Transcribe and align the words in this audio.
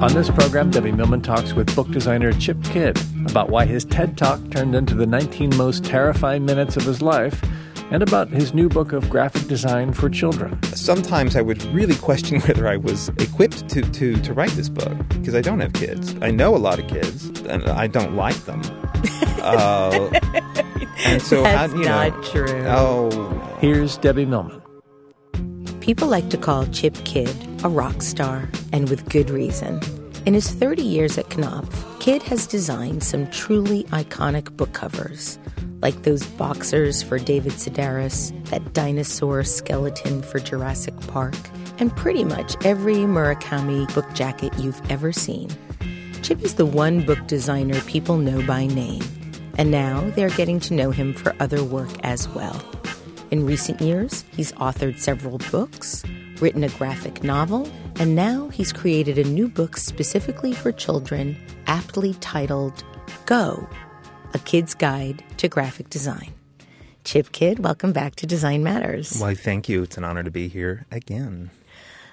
On 0.00 0.14
this 0.14 0.30
program, 0.30 0.70
Debbie 0.70 0.92
Millman 0.92 1.20
talks 1.20 1.52
with 1.52 1.76
book 1.76 1.90
designer 1.90 2.32
Chip 2.32 2.56
Kidd 2.64 2.98
about 3.26 3.50
why 3.50 3.66
his 3.66 3.84
TED 3.84 4.16
Talk 4.16 4.40
turned 4.50 4.74
into 4.74 4.94
the 4.94 5.04
19 5.06 5.54
most 5.58 5.84
terrifying 5.84 6.46
minutes 6.46 6.78
of 6.78 6.84
his 6.84 7.02
life 7.02 7.44
and 7.90 8.02
about 8.02 8.28
his 8.28 8.54
new 8.54 8.70
book 8.70 8.94
of 8.94 9.10
graphic 9.10 9.46
design 9.46 9.92
for 9.92 10.08
children. 10.08 10.58
Sometimes 10.74 11.36
I 11.36 11.42
would 11.42 11.62
really 11.66 11.96
question 11.96 12.40
whether 12.46 12.66
I 12.66 12.78
was 12.78 13.10
equipped 13.18 13.68
to, 13.68 13.82
to, 13.82 14.16
to 14.16 14.32
write 14.32 14.52
this 14.52 14.70
book 14.70 14.96
because 15.10 15.34
I 15.34 15.42
don't 15.42 15.60
have 15.60 15.74
kids. 15.74 16.16
I 16.22 16.30
know 16.30 16.56
a 16.56 16.58
lot 16.58 16.78
of 16.78 16.88
kids 16.88 17.28
and 17.42 17.64
I 17.68 17.86
don't 17.86 18.16
like 18.16 18.36
them. 18.44 18.62
Uh, 19.40 20.10
and 21.06 21.22
so 21.22 21.42
That's 21.42 21.72
how, 21.72 21.78
you 21.78 21.84
not 21.86 22.14
know, 22.14 22.22
true. 22.24 22.64
Oh, 22.66 23.56
Here's 23.58 23.96
Debbie 23.96 24.26
Millman. 24.26 24.60
People 25.80 26.08
like 26.08 26.28
to 26.28 26.36
call 26.36 26.66
Chip 26.66 26.94
Kidd 27.06 27.34
a 27.62 27.68
rock 27.68 28.02
star, 28.02 28.48
and 28.72 28.88
with 28.88 29.08
good 29.08 29.30
reason. 29.30 29.80
In 30.26 30.34
his 30.34 30.50
30 30.50 30.82
years 30.82 31.18
at 31.18 31.28
Knopf, 31.36 32.00
Kidd 32.00 32.22
has 32.24 32.46
designed 32.46 33.02
some 33.02 33.30
truly 33.30 33.84
iconic 33.84 34.56
book 34.56 34.72
covers, 34.72 35.38
like 35.82 36.02
those 36.02 36.26
boxers 36.26 37.02
for 37.02 37.18
David 37.18 37.52
Sedaris, 37.52 38.32
that 38.50 38.72
dinosaur 38.72 39.44
skeleton 39.44 40.22
for 40.22 40.38
Jurassic 40.38 40.98
Park, 41.08 41.36
and 41.78 41.94
pretty 41.96 42.24
much 42.24 42.54
every 42.64 42.96
Murakami 42.96 43.92
book 43.94 44.10
jacket 44.14 44.52
you've 44.58 44.80
ever 44.90 45.12
seen. 45.12 45.50
Chip 46.22 46.42
is 46.42 46.54
the 46.54 46.66
one 46.66 47.04
book 47.04 47.26
designer 47.26 47.80
people 47.82 48.16
know 48.16 48.46
by 48.46 48.66
name, 48.66 49.02
and 49.56 49.70
now 49.70 50.00
they're 50.10 50.30
getting 50.30 50.60
to 50.60 50.74
know 50.74 50.90
him 50.90 51.12
for 51.12 51.34
other 51.40 51.62
work 51.64 51.90
as 52.02 52.28
well. 52.28 52.62
In 53.30 53.46
recent 53.46 53.80
years, 53.80 54.24
he's 54.32 54.52
authored 54.52 54.98
several 54.98 55.38
books, 55.50 56.04
written 56.40 56.64
a 56.64 56.68
graphic 56.70 57.22
novel, 57.22 57.68
and 57.96 58.14
now 58.14 58.48
he's 58.48 58.72
created 58.72 59.18
a 59.18 59.24
new 59.24 59.48
book 59.48 59.76
specifically 59.76 60.52
for 60.52 60.72
children, 60.72 61.36
aptly 61.66 62.14
titled 62.14 62.84
Go 63.26 63.68
A 64.34 64.38
Kid's 64.38 64.74
Guide 64.74 65.24
to 65.36 65.48
Graphic 65.48 65.90
Design. 65.90 66.32
Chip 67.04 67.32
Kidd, 67.32 67.58
welcome 67.60 67.92
back 67.92 68.16
to 68.16 68.26
Design 68.26 68.62
Matters. 68.62 69.18
why, 69.18 69.34
thank 69.34 69.68
you. 69.68 69.82
It's 69.82 69.96
an 69.96 70.04
honor 70.04 70.22
to 70.22 70.30
be 70.30 70.48
here 70.48 70.86
again. 70.90 71.50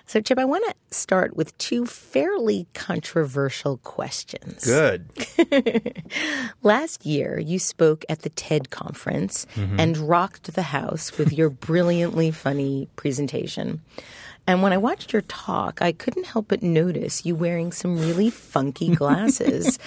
So, 0.09 0.21
Chip, 0.21 0.39
I 0.39 0.45
want 0.45 0.63
to 0.67 0.95
start 0.97 1.35
with 1.35 1.57
two 1.57 1.85
fairly 1.85 2.65
controversial 2.73 3.77
questions. 3.79 4.63
Good. 4.63 5.05
Last 6.63 7.05
year, 7.05 7.37
you 7.39 7.59
spoke 7.59 8.05
at 8.09 8.21
the 8.21 8.29
TED 8.29 8.69
conference 8.69 9.45
Mm-hmm. 9.55 9.79
and 9.79 9.97
rocked 9.97 10.53
the 10.53 10.61
house 10.61 11.17
with 11.17 11.33
your 11.33 11.49
brilliantly 11.67 12.31
funny 12.31 12.87
presentation. 12.95 13.81
And 14.49 14.61
when 14.63 14.71
I 14.71 14.77
watched 14.77 15.11
your 15.11 15.23
talk, 15.23 15.81
I 15.81 15.91
couldn't 15.91 16.25
help 16.25 16.47
but 16.47 16.63
notice 16.63 17.25
you 17.25 17.35
wearing 17.35 17.71
some 17.73 17.97
really 17.99 18.29
funky 18.29 18.89
glasses. 18.95 19.77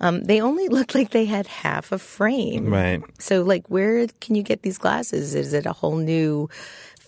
um, 0.00 0.24
they 0.24 0.40
only 0.42 0.68
looked 0.68 0.94
like 0.94 1.10
they 1.10 1.24
had 1.24 1.46
half 1.46 1.90
a 1.90 1.98
frame. 1.98 2.66
Right. 2.66 3.00
So, 3.18 3.42
like, 3.42 3.64
where 3.68 4.06
can 4.20 4.34
you 4.34 4.42
get 4.42 4.60
these 4.62 4.76
glasses? 4.78 5.34
Is 5.34 5.54
it 5.54 5.64
a 5.64 5.72
whole 5.72 5.96
new 5.96 6.50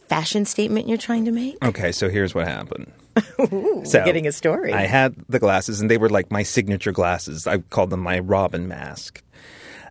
fashion 0.09 0.45
statement 0.45 0.89
you're 0.89 0.99
trying 0.99 1.25
to 1.25 1.33
make? 1.33 1.57
Okay, 1.65 1.93
so 1.93 2.09
here's 2.09 2.35
what 2.35 2.47
happened. 2.47 2.93
Ooh, 3.41 3.83
So, 3.85 4.05
getting 4.05 4.27
a 4.27 4.33
story. 4.33 4.73
I 4.73 4.87
had 4.87 5.15
the 5.29 5.39
glasses, 5.39 5.81
and 5.81 5.91
they 5.91 5.99
were 5.99 6.09
like 6.09 6.31
my 6.31 6.43
signature 6.43 6.93
glasses. 6.93 7.47
I 7.47 7.59
called 7.59 7.91
them 7.91 8.01
my 8.01 8.19
Robin 8.19 8.69
mask. 8.69 9.23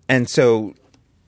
And 0.09 0.29
so, 0.29 0.73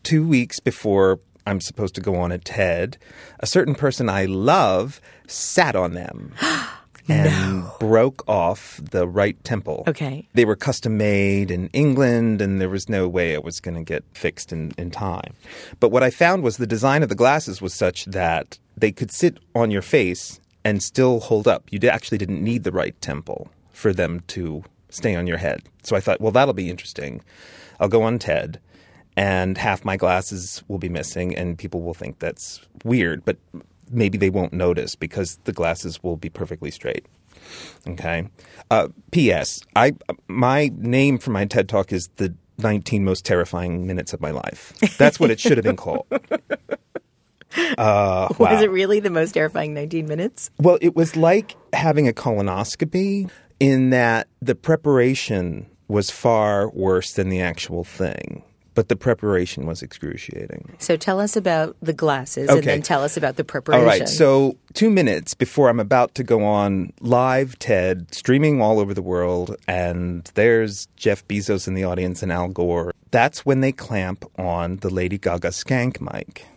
two 0.04 0.28
weeks 0.28 0.60
before 0.60 1.20
I'm 1.46 1.62
supposed 1.62 1.96
to 1.96 2.02
go 2.02 2.16
on 2.16 2.32
a 2.32 2.38
TED, 2.38 2.98
a 3.40 3.48
certain 3.48 3.76
person 3.76 4.10
I 4.10 4.26
love 4.26 5.02
sat 5.28 5.76
on 5.76 5.94
them 5.94 6.34
and 7.10 7.66
broke 7.80 8.28
off 8.28 8.80
the 8.92 9.08
right 9.08 9.42
temple. 9.44 9.84
Okay. 9.88 10.28
They 10.34 10.46
were 10.46 10.56
custom 10.56 10.98
made 10.98 11.52
in 11.52 11.68
England, 11.70 12.42
and 12.42 12.60
there 12.62 12.70
was 12.70 12.90
no 12.90 13.08
way 13.08 13.34
it 13.34 13.44
was 13.44 13.60
going 13.60 13.76
to 13.76 13.84
get 13.84 14.04
fixed 14.14 14.52
in, 14.52 14.72
in 14.78 14.90
time. 14.90 15.34
But 15.80 15.90
what 15.90 16.02
I 16.04 16.10
found 16.10 16.44
was 16.44 16.58
the 16.58 16.68
design 16.68 17.04
of 17.04 17.10
the 17.10 17.16
glasses 17.16 17.62
was 17.62 17.74
such 17.74 18.06
that 18.06 18.58
they 18.78 18.91
could 18.91 19.11
sit 19.11 19.38
on 19.56 19.72
your 19.72 19.81
face 19.81 20.39
and 20.63 20.81
still 20.81 21.19
hold 21.19 21.47
up. 21.47 21.67
You 21.72 21.79
actually 21.89 22.17
didn't 22.17 22.44
need 22.44 22.63
the 22.63 22.72
right 22.72 23.00
temple 23.01 23.50
for 23.72 23.94
them 23.94 24.22
to 24.28 24.63
stay 24.89 25.16
on 25.16 25.28
your 25.28 25.38
head. 25.38 25.63
So 25.84 25.95
I 25.95 26.00
thought, 26.00 26.22
well, 26.22 26.31
that'll 26.31 26.53
be 26.53 26.69
interesting. 26.69 27.22
I'll 27.79 27.89
go 27.89 28.03
on 28.03 28.19
TED, 28.19 28.59
and 29.17 29.57
half 29.57 29.84
my 29.84 29.97
glasses 29.97 30.63
will 30.67 30.78
be 30.78 30.89
missing, 30.89 31.35
and 31.35 31.57
people 31.57 31.81
will 31.81 31.94
think 31.94 32.19
that's 32.19 32.61
weird, 32.84 33.25
but 33.25 33.38
maybe 33.91 34.17
they 34.17 34.29
won't 34.29 34.53
notice 34.53 34.95
because 34.95 35.38
the 35.44 35.51
glasses 35.51 36.01
will 36.03 36.17
be 36.17 36.29
perfectly 36.29 36.72
straight. 36.72 37.05
Okay. 37.88 38.28
Uh, 38.72 38.88
P.S. 39.11 39.61
I 39.75 39.94
my 40.28 40.72
name 40.78 41.17
for 41.17 41.31
my 41.31 41.45
TED 41.45 41.67
talk 41.67 41.91
is 41.91 42.09
the 42.16 42.34
19 42.59 43.03
most 43.03 43.25
terrifying 43.25 43.85
minutes 43.85 44.13
of 44.13 44.22
my 44.22 44.31
life. 44.31 44.73
That's 44.97 45.19
what 45.19 45.29
it 45.29 45.40
should 45.40 45.57
have 45.57 45.66
been 45.66 45.75
called. 45.75 46.05
Uh, 47.78 48.28
wow. 48.30 48.30
Was 48.40 48.62
it 48.62 48.72
really 48.72 49.00
the 49.00 49.09
most 49.09 49.34
terrifying 49.34 49.74
19 49.74 50.08
minutes? 50.08 50.50
Well, 50.59 50.78
it 50.81 50.96
was 50.96 51.16
like 51.16 51.56
having 51.74 52.08
a 52.08 52.14
colonoscopy 52.14 53.30
in 53.59 53.90
that 53.91 54.28
the 54.41 54.55
preparation 54.55 55.67
was 55.88 56.09
far 56.09 56.70
worse 56.72 57.14
than 57.14 57.29
the 57.29 57.41
actual 57.41 57.84
thing, 57.84 58.44
but 58.73 58.90
the 58.90 58.96
preparation 58.96 59.66
was 59.66 59.82
excruciating. 59.82 60.76
So 60.79 60.97
tell 60.97 61.20
us 61.20 61.35
about 61.35 61.76
the 61.82 61.94
glasses 61.94 62.50
and 62.50 62.64
then 62.64 62.82
tell 62.82 63.03
us 63.03 63.16
about 63.17 63.35
the 63.35 63.44
preparation. 63.44 63.84
All 63.84 63.88
right. 63.88 64.09
So, 64.09 64.58
two 64.73 64.90
minutes 64.90 65.34
before 65.34 65.70
I'm 65.70 65.79
about 65.79 66.16
to 66.16 66.23
go 66.23 66.44
on 66.44 66.91
live 67.00 67.59
TED, 67.59 68.14
streaming 68.14 68.61
all 68.61 68.79
over 68.79 68.94
the 68.94 69.02
world, 69.02 69.55
and 69.67 70.29
there's 70.34 70.88
Jeff 70.96 71.28
Bezos 71.28 71.67
in 71.67 71.73
the 71.73 71.84
audience 71.84 72.23
and 72.23 72.32
Al 72.32 72.47
Gore. 72.47 72.94
That's 73.11 73.46
when 73.46 73.61
they 73.61 73.72
clamp 73.72 74.26
on 74.40 74.78
the 74.78 74.90
Lady 74.90 75.20
Gaga 75.20 75.50
skank 75.50 76.02
mic, 76.02 76.47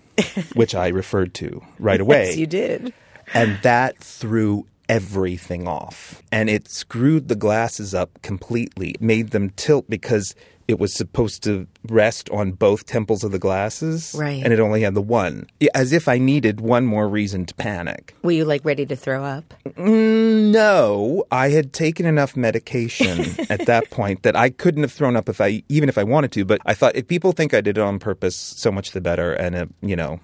which 0.55 0.75
I 0.75 0.89
referred 0.89 1.35
to 1.35 1.63
right 1.79 2.01
away. 2.01 2.27
Yes, 2.27 2.37
you 2.37 2.47
did. 2.47 2.93
And 3.35 3.59
that 3.63 3.99
threw 3.99 4.67
everything 4.89 5.67
off. 5.67 6.23
And 6.33 6.49
it 6.49 6.69
screwed 6.69 7.29
the 7.29 7.37
glasses 7.37 7.95
up 7.95 8.21
completely, 8.23 8.91
it 8.91 9.01
made 9.01 9.31
them 9.31 9.51
tilt 9.51 9.89
because 9.89 10.35
it 10.69 10.81
was 10.81 10.93
supposed 10.93 11.43
to 11.45 11.67
rest 11.89 12.29
on 12.31 12.53
both 12.53 12.87
temples 12.87 13.23
of 13.23 13.31
the 13.31 13.39
glasses. 13.39 14.15
Right. 14.19 14.43
And 14.43 14.53
it 14.53 14.61
only 14.61 14.83
had 14.83 14.95
the 14.95 15.03
one. 15.03 15.47
As 15.75 15.93
if 15.93 16.09
I 16.09 16.19
needed 16.19 16.61
one 16.61 16.85
more 16.85 17.09
reason 17.09 17.47
to 17.47 17.55
panic. 17.55 18.15
Were 18.23 18.33
you 18.33 18.45
like 18.45 18.65
ready 18.65 18.85
to 18.87 18.97
throw 18.97 19.25
up? 19.25 19.55
Mm, 19.65 20.51
no, 20.51 21.25
I 21.31 21.51
had 21.51 21.73
taken 21.73 22.07
enough 22.07 22.37
medication 22.37 23.47
at 23.51 23.67
that 23.67 23.91
point 23.91 24.23
that 24.25 24.35
I 24.35 24.51
couldn't 24.51 24.83
have 24.83 24.93
thrown 24.93 25.17
up 25.17 25.29
if 25.29 25.41
I 25.41 25.63
even 25.69 25.89
if 25.89 25.99
I 25.99 26.05
wanted 26.05 26.33
to. 26.33 26.45
But 26.45 26.61
I 26.67 26.75
thought 26.75 26.97
if 26.97 27.07
people 27.07 27.33
think 27.33 27.55
I 27.55 27.61
did 27.61 27.79
it 27.79 27.83
on 27.83 27.99
purpose, 27.99 28.37
so 28.37 28.73
much 28.73 28.91
the 28.91 29.01
better. 29.01 29.33
And 29.33 29.55
it, 29.55 29.69
you 29.83 29.95
know, 29.95 30.21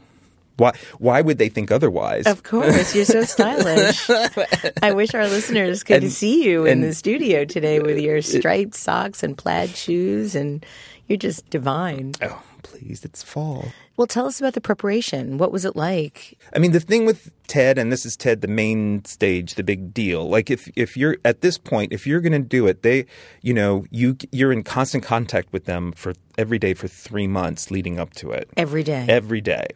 why 0.56 0.72
why 0.98 1.20
would 1.20 1.38
they 1.38 1.48
think 1.48 1.70
otherwise? 1.70 2.26
Of 2.26 2.42
course, 2.42 2.94
you're 2.94 3.04
so 3.04 3.22
stylish. 3.22 4.08
I 4.82 4.92
wish 4.92 5.14
our 5.14 5.26
listeners 5.28 5.82
could 5.82 6.02
And- 6.04 6.12
see 6.12 6.44
you 6.44 6.64
in 6.66 6.72
and- 6.78 6.84
the 6.84 6.94
studio 6.94 7.44
today 7.44 7.80
with 7.80 7.98
your 7.98 8.16
uh, 8.16 8.18
uh, 8.18 8.22
striped 8.22 8.74
socks 8.74 9.22
and 9.22 9.36
plaid 9.36 9.70
shoes, 9.70 10.34
and 10.34 10.64
you're 11.08 11.16
just 11.18 11.48
divine. 11.50 12.12
oh, 12.22 12.42
please, 12.62 13.04
it's 13.04 13.22
fall. 13.22 13.68
Well, 13.98 14.06
tell 14.06 14.26
us 14.26 14.40
about 14.40 14.54
the 14.54 14.60
preparation. 14.60 15.36
What 15.36 15.52
was 15.52 15.66
it 15.66 15.76
like? 15.76 16.38
I 16.56 16.58
mean, 16.58 16.72
the 16.72 16.80
thing 16.80 17.04
with 17.04 17.30
TED, 17.46 17.76
and 17.76 17.92
this 17.92 18.06
is 18.06 18.16
TED, 18.16 18.40
the 18.40 18.48
main 18.48 19.04
stage, 19.04 19.54
the 19.56 19.62
big 19.62 19.92
deal. 19.92 20.28
Like, 20.30 20.50
if 20.50 20.70
if 20.76 20.96
you're 20.96 21.18
at 21.26 21.42
this 21.42 21.58
point, 21.58 21.92
if 21.92 22.06
you're 22.06 22.20
going 22.22 22.32
to 22.32 22.38
do 22.38 22.66
it, 22.66 22.82
they, 22.82 23.04
you 23.42 23.52
know, 23.52 23.84
you 23.90 24.16
you're 24.32 24.50
in 24.52 24.62
constant 24.62 25.04
contact 25.04 25.52
with 25.52 25.66
them 25.66 25.92
for 25.92 26.14
every 26.38 26.58
day 26.58 26.72
for 26.72 26.88
three 26.88 27.26
months 27.26 27.70
leading 27.70 27.98
up 27.98 28.14
to 28.14 28.30
it. 28.30 28.48
Every 28.56 28.82
day. 28.82 29.04
Every 29.08 29.42
day, 29.42 29.66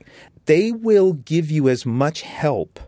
they 0.47 0.73
will 0.73 1.13
give 1.13 1.51
you 1.51 1.69
as 1.69 1.85
much 1.87 2.23
help 2.23 2.81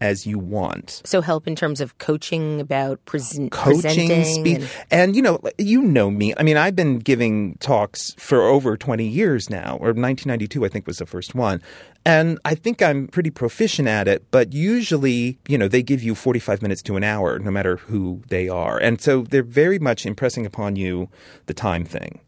as 0.00 0.26
you 0.26 0.36
want. 0.36 1.00
so 1.04 1.20
help 1.20 1.46
in 1.46 1.54
terms 1.54 1.80
of 1.80 1.96
coaching 1.98 2.60
about 2.60 3.02
present, 3.04 3.52
coaching 3.52 4.08
presenting. 4.08 4.24
speed 4.24 4.56
and- 4.56 4.68
and, 4.90 5.16
you 5.16 5.22
know 5.22 5.38
you 5.58 5.80
know 5.80 6.10
me 6.10 6.34
i 6.38 6.42
mean 6.42 6.56
i've 6.56 6.74
been 6.74 6.98
giving 6.98 7.54
talks 7.60 8.12
for 8.18 8.42
over 8.42 8.76
20 8.76 9.06
years 9.06 9.48
now 9.48 9.74
or 9.80 9.92
1992 9.94 10.64
i 10.64 10.68
think 10.68 10.88
was 10.88 10.98
the 10.98 11.06
first 11.06 11.36
one 11.36 11.62
and 12.04 12.40
i 12.44 12.52
think 12.52 12.82
i'm 12.82 13.06
pretty 13.06 13.30
proficient 13.30 13.86
at 13.86 14.08
it 14.08 14.24
but 14.32 14.52
usually 14.52 15.38
you 15.46 15.56
know 15.56 15.68
they 15.68 15.84
give 15.84 16.02
you 16.02 16.16
45 16.16 16.62
minutes 16.62 16.82
to 16.82 16.96
an 16.96 17.04
hour 17.04 17.38
no 17.38 17.52
matter 17.52 17.76
who 17.76 18.22
they 18.26 18.48
are 18.48 18.78
and 18.78 19.00
so 19.00 19.22
they're 19.22 19.44
very 19.44 19.78
much 19.78 20.04
impressing 20.04 20.44
upon 20.44 20.74
you 20.74 21.08
the 21.46 21.54
time 21.54 21.84
thing 21.84 22.18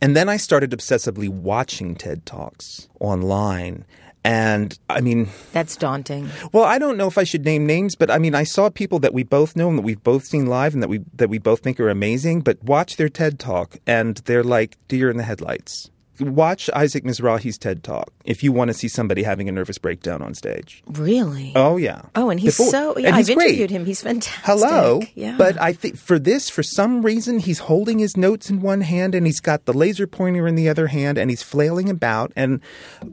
and 0.00 0.16
then 0.16 0.30
i 0.30 0.38
started 0.38 0.70
obsessively 0.70 1.28
watching 1.28 1.94
ted 1.94 2.24
talks 2.24 2.88
online 2.98 3.84
and 4.24 4.78
i 4.88 5.00
mean 5.00 5.28
That's 5.52 5.76
daunting. 5.76 6.28
well, 6.52 6.64
I 6.64 6.78
don't 6.78 6.96
know 6.96 7.06
if 7.06 7.16
I 7.18 7.24
should 7.24 7.44
name 7.44 7.66
names, 7.66 7.94
but 7.96 8.10
I 8.10 8.18
mean, 8.18 8.34
I 8.34 8.44
saw 8.44 8.68
people 8.70 8.98
that 9.00 9.14
we 9.14 9.22
both 9.22 9.56
know 9.56 9.68
and 9.68 9.78
that 9.78 9.82
we've 9.82 10.02
both 10.02 10.24
seen 10.24 10.46
live 10.46 10.74
and 10.74 10.82
that 10.82 10.88
we 10.88 11.00
that 11.14 11.30
we 11.30 11.38
both 11.38 11.60
think 11.60 11.80
are 11.80 11.88
amazing. 11.88 12.40
But 12.40 12.62
watch 12.62 12.96
their 12.96 13.08
TED 13.08 13.38
talk, 13.38 13.78
and 13.86 14.16
they're 14.26 14.44
like 14.44 14.76
deer 14.88 15.10
in 15.10 15.16
the 15.16 15.22
headlights. 15.22 15.90
Watch 16.20 16.68
Isaac 16.74 17.04
Mizrahi's 17.04 17.58
TED 17.58 17.82
talk 17.82 18.12
if 18.24 18.42
you 18.42 18.52
want 18.52 18.68
to 18.68 18.74
see 18.74 18.88
somebody 18.88 19.22
having 19.22 19.48
a 19.48 19.52
nervous 19.52 19.78
breakdown 19.78 20.22
on 20.22 20.34
stage. 20.34 20.82
Really? 20.86 21.52
Oh 21.56 21.76
yeah. 21.76 22.02
Oh, 22.14 22.30
and 22.30 22.38
he's 22.38 22.56
Before- 22.56 22.70
so. 22.70 22.98
Yeah, 22.98 23.08
and 23.08 23.16
he's 23.16 23.30
I've 23.30 23.36
great. 23.36 23.48
interviewed 23.50 23.70
him. 23.70 23.84
He's 23.86 24.02
fantastic. 24.02 24.44
Hello. 24.44 25.00
Yeah. 25.14 25.36
But 25.38 25.60
I 25.60 25.72
think 25.72 25.96
for 25.96 26.18
this, 26.18 26.48
for 26.50 26.62
some 26.62 27.02
reason, 27.02 27.38
he's 27.38 27.60
holding 27.60 27.98
his 27.98 28.16
notes 28.16 28.50
in 28.50 28.60
one 28.60 28.80
hand 28.82 29.14
and 29.14 29.26
he's 29.26 29.40
got 29.40 29.64
the 29.64 29.72
laser 29.72 30.06
pointer 30.06 30.46
in 30.46 30.54
the 30.54 30.68
other 30.68 30.86
hand 30.88 31.18
and 31.18 31.30
he's 31.30 31.42
flailing 31.42 31.88
about. 31.88 32.32
And 32.36 32.60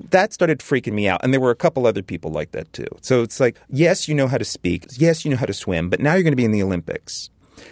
that 0.09 0.33
started 0.33 0.59
freaking 0.59 0.93
me 0.93 1.07
out. 1.07 1.21
And 1.23 1.33
there 1.33 1.39
were 1.41 1.51
a 1.51 1.55
couple 1.55 1.85
other 1.87 2.03
people 2.03 2.31
like 2.31 2.51
that 2.51 2.71
too. 2.73 2.87
So 3.01 3.21
it's 3.21 3.39
like, 3.39 3.57
yes, 3.69 4.07
you 4.07 4.15
know 4.15 4.27
how 4.27 4.37
to 4.37 4.45
speak. 4.45 4.85
Yes, 4.97 5.23
you 5.25 5.31
know 5.31 5.37
how 5.37 5.45
to 5.45 5.53
swim. 5.53 5.89
But 5.89 5.99
now 5.99 6.13
you're 6.13 6.23
going 6.23 6.31
to 6.33 6.37
be 6.37 6.45
in 6.45 6.51
the 6.51 6.63
Olympics. 6.63 7.29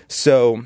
So 0.07 0.63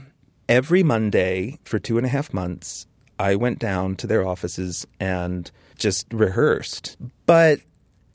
every 0.48 0.84
Monday 0.84 1.60
for 1.64 1.80
two 1.80 1.98
and 1.98 2.06
a 2.06 2.10
half 2.10 2.34
months, 2.34 2.88
I 3.20 3.36
went 3.36 3.60
down 3.60 3.96
to 3.98 4.08
their 4.08 4.26
offices 4.26 4.88
and 5.00 5.52
just 5.78 6.08
rehearsed. 6.12 6.98
But 7.26 7.60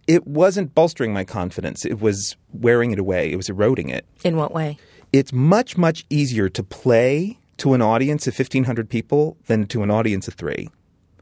it 0.06 0.26
wasn't 0.26 0.74
bolstering 0.74 1.12
my 1.12 1.24
confidence. 1.24 1.84
It 1.84 2.00
was 2.00 2.36
wearing 2.52 2.90
it 2.90 2.98
away. 2.98 3.30
It 3.30 3.36
was 3.36 3.48
eroding 3.48 3.90
it 3.90 4.04
in 4.24 4.36
what 4.36 4.52
way? 4.52 4.78
it's 5.12 5.32
much 5.32 5.76
much 5.76 6.04
easier 6.10 6.48
to 6.48 6.62
play 6.62 7.38
to 7.58 7.72
an 7.74 7.80
audience 7.80 8.26
of 8.26 8.36
1500 8.36 8.88
people 8.90 9.36
than 9.46 9.66
to 9.66 9.82
an 9.82 9.90
audience 9.90 10.26
of 10.26 10.34
3 10.34 10.68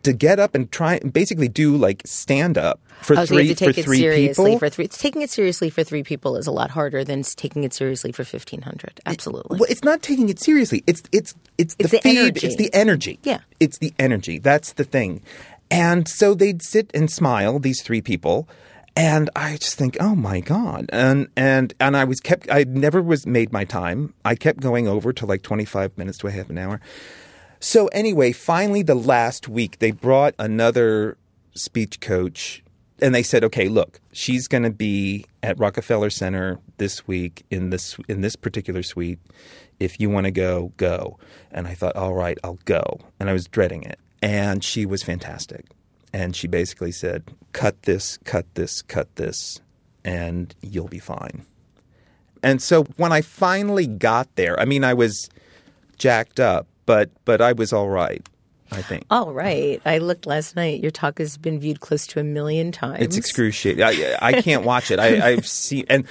to 0.03 0.13
get 0.13 0.39
up 0.39 0.55
and 0.55 0.71
try 0.73 0.97
and 0.97 1.13
basically 1.13 1.49
do 1.49 1.77
like 1.77 2.03
stand 2.05 2.59
up 2.59 2.81
for 3.03 3.19
Oh, 3.19 3.25
so 3.25 3.35
three 3.35 3.55
take 3.55 3.75
for 3.75 3.81
it 3.81 3.85
three 3.85 3.99
seriously 3.99 4.45
people 4.53 4.59
for 4.59 4.69
three. 4.71 4.89
Taking 4.89 5.23
it 5.23 5.31
seriously 5.31 5.71
for 5.71 5.83
three 5.85 6.03
people 6.03 6.37
is 6.37 6.47
a 6.47 6.53
lot 6.53 6.71
harder 6.71 7.05
than 7.05 7.23
taking 7.23 7.65
it 7.65 7.73
seriously 7.75 8.13
for 8.13 8.25
fifteen 8.25 8.63
hundred. 8.63 9.01
Absolutely. 9.07 9.59
well, 9.59 9.71
it's 9.71 9.85
not 9.85 10.03
taking 10.03 10.29
it 10.29 10.39
seriously. 10.41 10.83
It's 10.87 11.03
it's 11.13 11.35
it's 11.59 11.75
the, 11.75 11.85
It's 11.85 11.93
the 11.93 11.99
feed. 11.99 12.19
energy. 12.19 12.47
It's 12.47 12.57
the 12.57 12.73
energy. 12.75 13.19
Yeah. 13.23 13.41
It's 13.61 13.79
the 13.79 13.93
energy. 13.99 14.39
That's 14.39 14.73
the 14.75 14.85
thing. 14.85 15.23
And 15.71 16.07
so 16.07 16.35
they'd 16.35 16.63
sit 16.63 16.91
and 16.93 17.11
smile, 17.11 17.59
these 17.59 17.81
three 17.83 18.03
people, 18.03 18.47
and 18.95 19.31
I 19.35 19.57
just 19.57 19.77
think, 19.77 19.97
oh 20.01 20.15
my 20.15 20.41
god. 20.41 20.87
And 20.93 21.29
and 21.37 21.73
and 21.81 21.97
I 21.97 22.05
was 22.05 22.21
kept. 22.21 22.47
I 22.51 22.65
never 22.69 23.01
was 23.01 23.27
made 23.27 23.53
my 23.53 23.65
time. 23.65 24.13
I 24.25 24.35
kept 24.35 24.61
going 24.61 24.87
over 24.87 25.13
to 25.15 25.25
like 25.27 25.43
twenty 25.43 25.65
five 25.65 25.97
minutes 25.97 26.19
to 26.19 26.27
a 26.27 26.31
half 26.31 26.51
an 26.51 26.59
hour. 26.59 26.81
So 27.63 27.87
anyway, 27.93 28.33
finally, 28.33 28.83
the 28.83 28.97
last 28.97 29.49
week 29.49 29.79
they 29.79 29.93
brought 29.93 30.35
another 30.37 31.17
speech 31.55 32.01
coach, 32.01 32.65
and 33.01 33.15
they 33.15 33.23
said, 33.23 33.45
"Okay, 33.45 33.69
look, 33.69 34.01
she's 34.11 34.49
going 34.49 34.65
to 34.65 34.71
be 34.71 35.27
at 35.45 35.61
Rockefeller 35.61 36.11
Center 36.11 36.59
this 36.79 37.07
week 37.07 37.45
in 37.53 37.71
this 37.71 37.97
in 38.09 38.21
this 38.21 38.35
particular 38.35 38.83
suite. 38.83 39.21
If 39.79 40.01
you 40.01 40.11
want 40.11 40.25
to 40.25 40.33
go, 40.33 40.73
go." 40.77 41.21
And 41.53 41.69
I 41.69 41.75
thought, 41.75 41.95
"All 41.95 42.15
right, 42.15 42.37
I'll 42.43 42.59
go." 42.65 42.99
And 43.21 43.31
I 43.31 43.33
was 43.33 43.47
dreading 43.47 43.85
it, 43.85 44.01
and 44.21 44.65
she 44.65 44.85
was 44.85 45.05
fantastic, 45.05 45.67
and 46.13 46.35
she 46.35 46.49
basically 46.49 46.91
said, 46.91 47.31
"Cut 47.53 47.81
this, 47.85 48.19
cut 48.25 48.53
this, 48.55 48.83
cut 48.83 49.15
this, 49.15 49.61
and 50.05 50.53
you'll 50.63 50.89
be 50.89 50.99
fine." 50.99 51.47
And 52.43 52.61
so 52.61 52.83
when 52.97 53.13
I 53.13 53.21
finally 53.21 53.87
got 53.87 54.35
there, 54.35 54.59
I 54.59 54.65
mean, 54.65 54.83
I 54.83 54.95
was 54.95 55.31
jacked 55.97 56.41
up, 56.41 56.67
but 56.87 57.11
but 57.25 57.41
I 57.41 57.53
was 57.53 57.73
all 57.73 57.89
right. 57.89 58.27
I 58.75 58.81
think 58.81 59.05
All 59.11 59.33
right. 59.33 59.83
I 59.85 59.99
looked 59.99 60.25
last 60.27 60.57
night. 60.57 60.81
Your 60.81 60.91
talk 60.91 61.19
has 61.19 61.37
been 61.37 61.61
viewed 61.61 61.81
close 61.81 62.07
to 62.09 62.21
a 62.21 62.25
million 62.25 62.73
times. 62.73 63.03
it's 63.03 63.17
excruciating. 63.19 63.85
I, 63.85 64.17
I 64.21 64.41
can't 64.41 64.65
watch 64.65 64.91
it. 64.91 64.99
I, 64.99 65.33
I've 65.33 65.47
seen, 65.47 65.85
and 65.91 66.07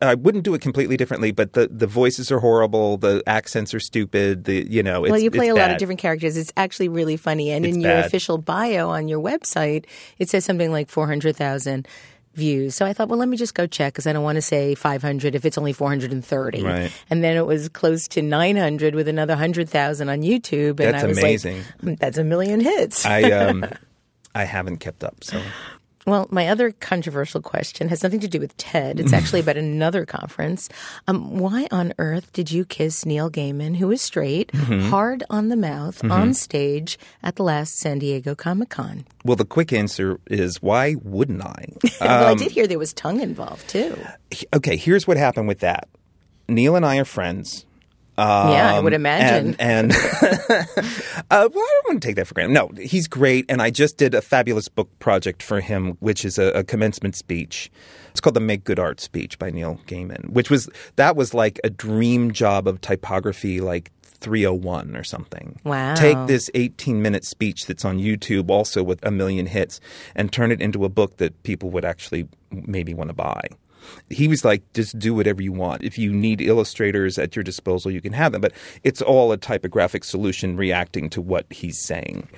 I 0.00 0.14
wouldn't 0.14 0.44
do 0.44 0.54
it 0.54 0.62
completely 0.62 0.96
differently. 0.96 1.30
But 1.30 1.52
the, 1.52 1.68
the 1.68 1.86
voices 1.86 2.32
are 2.32 2.38
horrible. 2.40 2.96
The 2.96 3.22
accents 3.26 3.74
are 3.74 3.80
stupid. 3.80 4.44
The 4.44 4.66
you 4.66 4.82
know, 4.82 5.04
it's, 5.04 5.10
well, 5.10 5.20
you 5.20 5.30
play 5.30 5.48
a 5.48 5.54
lot 5.54 5.70
of 5.70 5.76
different 5.76 6.00
characters. 6.00 6.38
It's 6.38 6.52
actually 6.56 6.88
really 6.88 7.18
funny. 7.18 7.50
And 7.50 7.66
It's 7.66 7.76
in 7.76 7.82
your 7.82 7.92
bad. 7.92 8.06
official 8.06 8.38
bio 8.38 8.88
on 8.88 9.08
your 9.08 9.20
website, 9.20 9.84
it 10.18 10.30
says 10.30 10.44
something 10.44 10.72
like 10.72 10.88
400,000 10.88 11.86
views. 12.36 12.74
So 12.76 12.86
I 12.86 12.92
thought, 12.92 13.08
well, 13.08 13.18
let 13.18 13.28
me 13.28 13.36
just 13.36 13.54
go 13.54 13.66
check 13.66 13.92
because 13.94 14.06
I 14.06 14.12
don't 14.12 14.22
want 14.22 14.36
to 14.36 14.42
say 14.42 14.74
500 14.76 15.34
if 15.34 15.44
it's 15.44 15.58
only 15.58 15.72
430. 15.72 16.62
Right. 16.62 16.92
And 17.10 17.24
then 17.24 17.36
it 17.36 17.46
was 17.46 17.68
close 17.68 18.06
to 18.08 18.22
900 18.22 18.94
with 18.94 19.08
another 19.08 19.32
100,000 19.32 20.08
on 20.08 20.20
YouTube. 20.20 20.78
And 20.78 20.94
That's 20.94 21.02
I 21.02 21.06
was 21.08 21.18
amazing. 21.18 21.56
like, 21.82 21.96
"Mm, 21.96 21.98
that's 21.98 22.18
a 22.18 22.24
million 22.24 22.60
hits. 22.60 23.04
I 23.04 23.22
um, 23.32 23.64
I 24.34 24.44
haven't 24.44 24.78
kept 24.78 25.02
up. 25.02 25.24
So 25.24 25.40
Well, 26.06 26.28
my 26.30 26.46
other 26.48 26.70
controversial 26.70 27.42
question 27.42 27.88
has 27.88 28.02
nothing 28.04 28.20
to 28.20 28.28
do 28.28 28.38
with 28.38 28.56
TED. 28.56 29.00
It's 29.00 29.12
actually 29.12 29.40
about 29.40 29.56
another 29.56 30.06
conference. 30.06 30.68
Um, 31.08 31.38
why 31.38 31.66
on 31.72 31.92
earth 31.98 32.32
did 32.32 32.50
you 32.52 32.64
kiss 32.64 33.04
Neil 33.04 33.28
Gaiman, 33.28 33.76
who 33.76 33.90
is 33.90 34.00
straight, 34.02 34.52
Mm-hmm. 34.52 34.88
hard 34.88 35.24
on 35.30 35.48
the 35.48 35.56
mouth, 35.56 36.02
on 36.04 36.32
stage 36.32 36.96
at 37.24 37.34
the 37.36 37.42
last 37.42 37.76
San 37.78 37.98
Diego 37.98 38.34
Comic 38.36 38.68
Con? 38.70 39.04
well, 39.24 39.34
the 39.36 39.44
quick 39.44 39.72
answer 39.72 40.20
is 40.28 40.62
why 40.62 40.94
wouldn't 41.02 41.42
I? 41.42 41.66
well, 42.00 42.26
I 42.28 42.30
Um, 42.32 42.38
did 42.38 42.52
hear 42.52 42.68
there 42.68 42.78
was 42.78 42.92
tongue 42.92 43.20
involved 43.20 43.68
too. 43.68 43.98
okay, 44.54 44.76
here's 44.76 45.06
what 45.08 45.16
happened 45.16 45.48
with 45.48 45.58
that. 45.60 45.88
Neil 46.48 46.76
and 46.76 46.86
I 46.86 46.98
are 46.98 47.04
friends. 47.04 47.65
Yeah, 48.18 48.74
I 48.74 48.80
would 48.80 48.92
Um, 48.94 49.00
imagine. 49.00 49.56
And, 49.58 49.92
and 49.92 49.92
uh, 50.50 50.64
well, 51.30 51.30
I 51.30 51.48
don't 51.48 51.86
want 51.88 52.02
to 52.02 52.08
take 52.08 52.16
that 52.16 52.26
for 52.26 52.34
granted. 52.34 52.54
No, 52.54 52.70
he's 52.80 53.08
great, 53.08 53.44
and 53.48 53.60
I 53.60 53.70
just 53.70 53.96
did 53.96 54.14
a 54.14 54.22
fabulous 54.22 54.68
book 54.68 54.88
project 54.98 55.42
for 55.42 55.60
him, 55.60 55.96
which 56.00 56.24
is 56.24 56.38
a, 56.38 56.46
a 56.52 56.64
commencement 56.64 57.16
speech. 57.16 57.70
It's 58.10 58.20
called 58.20 58.34
the 58.36 58.40
Make 58.40 58.64
Good 58.64 58.78
Art 58.78 59.00
speech 59.00 59.38
by 59.38 59.50
Neil 59.50 59.78
Gaiman, 59.86 60.30
which 60.30 60.48
was 60.50 60.68
that 60.96 61.16
was 61.16 61.34
like 61.34 61.60
a 61.64 61.70
dream 61.70 62.32
job 62.32 62.66
of 62.66 62.80
typography, 62.80 63.60
like 63.60 63.90
301 64.02 64.96
or 64.96 65.04
something. 65.04 65.60
Wow. 65.64 65.94
Take 65.94 66.16
this 66.26 66.50
18 66.54 67.02
minute 67.02 67.24
speech 67.26 67.66
that's 67.66 67.84
on 67.84 67.98
YouTube, 67.98 68.48
also 68.50 68.82
with 68.82 69.04
a 69.04 69.10
million 69.10 69.44
hits, 69.46 69.80
and 70.14 70.32
turn 70.32 70.50
it 70.50 70.62
into 70.62 70.86
a 70.86 70.88
book 70.88 71.18
that 71.18 71.42
people 71.42 71.70
would 71.70 71.84
actually 71.84 72.26
maybe 72.50 72.94
want 72.94 73.08
to 73.10 73.14
buy 73.14 73.42
he 74.10 74.28
was 74.28 74.44
like, 74.44 74.62
just 74.72 74.98
do 74.98 75.14
whatever 75.14 75.42
you 75.42 75.52
want. 75.52 75.82
If 75.82 75.98
you 75.98 76.12
need 76.12 76.40
illustrators 76.40 77.18
at 77.18 77.36
your 77.36 77.42
disposal, 77.42 77.90
you 77.90 78.00
can 78.00 78.12
have 78.12 78.32
them. 78.32 78.40
But 78.40 78.52
it's 78.84 79.02
all 79.02 79.32
a 79.32 79.36
typographic 79.36 80.04
solution 80.04 80.56
reacting 80.56 81.10
to 81.10 81.20
what 81.20 81.46
he's 81.50 81.78
saying. 81.78 82.28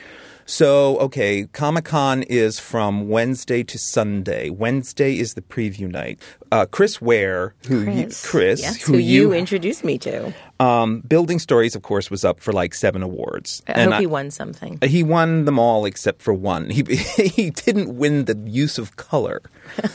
So, 0.51 0.99
okay, 1.01 1.45
Comic 1.53 1.85
Con 1.85 2.23
is 2.23 2.59
from 2.59 3.11
Wednesday 3.11 3.63
to 3.65 3.79
Sunday. 3.79 4.49
Wednesday 4.49 5.19
is 5.19 5.35
the 5.35 5.43
preview 5.43 5.91
night. 5.91 6.23
Uh, 6.53 6.67
Chris 6.67 7.01
Ware, 7.01 7.55
who 7.67 7.81
you, 7.81 8.05
Chris. 8.05 8.27
Chris, 8.27 8.63
Yes, 8.63 8.83
who, 8.83 8.95
who 8.95 8.99
you, 8.99 9.33
introduced 9.33 9.85
me 9.85 9.99
to. 9.99 10.33
um, 10.61 11.01
Building 11.01 11.39
Stories, 11.39 11.75
of 11.77 11.83
course, 11.83 12.11
was 12.11 12.25
up 12.25 12.41
for 12.41 12.53
like 12.53 12.75
seven 12.75 13.03
awards, 13.03 13.63
I 13.69 13.73
and 13.73 13.93
hope 13.93 14.01
he 14.01 14.07
won 14.07 14.31
something. 14.31 14.79
he 14.83 15.03
won 15.03 15.45
them 15.45 15.59
all 15.59 15.85
except 15.85 16.23
for 16.23 16.33
one. 16.35 16.71
He 16.71 16.83
he 17.37 17.51
didn't 17.51 17.97
win 17.97 18.25
the 18.25 18.37
use 18.47 18.79
of 18.79 18.97
color. 18.97 19.43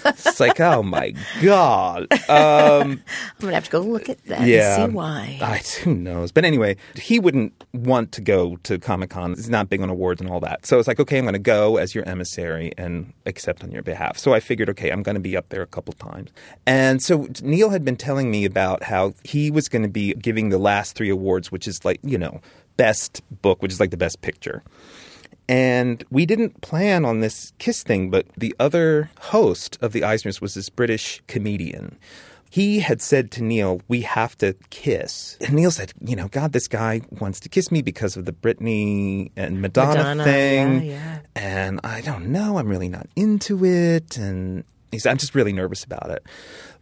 It's 0.05 0.39
like, 0.39 0.59
oh 0.59 0.83
my 0.83 1.13
god. 1.41 2.07
Um, 2.29 2.29
I'm 2.29 3.01
gonna 3.39 3.53
have 3.55 3.65
to 3.65 3.71
go 3.71 3.79
look 3.79 4.07
at 4.09 4.23
that 4.25 4.47
yeah, 4.47 4.83
and 4.83 4.91
see 4.91 4.95
why. 4.95 5.39
I, 5.41 5.57
who 5.83 5.95
knows? 5.95 6.31
But 6.31 6.45
anyway, 6.45 6.77
he 6.95 7.19
wouldn't 7.19 7.53
want 7.73 8.11
to 8.13 8.21
go 8.21 8.57
to 8.63 8.77
Comic 8.79 9.09
Con. 9.09 9.31
He's 9.33 9.49
not 9.49 9.69
big 9.69 9.81
on 9.81 9.89
awards 9.89 10.21
and 10.21 10.29
all 10.29 10.39
that. 10.41 10.65
So 10.65 10.77
it's 10.79 10.87
like, 10.87 10.99
okay, 10.99 11.17
I'm 11.17 11.23
going 11.25 11.33
to 11.33 11.39
go 11.39 11.77
as 11.77 11.95
your 11.95 12.07
emissary 12.07 12.71
and 12.77 13.13
accept 13.25 13.63
on 13.63 13.71
your 13.71 13.81
behalf. 13.81 14.17
So 14.17 14.33
I 14.33 14.39
figured, 14.39 14.69
okay, 14.69 14.91
I'm 14.91 15.01
going 15.03 15.15
to 15.15 15.21
be 15.21 15.35
up 15.35 15.49
there 15.49 15.61
a 15.63 15.67
couple 15.67 15.93
times. 15.93 16.29
And 16.65 17.01
so 17.01 17.27
Neil 17.41 17.69
had 17.69 17.83
been 17.83 17.97
telling 17.97 18.31
me 18.31 18.45
about 18.45 18.83
how 18.83 19.13
he 19.23 19.51
was 19.51 19.67
going 19.67 19.81
to 19.83 19.89
be 19.89 20.13
giving 20.13 20.49
the 20.49 20.57
last 20.57 20.95
three 20.95 21.09
awards, 21.09 21.51
which 21.51 21.67
is 21.67 21.83
like, 21.83 21.99
you 22.03 22.17
know, 22.17 22.41
best 22.77 23.21
book, 23.41 23.61
which 23.61 23.71
is 23.71 23.79
like 23.79 23.91
the 23.91 23.97
best 23.97 24.21
picture. 24.21 24.63
And 25.49 26.03
we 26.09 26.25
didn't 26.25 26.61
plan 26.61 27.03
on 27.03 27.19
this 27.19 27.51
kiss 27.59 27.83
thing, 27.83 28.09
but 28.09 28.27
the 28.37 28.55
other 28.59 29.09
host 29.19 29.77
of 29.81 29.91
the 29.91 30.01
Eisners 30.01 30.39
was 30.39 30.53
this 30.53 30.69
British 30.69 31.21
comedian. 31.27 31.97
He 32.49 32.79
had 32.79 33.01
said 33.01 33.31
to 33.31 33.43
Neil, 33.43 33.81
We 33.87 34.01
have 34.01 34.37
to 34.37 34.53
kiss. 34.69 35.37
And 35.41 35.55
Neil 35.55 35.71
said, 35.71 35.91
You 35.99 36.15
know, 36.15 36.27
God, 36.27 36.53
this 36.53 36.67
guy 36.67 37.01
wants 37.19 37.39
to 37.41 37.49
kiss 37.49 37.71
me 37.71 37.81
because 37.81 38.15
of 38.15 38.25
the 38.25 38.31
Britney 38.31 39.31
and 39.35 39.59
Madonna, 39.59 39.95
Madonna, 39.95 40.23
thing. 40.23 40.83
yeah, 40.83 40.91
yeah. 40.91 41.19
And 41.35 41.79
I 41.83 42.01
don't 42.01 42.27
know, 42.27 42.57
I'm 42.59 42.67
really 42.67 42.89
not 42.89 43.07
into 43.15 43.65
it. 43.65 44.17
And 44.17 44.63
he 44.93 44.99
said, 44.99 45.11
I'm 45.11 45.17
just 45.17 45.35
really 45.35 45.53
nervous 45.53 45.83
about 45.83 46.09
it. 46.09 46.23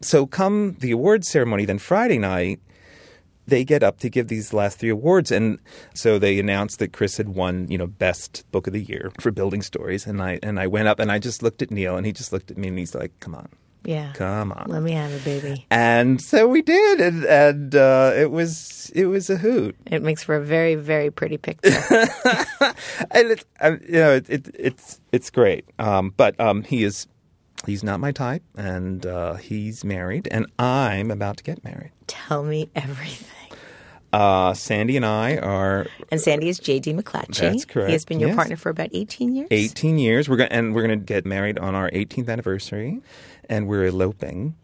So, 0.01 0.25
come 0.25 0.75
the 0.79 0.91
awards 0.91 1.29
ceremony, 1.29 1.65
then 1.65 1.79
Friday 1.79 2.17
night, 2.17 2.59
they 3.47 3.63
get 3.63 3.83
up 3.83 3.99
to 3.99 4.09
give 4.09 4.27
these 4.27 4.53
last 4.53 4.79
three 4.79 4.89
awards 4.89 5.31
and 5.31 5.59
so 5.93 6.19
they 6.19 6.39
announced 6.39 6.79
that 6.79 6.93
chris 6.93 7.17
had 7.17 7.29
won 7.29 7.67
you 7.69 7.77
know 7.77 7.87
best 7.87 8.45
book 8.51 8.67
of 8.67 8.71
the 8.71 8.81
year 8.81 9.11
for 9.19 9.31
building 9.31 9.61
stories 9.63 10.05
and 10.05 10.21
i 10.21 10.39
and 10.43 10.59
i 10.59 10.67
went 10.67 10.87
up 10.87 10.99
and 10.99 11.11
i 11.11 11.17
just 11.19 11.41
looked 11.41 11.61
at 11.61 11.71
neil 11.71 11.97
and 11.97 12.05
he 12.05 12.13
just 12.13 12.31
looked 12.31 12.51
at 12.51 12.57
me 12.57 12.67
and 12.67 12.77
he's 12.77 12.93
like 12.95 13.11
come 13.19 13.33
on 13.35 13.49
yeah. 13.83 14.11
come 14.13 14.51
on 14.51 14.67
Let 14.69 14.83
me 14.83 14.91
have 14.91 15.11
it, 15.11 15.25
baby. 15.25 15.65
and 15.71 16.21
so 16.21 16.47
we 16.47 16.61
did 16.61 17.01
and 17.01 17.25
and 17.25 17.73
uh, 17.75 18.11
it 18.15 18.29
was 18.29 18.91
it 18.93 19.07
was 19.07 19.27
a 19.31 19.37
hoot 19.37 19.75
It 19.87 20.03
makes 20.03 20.21
for 20.23 20.35
a 20.35 20.39
very, 20.41 20.75
very 20.75 21.09
pretty 21.09 21.37
picture. 21.37 21.71
and 23.09 23.31
it, 23.31 23.45
uh, 23.59 23.77
you 23.87 23.93
know 23.93 24.11
it, 24.13 24.29
it, 24.29 24.55
it's 24.57 25.01
it's 25.11 25.31
great 25.31 25.65
um, 25.79 26.13
but 26.15 26.39
um, 26.39 26.61
he 26.61 26.83
is 26.83 27.07
he's 27.65 27.83
not 27.83 27.99
my 27.99 28.11
type 28.11 28.43
and 28.57 29.05
uh, 29.05 29.33
he's 29.35 29.83
married 29.85 30.27
and 30.31 30.45
i'm 30.59 31.11
about 31.11 31.37
to 31.37 31.43
get 31.43 31.63
married 31.63 31.91
Tell 32.07 32.43
me 32.43 32.69
everything. 32.75 33.57
uh, 34.13 34.53
sandy 34.53 34.97
and 34.97 35.05
i 35.05 35.37
are 35.37 35.87
And 36.11 36.19
Sandy 36.19 36.49
is 36.49 36.59
J.D. 36.59 36.93
McClatchy. 36.93 37.39
That's 37.39 37.65
correct, 37.65 37.87
He 37.87 37.93
has 37.93 38.03
been 38.05 38.19
your 38.19 38.29
yes. 38.29 38.35
partner 38.35 38.57
for 38.57 38.69
about 38.69 38.89
18 38.93 39.33
years. 39.35 39.47
18 39.51 39.97
years. 39.97 40.27
We're 40.27 40.35
going 40.37 40.51
and 40.51 40.75
we're 40.75 40.85
going 40.85 40.99
to 40.99 41.05
get 41.05 41.25
married 41.25 41.57
on 41.59 41.73
our 41.75 41.89
18th 41.91 42.27
anniversary, 42.29 42.99
and 43.47 43.67
we're 43.67 43.85
eloping. 43.85 44.55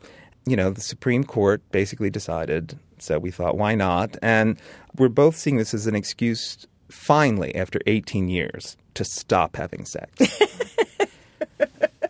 You 0.45 0.55
know, 0.57 0.69
the 0.71 0.81
Supreme 0.81 1.23
Court 1.23 1.61
basically 1.71 2.09
decided, 2.09 2.77
so 2.99 3.17
we 3.19 3.31
thought, 3.31 3.57
why 3.57 3.75
not? 3.75 4.17
And 4.21 4.57
we're 4.97 5.07
both 5.09 5.35
seeing 5.37 5.55
this 5.57 5.73
as 5.73 5.87
an 5.87 5.95
excuse, 5.95 6.67
finally, 6.89 7.55
after 7.55 7.79
18 7.87 8.27
years, 8.29 8.75
to 8.95 9.03
stop 9.05 9.55
having 9.55 9.85
sex. 9.85 10.11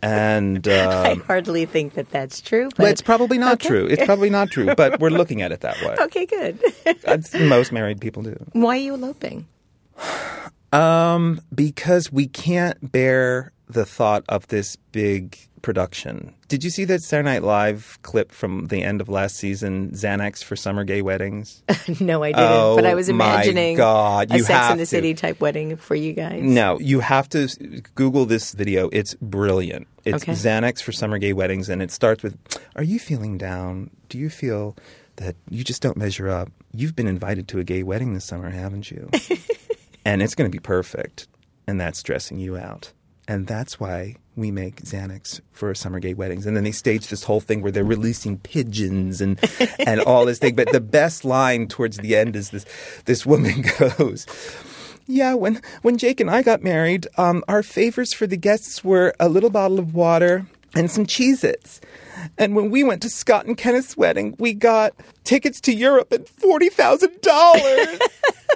and 0.01 0.67
I 0.67 1.11
um, 1.11 1.21
hardly 1.21 1.65
think 1.65 1.93
that 1.95 2.09
that's 2.09 2.41
true. 2.41 2.69
But 2.69 2.79
well, 2.79 2.91
it's 2.91 3.01
probably 3.01 3.37
not 3.37 3.53
Okay. 3.55 3.67
true. 3.67 3.85
It's 3.85 4.05
probably 4.05 4.29
not 4.29 4.49
true, 4.49 4.73
but 4.75 4.99
we're 4.99 5.09
looking 5.09 5.41
at 5.41 5.51
it 5.51 5.61
that 5.61 5.81
way. 5.81 5.95
okay, 6.01 6.25
good. 6.25 6.59
That's- 7.03 7.33
Most 7.33 7.71
married 7.71 7.99
people 8.01 8.23
do. 8.23 8.35
Why 8.53 8.75
are 8.77 8.81
you 8.81 8.93
eloping? 8.95 9.47
Um, 10.73 11.41
because 11.53 12.11
we 12.11 12.27
can't 12.27 12.91
bear 12.91 13.51
the 13.69 13.85
thought 13.85 14.23
of 14.29 14.47
this 14.47 14.75
big 14.91 15.37
production. 15.61 16.33
Did 16.47 16.63
you 16.63 16.69
see 16.69 16.85
that 16.85 17.01
Saturday 17.03 17.29
Night 17.29 17.43
Live 17.43 17.99
clip 18.01 18.31
from 18.31 18.67
the 18.67 18.81
end 18.83 19.01
of 19.01 19.09
last 19.09 19.35
season, 19.35 19.91
Xanax 19.91 20.41
for 20.43 20.55
summer 20.55 20.85
gay 20.85 21.01
weddings? 21.01 21.63
no, 21.99 22.23
I 22.23 22.31
didn't. 22.31 22.75
but 22.77 22.85
I 22.85 22.93
oh 22.93 22.95
was 22.95 23.09
Oh, 23.09 23.13
my 23.13 23.33
imagining 23.33 23.75
God, 23.75 24.33
a 24.33 24.39
Sex 24.39 24.71
in 24.71 24.77
the 24.77 24.83
to. 24.83 24.85
City 24.85 25.13
type 25.13 25.41
wedding 25.41 25.75
for 25.75 25.95
you 25.95 26.13
guys. 26.13 26.41
no, 26.43 26.79
you 26.79 27.01
have 27.01 27.27
to 27.29 27.47
Google 27.95 28.25
this 28.25 28.53
video. 28.53 28.87
It's 28.93 29.15
brilliant. 29.15 29.87
It's 30.05 30.23
Okay. 30.23 30.31
Xanax 30.33 30.81
for 30.81 30.93
summer 30.93 31.17
gay 31.17 31.33
weddings, 31.33 31.67
and 31.67 31.81
it 31.81 31.91
starts 31.91 32.23
with, 32.23 32.37
"Are 32.77 32.83
you 32.83 32.99
feeling 32.99 33.37
down? 33.37 33.89
Do 34.07 34.17
you 34.17 34.29
feel 34.29 34.77
that 35.17 35.35
you 35.49 35.65
just 35.65 35.81
don't 35.81 35.97
measure 35.97 36.29
up? 36.29 36.49
You've 36.71 36.95
been 36.95 37.07
invited 37.07 37.49
to 37.49 37.59
a 37.59 37.65
gay 37.65 37.83
wedding 37.83 38.13
this 38.13 38.23
summer, 38.23 38.49
haven't 38.51 38.89
you? 38.91 39.09
and 40.05 40.21
it's 40.21 40.35
going 40.35 40.49
to 40.49 40.55
be 40.55 40.61
perfect, 40.61 41.27
and 41.67 41.81
that's 41.81 41.99
stressing 41.99 42.37
you 42.39 42.55
out." 42.55 42.93
And 43.27 43.45
that's 43.45 43.79
why 43.79 44.15
we 44.35 44.51
make 44.51 44.83
Xanax 44.83 45.41
for 45.51 45.73
summer 45.75 45.99
gay 45.99 46.13
weddings. 46.13 46.45
And 46.45 46.55
then 46.55 46.63
they 46.63 46.71
stage 46.71 47.07
this 47.07 47.23
whole 47.23 47.41
thing 47.41 47.61
where 47.61 47.71
they're 47.71 47.83
releasing 47.83 48.37
pigeons 48.37 49.19
and, 49.19 49.39
and 49.79 49.99
all 50.01 50.25
this 50.25 50.39
thing. 50.39 50.55
But 50.55 50.71
the 50.71 50.79
best 50.79 51.25
line 51.25 51.67
towards 51.67 51.97
the 51.97 52.15
end 52.15 52.35
is 52.35 52.51
this 52.51 52.65
this 53.05 53.25
woman 53.25 53.65
goes, 53.97 54.25
Yeah, 55.07 55.33
when, 55.33 55.61
when 55.81 55.97
Jake 55.97 56.19
and 56.19 56.29
I 56.29 56.41
got 56.41 56.63
married, 56.63 57.07
um, 57.17 57.43
our 57.47 57.63
favors 57.63 58.13
for 58.13 58.27
the 58.27 58.37
guests 58.37 58.83
were 58.83 59.13
a 59.19 59.27
little 59.27 59.49
bottle 59.49 59.79
of 59.79 59.93
water 59.93 60.45
and 60.75 60.89
some 60.91 61.05
Cheez 61.05 61.43
Its. 61.43 61.81
And 62.37 62.55
when 62.55 62.69
we 62.69 62.83
went 62.83 63.01
to 63.01 63.09
Scott 63.09 63.45
and 63.45 63.57
Kenneth's 63.57 63.97
wedding, 63.97 64.35
we 64.37 64.53
got 64.53 64.93
tickets 65.23 65.59
to 65.61 65.73
Europe 65.73 66.11
and 66.11 66.25
$40,000. 66.25 68.01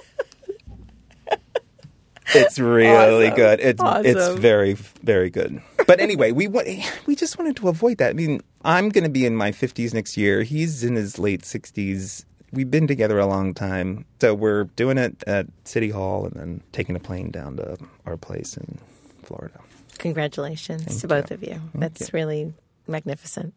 It's 2.33 2.59
really 2.59 3.27
Awesome. 3.27 3.35
good. 3.35 3.59
It's 3.59 3.81
it's 3.83 4.39
very 4.39 4.73
very 5.03 5.29
good. 5.29 5.61
But 5.87 5.99
anyway, 5.99 6.31
we 6.31 6.47
we 6.47 7.15
just 7.15 7.37
wanted 7.37 7.55
to 7.57 7.67
avoid 7.69 7.97
that. 7.97 8.11
I 8.11 8.13
mean, 8.13 8.41
I'm 8.63 8.89
going 8.89 9.03
to 9.03 9.09
be 9.09 9.25
in 9.25 9.35
my 9.35 9.51
50s 9.51 9.93
next 9.93 10.15
year. 10.17 10.43
He's 10.43 10.83
in 10.83 10.95
his 10.95 11.17
late 11.19 11.41
60s. 11.41 12.25
We've 12.53 12.69
been 12.69 12.85
together 12.87 13.17
a 13.19 13.25
long 13.25 13.53
time, 13.53 14.05
so 14.19 14.33
we're 14.33 14.65
doing 14.75 14.97
it 14.97 15.23
at 15.25 15.47
City 15.63 15.89
Hall 15.89 16.25
and 16.25 16.33
then 16.35 16.61
taking 16.73 16.95
a 16.95 16.99
plane 16.99 17.31
down 17.31 17.55
to 17.57 17.77
our 18.05 18.17
place 18.17 18.57
in 18.57 18.77
Florida. 19.23 19.59
Congratulations 19.99 20.99
to 21.01 21.07
both 21.07 21.31
of 21.31 21.41
you. 21.43 21.61
That's 21.73 22.13
really 22.13 22.53
magnificent. 22.87 23.53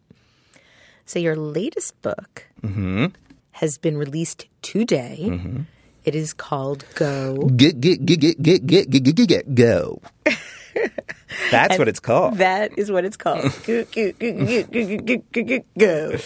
So, 1.05 1.19
your 1.19 1.35
latest 1.35 2.01
book 2.01 2.45
Mm-hmm. 2.63 3.07
has 3.51 3.77
been 3.77 3.97
released 3.97 4.47
today. 4.61 5.65
It 6.05 6.15
is 6.15 6.33
called 6.33 6.85
Go. 6.95 7.49
Get 7.55 7.81
get 7.81 8.05
get 8.05 8.19
get 8.19 8.41
get 8.41 8.65
get 8.65 8.89
get 8.89 9.15
get 9.15 9.27
get, 9.27 9.55
go. 9.55 10.01
That's 11.51 11.77
what 11.77 11.87
it's 11.87 11.99
called. 11.99 12.37
That 12.37 12.77
is 12.77 12.91
what 12.91 13.05
it's 13.05 13.17
called. 13.17 13.51
Go, 13.65 13.83
go. 15.77 16.17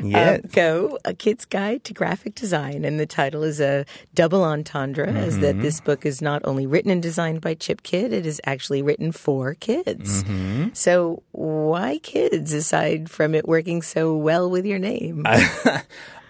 Yes. 0.00 0.44
Um, 0.44 0.50
Go, 0.52 0.98
a 1.04 1.14
kid's 1.14 1.44
guide 1.44 1.84
to 1.84 1.94
graphic 1.94 2.34
design. 2.34 2.84
And 2.84 2.98
the 2.98 3.06
title 3.06 3.42
is 3.42 3.60
a 3.60 3.84
double 4.14 4.42
entendre, 4.42 5.06
as 5.08 5.38
that 5.38 5.60
this 5.60 5.80
book 5.80 6.04
is 6.04 6.20
not 6.20 6.42
only 6.44 6.66
written 6.66 6.90
and 6.90 7.02
designed 7.02 7.40
by 7.40 7.54
Chip 7.54 7.82
Kidd, 7.82 8.12
it 8.12 8.26
is 8.26 8.40
actually 8.44 8.82
written 8.82 9.12
for 9.12 9.54
kids. 9.54 10.24
So, 10.72 11.22
why 11.32 11.98
kids, 12.02 12.52
aside 12.52 13.10
from 13.10 13.34
it 13.34 13.46
working 13.46 13.82
so 13.82 14.16
well 14.16 14.50
with 14.50 14.66
your 14.66 14.78
name? 14.78 15.22
I 15.26 15.82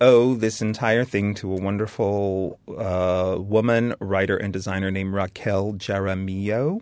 owe 0.00 0.34
this 0.34 0.60
entire 0.60 1.04
thing 1.04 1.32
to 1.34 1.52
a 1.52 1.60
wonderful 1.60 2.58
uh, 2.76 3.36
woman, 3.38 3.94
writer, 4.00 4.36
and 4.36 4.52
designer 4.52 4.90
named 4.90 5.14
Raquel 5.14 5.74
Jaramillo, 5.74 6.80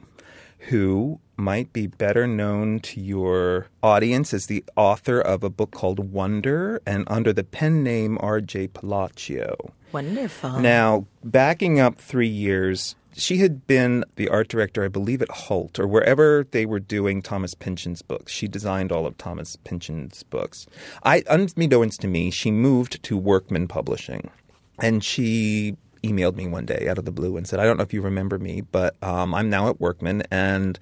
who 0.70 1.20
might 1.36 1.74
be 1.74 1.86
better 1.86 2.26
known 2.26 2.80
to 2.80 2.98
your 2.98 3.66
audience 3.82 4.32
as 4.32 4.46
the 4.46 4.64
author 4.74 5.20
of 5.20 5.44
a 5.44 5.50
book 5.50 5.70
called 5.70 6.10
Wonder 6.10 6.80
and 6.86 7.04
under 7.08 7.30
the 7.30 7.44
pen 7.44 7.82
name 7.82 8.16
R.J. 8.22 8.68
Palacio. 8.68 9.74
Wonderful. 9.92 10.58
Now, 10.58 11.04
backing 11.22 11.78
up 11.78 12.00
three 12.00 12.26
years, 12.26 12.96
she 13.16 13.38
had 13.38 13.66
been 13.66 14.04
the 14.16 14.28
art 14.28 14.48
director, 14.48 14.84
I 14.84 14.88
believe, 14.88 15.22
at 15.22 15.30
Holt 15.30 15.78
or 15.78 15.86
wherever 15.86 16.46
they 16.50 16.66
were 16.66 16.80
doing 16.80 17.22
Thomas 17.22 17.54
Pynchon's 17.54 18.02
books. 18.02 18.32
She 18.32 18.46
designed 18.46 18.92
all 18.92 19.06
of 19.06 19.16
Thomas 19.16 19.56
Pynchon's 19.56 20.22
books. 20.24 20.66
I, 21.02 21.22
unbeknownst 21.28 22.00
to 22.02 22.08
me, 22.08 22.30
she 22.30 22.50
moved 22.50 23.02
to 23.02 23.16
Workman 23.16 23.68
Publishing, 23.68 24.30
and 24.80 25.02
she 25.02 25.76
emailed 26.02 26.36
me 26.36 26.46
one 26.46 26.66
day 26.66 26.86
out 26.88 26.98
of 26.98 27.04
the 27.04 27.12
blue 27.12 27.36
and 27.36 27.48
said, 27.48 27.58
"I 27.58 27.64
don't 27.64 27.78
know 27.78 27.82
if 27.82 27.94
you 27.94 28.02
remember 28.02 28.38
me, 28.38 28.60
but 28.60 29.02
um, 29.02 29.34
I'm 29.34 29.50
now 29.50 29.68
at 29.68 29.80
Workman 29.80 30.22
and." 30.30 30.78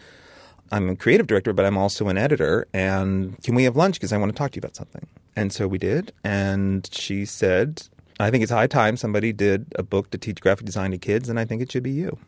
I'm 0.73 0.89
a 0.89 0.97
creative 0.97 1.27
director, 1.27 1.53
but 1.53 1.67
I'm 1.67 1.77
also 1.77 2.09
an 2.09 2.17
editor. 2.17 2.67
And 2.73 3.41
can 3.45 3.55
we 3.55 3.65
have 3.65 3.77
lunch? 3.77 3.97
Because 3.97 4.13
I 4.13 4.17
want 4.17 4.33
to 4.33 4.37
talk 4.37 4.51
to 4.53 4.57
you 4.57 4.61
about 4.61 4.75
something. 4.75 5.07
And 5.37 5.53
so 5.53 5.69
we 5.69 5.79
did. 5.79 6.13
And 6.25 6.89
she 6.91 7.27
said, 7.27 7.87
I 8.21 8.31
think 8.31 8.43
it's 8.43 8.53
high 8.53 8.67
time 8.69 8.97
somebody 8.97 9.33
did 9.33 9.67
a 9.77 9.83
book 9.83 10.11
to 10.11 10.19
teach 10.19 10.41
graphic 10.41 10.67
design 10.67 10.91
to 10.93 10.99
kids, 10.99 11.29
and 11.29 11.39
I 11.41 11.45
think 11.45 11.63
it 11.63 11.73
should 11.73 11.83
be 11.83 11.91
you. 11.91 12.19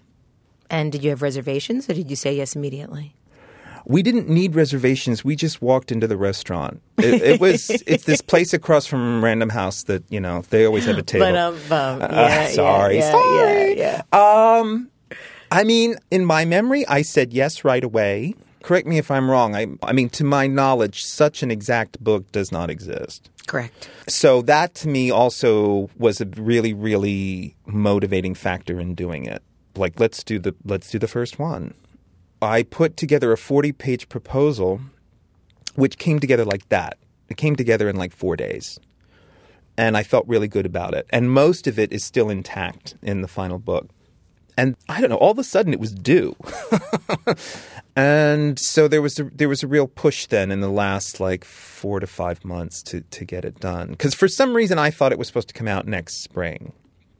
and 0.71 0.91
did 0.91 1.05
you 1.05 1.11
have 1.11 1.23
reservations 1.23 1.89
or 1.89 1.95
did 1.95 2.11
you 2.11 2.17
say 2.17 2.35
yes 2.35 2.57
immediately? 2.57 3.15
We 3.89 4.03
didn't 4.03 4.29
need 4.29 4.57
reservations. 4.57 5.25
We 5.25 5.37
just 5.37 5.63
walked 5.63 5.93
into 5.93 6.09
the 6.09 6.17
restaurant. 6.17 6.83
It, 6.99 7.23
it 7.23 7.41
was 7.41 7.71
it's 7.87 8.03
this 8.05 8.21
place 8.21 8.53
across 8.53 8.85
from 8.85 9.23
Random 9.25 9.49
House 9.51 9.85
that 9.85 10.03
you 10.11 10.19
know 10.19 10.43
they 10.51 10.65
always 10.67 10.87
have 10.87 10.99
a 10.99 11.03
table. 11.13 11.25
But 11.27 11.37
um, 11.37 11.55
um, 11.71 12.03
Uh, 12.11 12.47
sorry, 12.49 12.99
yeah, 12.99 13.13
sorry. 13.13 13.79
yeah, 13.79 14.03
yeah. 14.13 14.59
Um, 14.59 14.91
I 15.53 15.63
mean, 15.63 15.95
in 16.11 16.25
my 16.25 16.45
memory, 16.45 16.85
I 16.89 17.03
said 17.03 17.33
yes 17.33 17.63
right 17.65 17.85
away. 17.85 18.35
Correct 18.67 18.89
me 18.89 18.99
if 18.99 19.13
I'm 19.13 19.31
wrong. 19.31 19.55
I, 19.55 19.69
I 19.85 19.93
mean, 19.93 20.09
to 20.09 20.25
my 20.25 20.49
knowledge, 20.49 21.05
such 21.05 21.45
an 21.45 21.53
exact 21.53 22.03
book 22.03 22.33
does 22.33 22.51
not 22.51 22.69
exist. 22.69 23.31
Correct. 23.47 23.89
So 24.09 24.43
that 24.43 24.75
to 24.77 24.89
me 24.89 25.09
also 25.09 25.89
was 25.97 26.21
a 26.21 26.27
really, 26.27 26.75
really 26.75 27.55
motivating 27.65 28.35
factor 28.35 28.81
in 28.81 28.97
doing 28.97 29.25
it. 29.25 29.41
Like, 29.77 30.01
let's 30.01 30.25
do 30.25 30.41
the 30.41 30.53
let's 30.65 30.91
do 30.91 30.99
the 30.99 31.07
first 31.07 31.39
one. 31.39 31.75
I 32.43 32.65
put 32.65 32.97
together 32.97 33.31
a 33.31 33.37
40 33.37 33.71
page 33.71 34.09
proposal, 34.09 34.81
which 35.77 35.97
came 35.97 36.19
together 36.19 36.45
like 36.45 36.69
that. 36.71 36.99
It 37.29 37.37
came 37.37 37.55
together 37.55 37.89
in 37.89 37.95
like 37.95 38.13
four 38.13 38.35
days. 38.35 38.81
And 39.79 39.97
I 39.97 40.03
felt 40.03 40.27
really 40.27 40.49
good 40.49 40.67
about 40.67 40.93
it. 40.93 41.07
And 41.11 41.31
most 41.31 41.69
of 41.69 41.79
it 41.79 41.93
is 41.93 42.03
still 42.03 42.31
intact 42.31 42.97
in 43.01 43.21
the 43.21 43.29
final 43.29 43.61
book. 43.61 43.91
And 44.59 44.75
I 44.89 45.01
don't 45.01 45.11
know, 45.11 45.19
all 45.19 45.31
of 45.31 45.39
a 45.39 45.45
sudden 45.45 45.73
it 45.73 45.79
was 45.79 45.93
due. 45.93 46.35
and 47.97 48.59
so 48.59 48.87
there 48.87 49.01
was 49.03 49.19
a, 49.19 49.25
there 49.25 49.49
was 49.49 49.63
a 49.63 49.67
real 49.67 49.87
push 49.89 50.27
then 50.27 50.51
in 50.53 50.61
the 50.61 50.69
last 50.71 51.19
like 51.19 51.45
4 51.45 52.01
to 52.01 52.07
5 52.07 52.45
months 52.45 52.83
to 52.85 53.01
to 53.01 53.25
get 53.25 53.45
it 53.45 53.59
done 53.61 53.95
cuz 53.97 54.15
for 54.15 54.29
some 54.29 54.55
reason 54.55 54.79
I 54.79 54.91
thought 54.91 55.13
it 55.13 55.19
was 55.19 55.27
supposed 55.27 55.49
to 55.49 55.55
come 55.55 55.67
out 55.69 55.87
next 55.87 56.23
spring. 56.23 56.73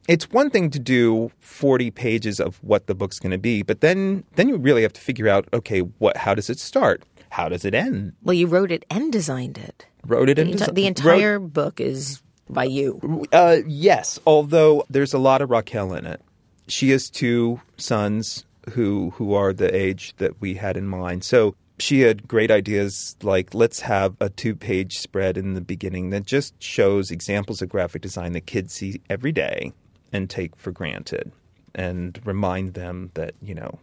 It's 0.07 0.31
one 0.31 0.49
thing 0.49 0.69
to 0.69 0.79
do 0.79 1.31
40 1.39 1.91
pages 1.91 2.39
of 2.39 2.63
what 2.63 2.87
the 2.87 2.95
book's 2.95 3.19
going 3.19 3.31
to 3.33 3.37
be, 3.37 3.61
but 3.61 3.81
then 3.81 4.23
then 4.35 4.47
you 4.47 4.55
really 4.55 4.83
have 4.83 4.93
to 4.93 5.01
figure 5.01 5.27
out 5.27 5.49
okay, 5.51 5.79
what 5.79 6.15
how 6.17 6.33
does 6.33 6.49
it 6.49 6.59
start? 6.59 7.03
How 7.29 7.49
does 7.49 7.65
it 7.65 7.73
end? 7.73 8.13
Well, 8.23 8.33
you 8.33 8.47
wrote 8.47 8.71
it 8.71 8.85
and 8.89 9.11
designed 9.11 9.57
it. 9.57 9.85
Wrote 10.05 10.29
it 10.29 10.35
The, 10.35 10.43
in 10.43 10.51
enti- 10.51 10.73
the 10.73 10.83
wrote- 10.83 10.87
entire 10.87 11.39
book 11.39 11.81
is 11.81 12.21
by 12.49 12.63
you. 12.63 13.25
Uh, 13.33 13.57
yes, 13.67 14.17
although 14.25 14.85
there's 14.89 15.13
a 15.13 15.17
lot 15.19 15.41
of 15.41 15.49
Raquel 15.49 15.93
in 15.93 16.05
it. 16.05 16.21
She 16.69 16.91
has 16.91 17.09
two 17.09 17.59
sons 17.75 18.45
who 18.71 19.11
who 19.11 19.33
are 19.33 19.53
the 19.53 19.73
age 19.75 20.15
that 20.17 20.41
we 20.41 20.55
had 20.55 20.77
in 20.77 20.87
mind. 20.87 21.23
So 21.23 21.55
she 21.79 22.01
had 22.01 22.27
great 22.27 22.49
ideas 22.51 23.15
like 23.21 23.53
let's 23.53 23.81
have 23.81 24.15
a 24.19 24.29
two-page 24.29 24.97
spread 24.97 25.37
in 25.37 25.53
the 25.53 25.61
beginning 25.61 26.09
that 26.09 26.25
just 26.25 26.61
shows 26.61 27.11
examples 27.11 27.61
of 27.61 27.69
graphic 27.69 28.01
design 28.01 28.33
that 28.33 28.47
kids 28.47 28.73
see 28.73 29.01
every 29.09 29.31
day 29.31 29.71
and 30.11 30.29
take 30.29 30.55
for 30.55 30.71
granted 30.71 31.31
and 31.75 32.19
remind 32.25 32.73
them 32.73 33.11
that, 33.13 33.35
you 33.41 33.53
know, 33.53 33.79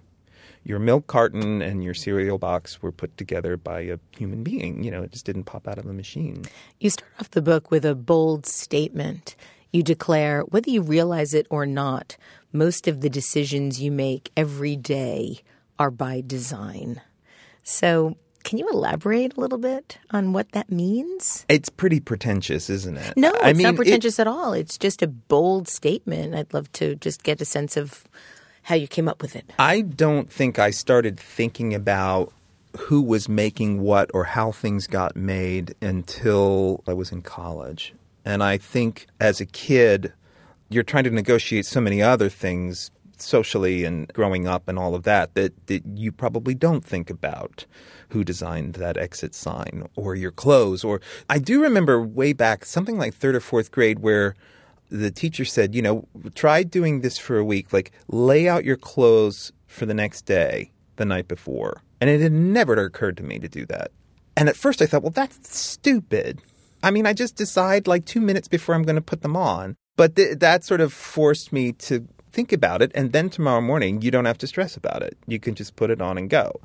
your 0.64 0.78
milk 0.78 1.06
carton 1.06 1.62
and 1.62 1.84
your 1.84 1.94
cereal 1.94 2.38
box 2.38 2.82
were 2.82 2.90
put 2.90 3.16
together 3.16 3.56
by 3.56 3.80
a 3.80 3.98
human 4.16 4.42
being. 4.42 4.82
You 4.82 4.90
know, 4.90 5.02
it 5.02 5.12
just 5.12 5.26
didn't 5.26 5.44
pop 5.44 5.68
out 5.68 5.78
of 5.78 5.86
a 5.86 5.92
machine. 5.92 6.44
You 6.80 6.90
start 6.90 7.12
off 7.20 7.30
the 7.30 7.42
book 7.42 7.70
with 7.70 7.84
a 7.84 7.94
bold 7.94 8.46
statement. 8.46 9.36
You 9.74 9.82
declare, 9.82 10.42
whether 10.42 10.70
you 10.70 10.82
realize 10.82 11.34
it 11.34 11.48
or 11.50 11.66
not, 11.66 12.16
most 12.52 12.86
of 12.86 13.00
the 13.00 13.10
decisions 13.10 13.82
you 13.82 13.90
make 13.90 14.30
every 14.36 14.76
day 14.76 15.40
are 15.80 15.90
by 15.90 16.22
design. 16.24 17.00
So, 17.64 18.16
can 18.44 18.58
you 18.58 18.68
elaborate 18.68 19.36
a 19.36 19.40
little 19.40 19.58
bit 19.58 19.98
on 20.12 20.32
what 20.32 20.52
that 20.52 20.70
means? 20.70 21.44
It's 21.48 21.70
pretty 21.70 21.98
pretentious, 21.98 22.70
isn't 22.70 22.96
it? 22.96 23.16
No, 23.16 23.30
it's 23.30 23.42
I 23.42 23.52
mean, 23.52 23.64
not 23.64 23.74
it- 23.74 23.78
pretentious 23.78 24.20
at 24.20 24.28
all. 24.28 24.52
It's 24.52 24.78
just 24.78 25.02
a 25.02 25.08
bold 25.08 25.66
statement. 25.66 26.36
I'd 26.36 26.54
love 26.54 26.70
to 26.74 26.94
just 26.94 27.24
get 27.24 27.40
a 27.40 27.44
sense 27.44 27.76
of 27.76 28.04
how 28.62 28.76
you 28.76 28.86
came 28.86 29.08
up 29.08 29.20
with 29.22 29.34
it. 29.34 29.50
I 29.58 29.80
don't 29.80 30.30
think 30.30 30.60
I 30.60 30.70
started 30.70 31.18
thinking 31.18 31.74
about 31.74 32.32
who 32.78 33.02
was 33.02 33.28
making 33.28 33.80
what 33.80 34.08
or 34.14 34.22
how 34.22 34.52
things 34.52 34.86
got 34.86 35.16
made 35.16 35.74
until 35.82 36.84
I 36.86 36.92
was 36.92 37.10
in 37.10 37.22
college. 37.22 37.92
And 38.24 38.42
I 38.42 38.58
think 38.58 39.06
as 39.20 39.40
a 39.40 39.46
kid, 39.46 40.12
you're 40.68 40.82
trying 40.82 41.04
to 41.04 41.10
negotiate 41.10 41.66
so 41.66 41.80
many 41.80 42.02
other 42.02 42.28
things 42.28 42.90
socially 43.16 43.84
and 43.84 44.12
growing 44.12 44.48
up 44.48 44.66
and 44.66 44.78
all 44.78 44.94
of 44.94 45.04
that 45.04 45.34
that, 45.34 45.66
that 45.68 45.82
you 45.94 46.10
probably 46.10 46.54
don't 46.54 46.84
think 46.84 47.10
about 47.10 47.64
who 48.08 48.24
designed 48.24 48.74
that 48.74 48.96
exit 48.96 49.34
sign 49.34 49.88
or 49.94 50.16
your 50.16 50.32
clothes 50.32 50.82
or 50.82 51.00
I 51.30 51.38
do 51.38 51.62
remember 51.62 52.02
way 52.02 52.32
back 52.32 52.64
something 52.64 52.98
like 52.98 53.16
3rd 53.16 53.34
or 53.34 53.62
4th 53.62 53.70
grade 53.70 54.00
where 54.00 54.34
the 54.90 55.10
teacher 55.10 55.44
said, 55.44 55.74
you 55.74 55.82
know, 55.82 56.06
try 56.34 56.62
doing 56.62 57.00
this 57.00 57.18
for 57.18 57.36
a 57.36 57.44
week. 57.44 57.72
Like, 57.72 57.90
lay 58.08 58.48
out 58.48 58.64
your 58.64 58.76
clothes 58.76 59.52
for 59.66 59.87
the 59.87 59.94
next 59.94 60.22
day, 60.22 60.70
the 60.96 61.04
night 61.04 61.26
before. 61.26 61.82
And 62.00 62.10
it 62.10 62.20
had 62.20 62.32
never 62.32 62.74
occurred 62.74 63.16
to 63.18 63.22
me 63.22 63.38
to 63.38 63.48
do 63.48 63.66
that. 63.66 63.90
And 64.37 64.48
at 64.48 64.56
first 64.56 64.82
I 64.82 64.87
thought, 64.87 65.02
well, 65.02 65.10
that's 65.10 65.58
stupid. 65.58 66.40
I 66.85 66.90
mean, 66.90 67.07
I 67.07 67.12
just 67.14 67.37
decide 67.37 67.87
like 67.87 68.05
two 68.05 68.20
minutes 68.20 68.47
before 68.47 68.75
I'm 68.75 68.83
going 68.83 68.97
to 68.97 69.03
put 69.03 69.23
them 69.23 69.37
on. 69.37 69.77
But 69.97 70.16
th- 70.16 70.38
that 70.40 70.64
sort 70.64 70.81
of 70.81 70.92
forced 70.92 71.53
me 71.53 71.73
to 71.73 72.07
think 72.31 72.53
about 72.53 72.83
it. 72.83 72.92
And 72.94 73.12
then 73.12 73.31
tomorrow 73.31 73.61
morning, 73.61 74.03
you 74.03 74.11
don't 74.11 74.25
have 74.27 74.38
to 74.38 74.47
stress 74.47 74.77
about 74.77 75.03
it. 75.03 75.16
You 75.27 75.40
can 75.40 75.55
just 75.55 75.77
put 75.77 75.90
it 75.90 76.03
on 76.03 76.18
and 76.18 76.29
go. 76.29 76.61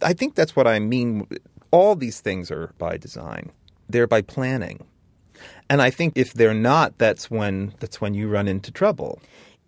I 0.00 0.12
think 0.12 0.34
that's 0.34 0.54
what 0.54 0.66
I 0.66 0.78
mean. 0.78 1.26
All 1.70 1.96
these 1.96 2.20
things 2.20 2.50
are 2.50 2.72
by 2.78 2.96
design, 2.96 3.50
they're 3.88 4.06
by 4.06 4.22
planning. 4.22 4.84
And 5.70 5.82
I 5.82 5.90
think 5.90 6.14
if 6.16 6.32
they're 6.34 6.54
not, 6.54 6.98
that's 6.98 7.30
when 7.30 7.74
that's 7.80 8.00
when 8.00 8.14
you 8.14 8.28
run 8.28 8.48
into 8.48 8.70
trouble. 8.70 9.20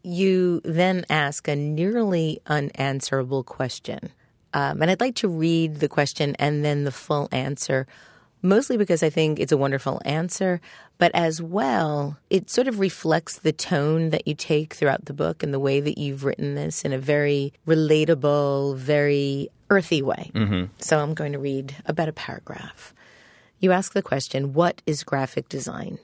You 0.03 0.61
then 0.64 1.05
ask 1.11 1.46
a 1.48 1.57
nearly 1.57 2.40
unanswerable 2.46 3.44
question. 3.44 4.11
Um, 4.55 4.83
and 4.83 4.90
I'd 4.90 5.00
like 5.00 5.16
to 5.16 5.29
read 5.29 5.76
the 5.76 5.88
question 5.88 6.35
and 6.38 6.64
then 6.64 6.85
the 6.85 6.90
full 6.90 7.29
answer, 7.33 7.87
mostly 8.42 8.76
because 8.76 9.03
I 9.03 9.11
think 9.11 9.38
it's 9.38 9.53
a 9.53 9.57
wonderful 9.57 10.00
answer, 10.05 10.61
but 10.98 11.11
as 11.14 11.40
well, 11.42 12.18
it 12.29 12.50
sort 12.50 12.68
of 12.68 12.79
reflects 12.79 13.38
the 13.38 13.53
tone 13.53 14.11
that 14.11 14.26
you 14.26 14.35
take 14.35 14.74
throughout 14.74 15.07
the 15.07 15.12
book 15.12 15.42
and 15.42 15.53
the 15.53 15.59
way 15.59 15.81
that 15.81 15.98
you've 15.98 16.24
written 16.24 16.55
this 16.55 16.85
in 16.85 16.92
a 16.92 16.98
very 16.98 17.53
relatable, 17.66 18.76
very 18.76 19.48
earthy 19.70 20.03
way. 20.03 20.31
Mm-hmm. 20.35 20.64
So 20.79 20.98
I'm 20.98 21.14
going 21.14 21.33
to 21.33 21.38
read 21.38 21.76
about 21.87 22.09
a 22.09 22.12
paragraph. 22.12 22.94
You 23.61 23.72
ask 23.72 23.92
the 23.92 24.03
question, 24.03 24.53
What 24.53 24.83
is 24.87 25.05
graphic 25.05 25.48
design? 25.48 25.98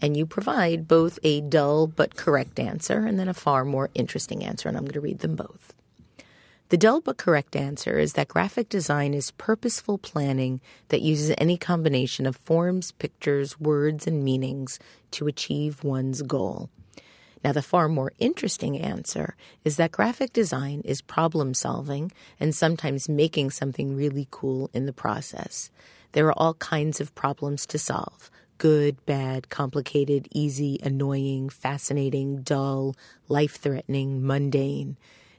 And 0.00 0.16
you 0.16 0.26
provide 0.26 0.86
both 0.86 1.18
a 1.22 1.40
dull 1.40 1.86
but 1.86 2.16
correct 2.16 2.58
answer 2.58 3.06
and 3.06 3.18
then 3.18 3.28
a 3.28 3.34
far 3.34 3.64
more 3.64 3.88
interesting 3.94 4.44
answer, 4.44 4.68
and 4.68 4.76
I'm 4.76 4.84
going 4.84 4.92
to 4.92 5.00
read 5.00 5.20
them 5.20 5.36
both. 5.36 5.74
The 6.68 6.76
dull 6.76 7.00
but 7.00 7.16
correct 7.16 7.54
answer 7.54 7.96
is 7.98 8.14
that 8.14 8.26
graphic 8.26 8.68
design 8.68 9.14
is 9.14 9.30
purposeful 9.32 9.98
planning 9.98 10.60
that 10.88 11.00
uses 11.00 11.32
any 11.38 11.56
combination 11.56 12.26
of 12.26 12.34
forms, 12.36 12.90
pictures, 12.90 13.60
words, 13.60 14.08
and 14.08 14.24
meanings 14.24 14.80
to 15.12 15.28
achieve 15.28 15.84
one's 15.84 16.22
goal. 16.22 16.68
Now, 17.44 17.52
the 17.52 17.62
far 17.62 17.88
more 17.88 18.12
interesting 18.18 18.80
answer 18.80 19.36
is 19.64 19.76
that 19.76 19.92
graphic 19.92 20.32
design 20.32 20.82
is 20.84 21.00
problem 21.00 21.54
solving 21.54 22.10
and 22.40 22.52
sometimes 22.52 23.08
making 23.08 23.50
something 23.50 23.94
really 23.94 24.26
cool 24.32 24.68
in 24.74 24.86
the 24.86 24.92
process. 24.92 25.70
There 26.12 26.26
are 26.26 26.36
all 26.36 26.54
kinds 26.54 27.00
of 27.00 27.14
problems 27.14 27.64
to 27.66 27.78
solve 27.78 28.30
good, 28.58 29.04
bad, 29.04 29.50
complicated, 29.50 30.26
easy, 30.32 30.80
annoying, 30.82 31.50
fascinating, 31.50 32.40
dull, 32.40 32.96
life 33.28 33.56
threatening, 33.56 34.26
mundane. 34.26 34.96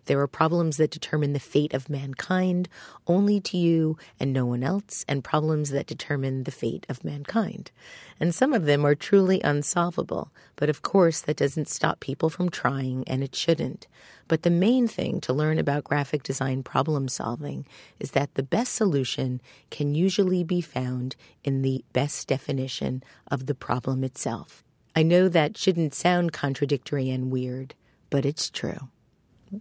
There 0.08 0.20
are 0.22 0.28
problems 0.28 0.78
that 0.78 0.89
determine 0.89 1.34
the 1.34 1.39
fate 1.39 1.74
of 1.74 1.89
mankind 1.89 2.70
only 3.08 3.39
to 3.41 3.58
you 3.58 3.98
and 4.20 4.32
no 4.34 4.46
one 4.46 4.63
else, 4.63 5.04
and 5.08 5.24
problems 5.24 5.70
that 5.72 5.86
determine 5.86 6.43
the 6.43 6.52
fate 6.52 6.86
of 6.88 7.04
mankind. 7.04 7.72
And 8.20 8.34
some 8.34 8.54
of 8.54 8.65
them 8.65 8.86
are 8.86 8.96
truly 8.96 9.41
unsolvable, 9.41 10.32
but 10.56 10.70
of 10.70 10.82
course 10.82 11.20
that 11.22 11.38
doesn't 11.38 11.67
stop 11.67 12.00
people 12.00 12.30
from 12.30 12.50
trying, 12.50 13.04
and 13.06 13.22
it 13.22 13.36
shouldn't. 13.36 13.88
But 14.30 14.43
the 14.43 14.50
main 14.50 14.88
thing 14.88 15.20
to 15.22 15.34
learn 15.34 15.60
about 15.60 15.84
graphic 15.84 16.24
design 16.24 16.63
problem 16.63 17.10
solving 17.10 17.65
is 18.00 18.12
that 18.12 18.34
the 18.36 18.43
best 18.43 18.74
solution 18.74 19.41
can 19.70 19.93
usually 19.93 20.43
be 20.43 20.62
found 20.62 21.17
in 21.43 21.62
the 21.62 21.84
best 21.91 22.28
definition 22.30 23.04
of 23.30 23.46
the 23.46 23.56
problem 23.56 24.06
itself. 24.06 24.63
I 24.96 25.04
know 25.04 25.28
that 25.28 25.58
shouldn't 25.58 25.93
sound 25.93 26.32
contradictory 26.32 27.10
and 27.10 27.30
weird, 27.30 27.76
but 28.10 28.26
it's 28.26 28.50
true. 28.50 28.89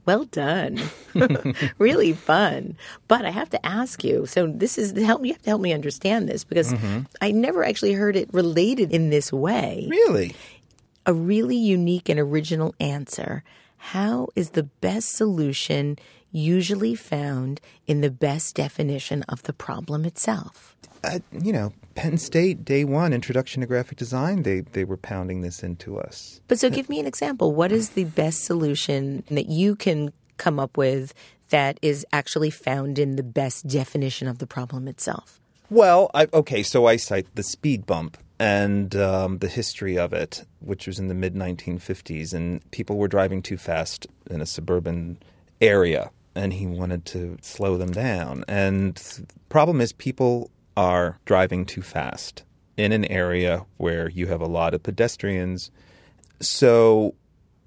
Well 0.05 0.25
done. 0.25 0.81
really 1.79 2.12
fun. 2.12 2.77
But 3.09 3.25
I 3.25 3.31
have 3.31 3.51
to 3.51 3.66
ask 3.66 4.03
you. 4.03 4.27
So 4.27 4.46
this 4.46 4.79
is 4.79 4.92
help. 4.92 5.25
You 5.25 5.33
have 5.33 5.42
to 5.42 5.51
help 5.51 5.62
me 5.62 5.72
understand 5.72 6.29
this 6.29 6.44
because 6.44 6.72
mm-hmm. 6.72 7.03
I 7.20 7.31
never 7.31 7.64
actually 7.64 7.92
heard 7.92 8.16
it 8.16 8.33
related 8.33 8.92
in 8.92 9.11
this 9.11 9.33
way. 9.33 9.87
Really? 9.88 10.35
A 11.05 11.14
really 11.14 11.57
unique 11.57 12.09
and 12.09 12.18
original 12.18 12.75
answer. 12.81 13.44
How 13.77 14.29
is 14.35 14.51
the 14.51 14.64
best 14.64 15.12
solution 15.14 15.99
usually 16.37 16.94
found 16.94 17.61
in 17.87 18.03
the 18.03 18.11
best 18.11 18.55
definition 18.55 19.22
of 19.25 19.42
the 19.44 19.53
problem 19.53 20.05
itself? 20.05 20.77
Uh, 21.03 21.18
you 21.33 21.53
know, 21.53 21.72
Penn 21.94 22.18
State, 22.18 22.64
day 22.64 22.85
one, 22.85 23.12
introduction 23.12 23.61
to 23.61 23.66
graphic 23.66 23.96
design, 23.96 24.42
they, 24.42 24.61
they 24.61 24.85
were 24.85 24.96
pounding 24.96 25.40
this 25.40 25.62
into 25.62 25.99
us. 25.99 26.40
But 26.49 26.59
so 26.59 26.68
give 26.68 26.88
me 26.88 27.01
an 27.01 27.07
example. 27.07 27.55
What 27.55 27.72
is 27.72 27.90
the 27.90 28.05
best 28.05 28.44
solution 28.44 29.25
that 29.31 29.49
you 29.49 29.77
can 29.77 30.12
come 30.37 30.59
up 30.59 30.77
with 30.77 31.14
that 31.49 31.79
is 31.81 32.05
actually 32.12 32.51
found 32.51 32.99
in 32.99 33.16
the 33.16 33.22
best 33.22 33.66
definition 33.66 34.29
of 34.29 34.38
the 34.38 34.46
problem 34.46 34.88
itself? 34.88 35.40
Well, 35.70 36.11
I, 36.14 36.29
okay, 36.33 36.62
so 36.62 36.87
I 36.87 36.96
cite 36.96 37.35
the 37.35 37.42
speed 37.42 37.87
bump 37.87 38.18
and 38.38 38.94
um, 38.96 39.38
the 39.38 39.49
history 39.49 39.99
of 39.99 40.12
it, 40.12 40.44
which 40.61 40.87
was 40.87 40.99
in 40.99 41.09
the 41.09 41.14
mid 41.14 41.35
1950s, 41.35 42.35
and 42.35 42.68
people 42.70 42.99
were 42.99 43.09
driving 43.09 43.42
too 43.42 43.57
fast 43.57 44.07
in 44.31 44.40
a 44.40 44.46
suburban 44.46 45.18
area, 45.61 46.11
and 46.37 46.53
he 46.53 46.66
wanted 46.66 47.05
to 47.07 47.38
slow 47.40 47.77
them 47.77 47.92
down. 47.92 48.44
And 48.46 48.94
the 48.94 49.27
problem 49.49 49.81
is, 49.81 49.92
people 49.92 50.51
are 50.77 51.18
driving 51.25 51.64
too 51.64 51.83
fast 51.83 52.44
in 52.77 52.92
an 52.92 53.07
area 53.07 53.64
where 53.79 54.11
you 54.11 54.27
have 54.27 54.42
a 54.42 54.46
lot 54.46 54.75
of 54.75 54.83
pedestrians. 54.83 55.70
So, 56.40 57.14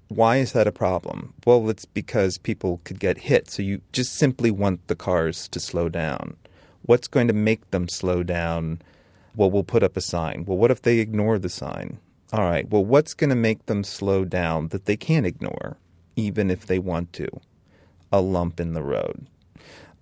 why 0.08 0.36
is 0.36 0.52
that 0.52 0.66
a 0.66 0.72
problem? 0.72 1.34
Well, 1.44 1.68
it's 1.68 1.84
because 1.84 2.38
people 2.38 2.80
could 2.84 3.00
get 3.00 3.18
hit. 3.18 3.50
So, 3.50 3.62
you 3.62 3.80
just 3.92 4.14
simply 4.14 4.50
want 4.50 4.86
the 4.86 4.96
cars 4.96 5.48
to 5.48 5.60
slow 5.60 5.88
down. 5.88 6.36
What's 6.82 7.08
going 7.08 7.28
to 7.28 7.34
make 7.34 7.70
them 7.72 7.88
slow 7.88 8.22
down? 8.22 8.80
Well, 9.34 9.50
we'll 9.50 9.64
put 9.64 9.82
up 9.82 9.96
a 9.96 10.00
sign. 10.00 10.44
Well, 10.46 10.58
what 10.58 10.70
if 10.70 10.82
they 10.82 10.98
ignore 10.98 11.38
the 11.38 11.48
sign? 11.48 11.98
All 12.32 12.44
right. 12.44 12.68
Well, 12.70 12.84
what's 12.84 13.14
going 13.14 13.30
to 13.30 13.36
make 13.36 13.66
them 13.66 13.82
slow 13.82 14.24
down 14.24 14.68
that 14.68 14.84
they 14.84 14.96
can't 14.96 15.26
ignore, 15.26 15.78
even 16.14 16.50
if 16.50 16.66
they 16.66 16.78
want 16.78 17.12
to? 17.14 17.28
A 18.12 18.20
lump 18.20 18.60
in 18.60 18.74
the 18.74 18.82
road. 18.82 19.26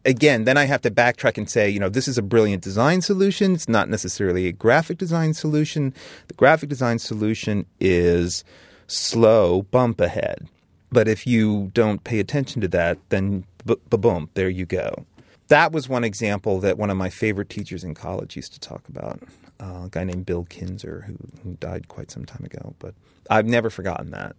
Again, 0.04 0.44
then 0.44 0.56
I 0.56 0.64
have 0.64 0.80
to 0.82 0.90
backtrack 0.90 1.36
and 1.36 1.50
say, 1.50 1.68
you 1.68 1.78
know, 1.78 1.88
this 1.88 2.08
is 2.08 2.16
a 2.16 2.22
brilliant 2.22 2.62
design 2.62 3.02
solution. 3.02 3.54
It's 3.54 3.68
not 3.68 3.88
necessarily 3.88 4.46
a 4.46 4.52
graphic 4.52 4.96
design 4.96 5.34
solution. 5.34 5.92
The 6.28 6.34
graphic 6.34 6.68
design 6.68 6.98
solution 6.98 7.66
is 7.80 8.44
slow 8.86 9.62
bump 9.62 10.00
ahead. 10.00 10.48
But 10.90 11.08
if 11.08 11.26
you 11.26 11.70
don't 11.74 12.04
pay 12.04 12.20
attention 12.20 12.62
to 12.62 12.68
that, 12.68 12.98
then 13.10 13.44
boom, 13.90 14.30
there 14.34 14.48
you 14.48 14.64
go 14.64 15.04
that 15.48 15.72
was 15.72 15.88
one 15.88 16.04
example 16.04 16.60
that 16.60 16.78
one 16.78 16.90
of 16.90 16.96
my 16.96 17.10
favorite 17.10 17.48
teachers 17.48 17.82
in 17.82 17.94
college 17.94 18.36
used 18.36 18.52
to 18.52 18.60
talk 18.60 18.86
about. 18.88 19.20
Uh, 19.60 19.84
a 19.86 19.88
guy 19.90 20.04
named 20.04 20.24
Bill 20.24 20.44
Kinzer, 20.44 21.04
who, 21.06 21.16
who 21.42 21.56
died 21.56 21.88
quite 21.88 22.10
some 22.10 22.24
time 22.24 22.44
ago, 22.44 22.74
but 22.78 22.94
I've 23.28 23.46
never 23.46 23.70
forgotten 23.70 24.12
that. 24.12 24.36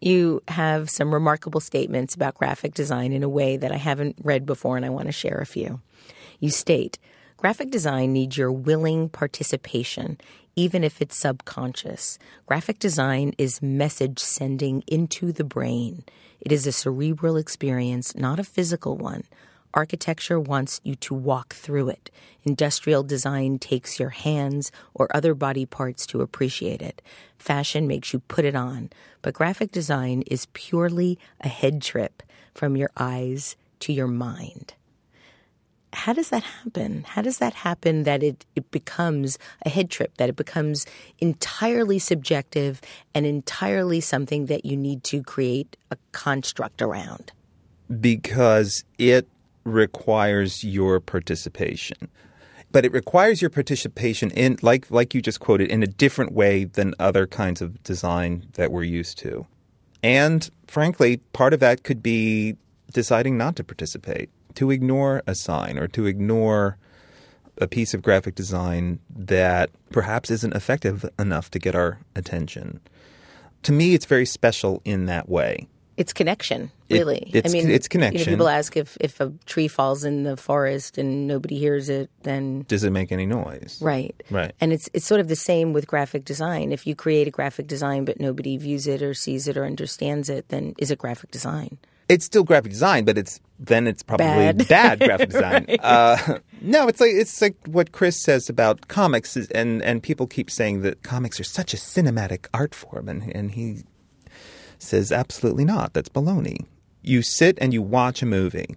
You 0.00 0.42
have 0.48 0.90
some 0.90 1.12
remarkable 1.12 1.60
statements 1.60 2.14
about 2.14 2.34
graphic 2.34 2.74
design 2.74 3.12
in 3.12 3.22
a 3.22 3.28
way 3.28 3.56
that 3.56 3.72
I 3.72 3.76
haven't 3.76 4.16
read 4.22 4.44
before, 4.44 4.76
and 4.76 4.84
I 4.84 4.90
want 4.90 5.06
to 5.06 5.12
share 5.12 5.38
a 5.38 5.46
few. 5.46 5.80
You 6.38 6.50
state 6.50 6.98
graphic 7.36 7.70
design 7.70 8.12
needs 8.12 8.36
your 8.36 8.52
willing 8.52 9.08
participation, 9.08 10.18
even 10.54 10.84
if 10.84 11.00
it's 11.00 11.16
subconscious. 11.16 12.18
Graphic 12.46 12.78
design 12.78 13.34
is 13.38 13.62
message 13.62 14.18
sending 14.18 14.82
into 14.86 15.32
the 15.32 15.44
brain. 15.44 16.04
It 16.40 16.52
is 16.52 16.66
a 16.66 16.72
cerebral 16.72 17.36
experience, 17.36 18.14
not 18.14 18.38
a 18.38 18.44
physical 18.44 18.96
one. 18.96 19.24
Architecture 19.76 20.40
wants 20.40 20.80
you 20.84 20.94
to 20.96 21.12
walk 21.12 21.54
through 21.54 21.90
it. 21.90 22.10
Industrial 22.44 23.02
design 23.02 23.58
takes 23.58 24.00
your 24.00 24.08
hands 24.08 24.72
or 24.94 25.14
other 25.14 25.34
body 25.34 25.66
parts 25.66 26.06
to 26.06 26.22
appreciate 26.22 26.80
it. 26.80 27.02
Fashion 27.38 27.86
makes 27.86 28.14
you 28.14 28.20
put 28.20 28.46
it 28.46 28.56
on. 28.56 28.88
But 29.20 29.34
graphic 29.34 29.72
design 29.72 30.22
is 30.26 30.46
purely 30.54 31.18
a 31.42 31.48
head 31.48 31.82
trip 31.82 32.22
from 32.54 32.74
your 32.74 32.88
eyes 32.96 33.54
to 33.80 33.92
your 33.92 34.06
mind. 34.06 34.72
How 35.92 36.14
does 36.14 36.30
that 36.30 36.42
happen? 36.42 37.04
How 37.06 37.20
does 37.20 37.38
that 37.38 37.52
happen 37.52 38.04
that 38.04 38.22
it, 38.22 38.46
it 38.54 38.70
becomes 38.70 39.38
a 39.64 39.68
head 39.68 39.90
trip, 39.90 40.16
that 40.16 40.30
it 40.30 40.36
becomes 40.36 40.86
entirely 41.18 41.98
subjective 41.98 42.80
and 43.14 43.26
entirely 43.26 44.00
something 44.00 44.46
that 44.46 44.64
you 44.64 44.76
need 44.76 45.04
to 45.04 45.22
create 45.22 45.76
a 45.90 45.96
construct 46.12 46.80
around? 46.80 47.32
Because 48.00 48.84
it 48.98 49.28
requires 49.66 50.64
your 50.64 51.00
participation. 51.00 52.08
But 52.72 52.84
it 52.84 52.92
requires 52.92 53.40
your 53.40 53.50
participation 53.50 54.30
in 54.30 54.58
like 54.62 54.90
like 54.90 55.14
you 55.14 55.22
just 55.22 55.40
quoted 55.40 55.70
in 55.70 55.82
a 55.82 55.86
different 55.86 56.32
way 56.32 56.64
than 56.64 56.94
other 56.98 57.26
kinds 57.26 57.60
of 57.60 57.82
design 57.82 58.46
that 58.54 58.70
we're 58.70 58.82
used 58.82 59.18
to. 59.18 59.46
And 60.02 60.48
frankly, 60.66 61.18
part 61.32 61.52
of 61.52 61.60
that 61.60 61.84
could 61.84 62.02
be 62.02 62.56
deciding 62.92 63.36
not 63.36 63.56
to 63.56 63.64
participate, 63.64 64.30
to 64.54 64.70
ignore 64.70 65.22
a 65.26 65.34
sign 65.34 65.78
or 65.78 65.88
to 65.88 66.06
ignore 66.06 66.78
a 67.58 67.66
piece 67.66 67.94
of 67.94 68.02
graphic 68.02 68.34
design 68.34 68.98
that 69.10 69.70
perhaps 69.90 70.30
isn't 70.30 70.54
effective 70.54 71.08
enough 71.18 71.50
to 71.50 71.58
get 71.58 71.74
our 71.74 72.00
attention. 72.14 72.80
To 73.62 73.72
me, 73.72 73.94
it's 73.94 74.06
very 74.06 74.26
special 74.26 74.82
in 74.84 75.06
that 75.06 75.28
way. 75.28 75.66
It's 75.96 76.12
connection, 76.12 76.70
really. 76.90 77.30
It, 77.32 77.36
it's, 77.36 77.54
I 77.54 77.56
mean, 77.56 77.70
it's 77.70 77.88
connection. 77.88 78.18
You 78.18 78.26
know, 78.26 78.32
people 78.32 78.48
ask 78.48 78.76
if, 78.76 78.98
if 79.00 79.18
a 79.20 79.32
tree 79.46 79.66
falls 79.66 80.04
in 80.04 80.24
the 80.24 80.36
forest 80.36 80.98
and 80.98 81.26
nobody 81.26 81.58
hears 81.58 81.88
it, 81.88 82.10
then 82.22 82.66
does 82.68 82.84
it 82.84 82.90
make 82.90 83.10
any 83.12 83.24
noise? 83.24 83.78
Right, 83.80 84.14
right. 84.30 84.54
And 84.60 84.72
it's 84.72 84.90
it's 84.92 85.06
sort 85.06 85.20
of 85.20 85.28
the 85.28 85.36
same 85.36 85.72
with 85.72 85.86
graphic 85.86 86.24
design. 86.24 86.72
If 86.72 86.86
you 86.86 86.94
create 86.94 87.26
a 87.26 87.30
graphic 87.30 87.66
design 87.66 88.04
but 88.04 88.20
nobody 88.20 88.58
views 88.58 88.86
it 88.86 89.02
or 89.02 89.14
sees 89.14 89.48
it 89.48 89.56
or 89.56 89.64
understands 89.64 90.28
it, 90.28 90.48
then 90.48 90.74
is 90.78 90.90
it 90.90 90.98
graphic 90.98 91.30
design? 91.30 91.78
It's 92.08 92.24
still 92.24 92.44
graphic 92.44 92.70
design, 92.70 93.04
but 93.04 93.18
it's 93.18 93.40
then 93.58 93.86
it's 93.86 94.02
probably 94.02 94.26
bad, 94.26 94.68
bad 94.68 94.98
graphic 95.00 95.30
design. 95.30 95.64
right. 95.68 95.80
uh, 95.82 96.38
no, 96.60 96.88
it's 96.88 97.00
like 97.00 97.12
it's 97.12 97.40
like 97.40 97.56
what 97.66 97.92
Chris 97.92 98.16
says 98.16 98.48
about 98.48 98.88
comics, 98.88 99.36
is, 99.36 99.50
and 99.50 99.82
and 99.82 100.02
people 100.02 100.26
keep 100.26 100.50
saying 100.50 100.82
that 100.82 101.02
comics 101.02 101.40
are 101.40 101.44
such 101.44 101.74
a 101.74 101.76
cinematic 101.76 102.46
art 102.54 102.74
form, 102.74 103.08
and 103.08 103.34
and 103.34 103.52
he 103.52 103.82
says 104.78 105.12
absolutely 105.12 105.64
not. 105.64 105.94
That's 105.94 106.08
baloney. 106.08 106.66
You 107.02 107.22
sit 107.22 107.58
and 107.60 107.72
you 107.72 107.82
watch 107.82 108.22
a 108.22 108.26
movie. 108.26 108.76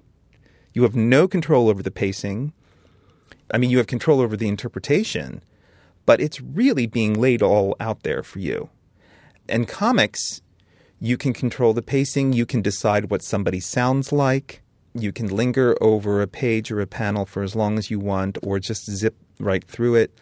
You 0.74 0.84
have 0.84 0.96
no 0.96 1.28
control 1.28 1.70
over 1.70 1.82
the 1.82 1.92
pacing. 1.92 2.54
I 3.52 3.58
mean, 3.58 3.70
you 3.70 3.78
have 3.78 3.88
control 3.88 4.22
over 4.22 4.38
the 4.38 4.48
interpretation, 4.48 5.44
but 6.06 6.22
it's 6.22 6.40
really 6.42 6.86
being 6.86 7.14
laid 7.14 7.42
all 7.42 7.76
out 7.80 8.04
there 8.04 8.24
for 8.24 8.40
you. 8.40 8.70
And 9.48 9.68
comics, 9.68 10.42
you 11.00 11.18
can 11.18 11.34
control 11.34 11.74
the 11.74 11.82
pacing, 11.82 12.34
you 12.34 12.46
can 12.46 12.62
decide 12.62 13.10
what 13.10 13.24
somebody 13.24 13.60
sounds 13.60 14.12
like, 14.12 14.62
you 14.94 15.12
can 15.12 15.28
linger 15.28 15.76
over 15.82 16.22
a 16.22 16.28
page 16.28 16.72
or 16.72 16.82
a 16.82 16.88
panel 16.88 17.26
for 17.26 17.42
as 17.42 17.56
long 17.56 17.78
as 17.78 17.90
you 17.90 18.00
want, 18.00 18.38
or 18.44 18.60
just 18.60 18.90
zip 18.92 19.16
right 19.40 19.64
through 19.64 19.96
it. 19.96 20.18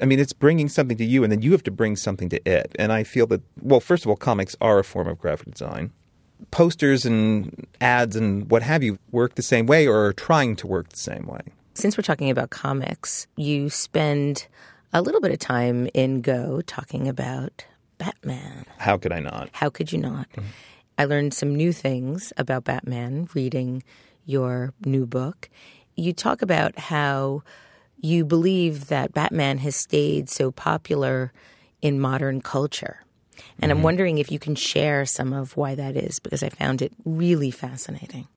I 0.00 0.04
mean, 0.04 0.18
it's 0.18 0.32
bringing 0.32 0.68
something 0.68 0.96
to 0.96 1.04
you, 1.04 1.22
and 1.22 1.32
then 1.32 1.42
you 1.42 1.52
have 1.52 1.62
to 1.64 1.70
bring 1.70 1.96
something 1.96 2.28
to 2.30 2.48
it. 2.48 2.74
And 2.78 2.92
I 2.92 3.04
feel 3.04 3.26
that, 3.28 3.42
well, 3.60 3.80
first 3.80 4.04
of 4.04 4.10
all, 4.10 4.16
comics 4.16 4.56
are 4.60 4.78
a 4.78 4.84
form 4.84 5.08
of 5.08 5.18
graphic 5.18 5.52
design. 5.52 5.92
Posters 6.50 7.06
and 7.06 7.66
ads 7.80 8.14
and 8.14 8.50
what 8.50 8.62
have 8.62 8.82
you 8.82 8.98
work 9.10 9.36
the 9.36 9.42
same 9.42 9.66
way 9.66 9.86
or 9.86 10.04
are 10.06 10.12
trying 10.12 10.54
to 10.56 10.66
work 10.66 10.90
the 10.90 10.98
same 10.98 11.26
way. 11.26 11.40
Since 11.74 11.96
we're 11.96 12.02
talking 12.02 12.30
about 12.30 12.50
comics, 12.50 13.26
you 13.36 13.70
spend 13.70 14.46
a 14.92 15.02
little 15.02 15.20
bit 15.20 15.32
of 15.32 15.38
time 15.38 15.88
in 15.94 16.20
Go 16.20 16.60
talking 16.60 17.08
about 17.08 17.64
Batman. 17.98 18.64
How 18.78 18.98
could 18.98 19.12
I 19.12 19.20
not? 19.20 19.48
How 19.52 19.70
could 19.70 19.92
you 19.92 19.98
not? 19.98 20.28
Mm-hmm. 20.30 20.48
I 20.98 21.04
learned 21.04 21.34
some 21.34 21.54
new 21.54 21.72
things 21.72 22.32
about 22.36 22.64
Batman 22.64 23.28
reading 23.34 23.82
your 24.24 24.72
new 24.84 25.06
book. 25.06 25.50
You 25.94 26.12
talk 26.12 26.42
about 26.42 26.78
how 26.78 27.42
you 28.06 28.24
believe 28.24 28.86
that 28.86 29.12
Batman 29.12 29.58
has 29.58 29.76
stayed 29.76 30.30
so 30.30 30.50
popular 30.50 31.32
in 31.82 32.00
modern 32.00 32.40
culture. 32.40 33.04
And 33.58 33.70
mm-hmm. 33.70 33.78
I'm 33.78 33.82
wondering 33.82 34.18
if 34.18 34.30
you 34.30 34.38
can 34.38 34.54
share 34.54 35.04
some 35.04 35.32
of 35.32 35.56
why 35.56 35.74
that 35.74 35.96
is, 35.96 36.20
because 36.20 36.42
I 36.42 36.48
found 36.48 36.82
it 36.82 36.92
really 37.04 37.50
fascinating. 37.50 38.28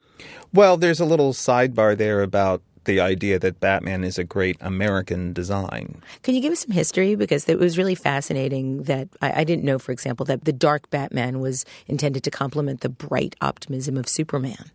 Well, 0.54 0.76
there's 0.76 1.00
a 1.00 1.06
little 1.06 1.34
sidebar 1.34 1.96
there 1.96 2.22
about 2.22 2.62
the 2.86 3.00
idea 3.00 3.38
that 3.38 3.60
Batman 3.60 4.04
is 4.04 4.18
a 4.18 4.24
great 4.24 4.58
American 4.62 5.32
design. 5.32 6.02
Can 6.24 6.34
you 6.34 6.42
give 6.42 6.52
us 6.52 6.62
some 6.62 6.72
history? 6.72 7.16
Because 7.16 7.48
it 7.48 7.60
was 7.60 7.78
really 7.78 7.94
fascinating 7.94 8.84
that 8.84 9.10
I, 9.22 9.42
I, 9.42 9.44
didn't 9.44 9.64
know, 9.64 9.78
for 9.78 9.92
example, 9.92 10.26
that 10.26 10.46
the 10.46 10.54
dark 10.54 10.90
Batman 10.90 11.40
was 11.40 11.66
intended 11.88 12.24
to 12.24 12.32
complement 12.32 12.82
the 12.82 12.90
bright 12.90 13.36
optimism 13.42 13.96
of 13.96 14.10
Superman. 14.10 14.72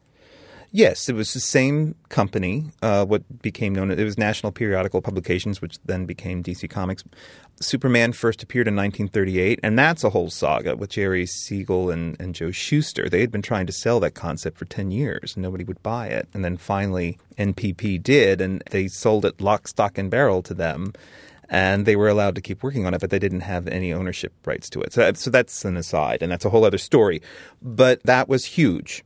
Yes, 0.76 1.08
it 1.08 1.14
was 1.14 1.32
the 1.32 1.38
same 1.38 1.94
company. 2.08 2.64
Uh, 2.82 3.04
what 3.04 3.40
became 3.40 3.76
known 3.76 3.92
it 3.92 4.02
was 4.02 4.18
National 4.18 4.50
Periodical 4.50 5.00
Publications, 5.00 5.62
which 5.62 5.78
then 5.84 6.04
became 6.04 6.42
DC 6.42 6.68
Comics. 6.68 7.04
Superman 7.60 8.12
first 8.12 8.42
appeared 8.42 8.66
in 8.66 8.74
1938, 8.74 9.60
and 9.62 9.78
that's 9.78 10.02
a 10.02 10.10
whole 10.10 10.30
saga 10.30 10.74
with 10.74 10.90
Jerry 10.90 11.26
Siegel 11.26 11.92
and, 11.92 12.16
and 12.18 12.34
Joe 12.34 12.50
Shuster. 12.50 13.08
They 13.08 13.20
had 13.20 13.30
been 13.30 13.40
trying 13.40 13.66
to 13.66 13.72
sell 13.72 14.00
that 14.00 14.16
concept 14.16 14.58
for 14.58 14.64
10 14.64 14.90
years, 14.90 15.36
and 15.36 15.44
nobody 15.44 15.62
would 15.62 15.80
buy 15.84 16.08
it. 16.08 16.26
And 16.34 16.44
then 16.44 16.56
finally, 16.56 17.20
NPP 17.38 18.02
did, 18.02 18.40
and 18.40 18.60
they 18.72 18.88
sold 18.88 19.24
it 19.24 19.40
lock, 19.40 19.68
stock, 19.68 19.96
and 19.96 20.10
barrel 20.10 20.42
to 20.42 20.54
them 20.54 20.92
and 21.50 21.84
they 21.84 21.94
were 21.94 22.08
allowed 22.08 22.34
to 22.34 22.40
keep 22.40 22.62
working 22.62 22.86
on 22.86 22.94
it, 22.94 23.00
but 23.02 23.10
they 23.10 23.18
didn't 23.18 23.42
have 23.42 23.68
any 23.68 23.92
ownership 23.92 24.32
rights 24.46 24.70
to 24.70 24.80
it. 24.80 24.94
So, 24.94 25.12
so 25.12 25.30
that's 25.30 25.62
an 25.66 25.76
aside, 25.76 26.22
and 26.22 26.32
that's 26.32 26.46
a 26.46 26.50
whole 26.50 26.64
other 26.64 26.78
story. 26.78 27.20
But 27.60 28.02
that 28.04 28.30
was 28.30 28.46
huge. 28.46 29.04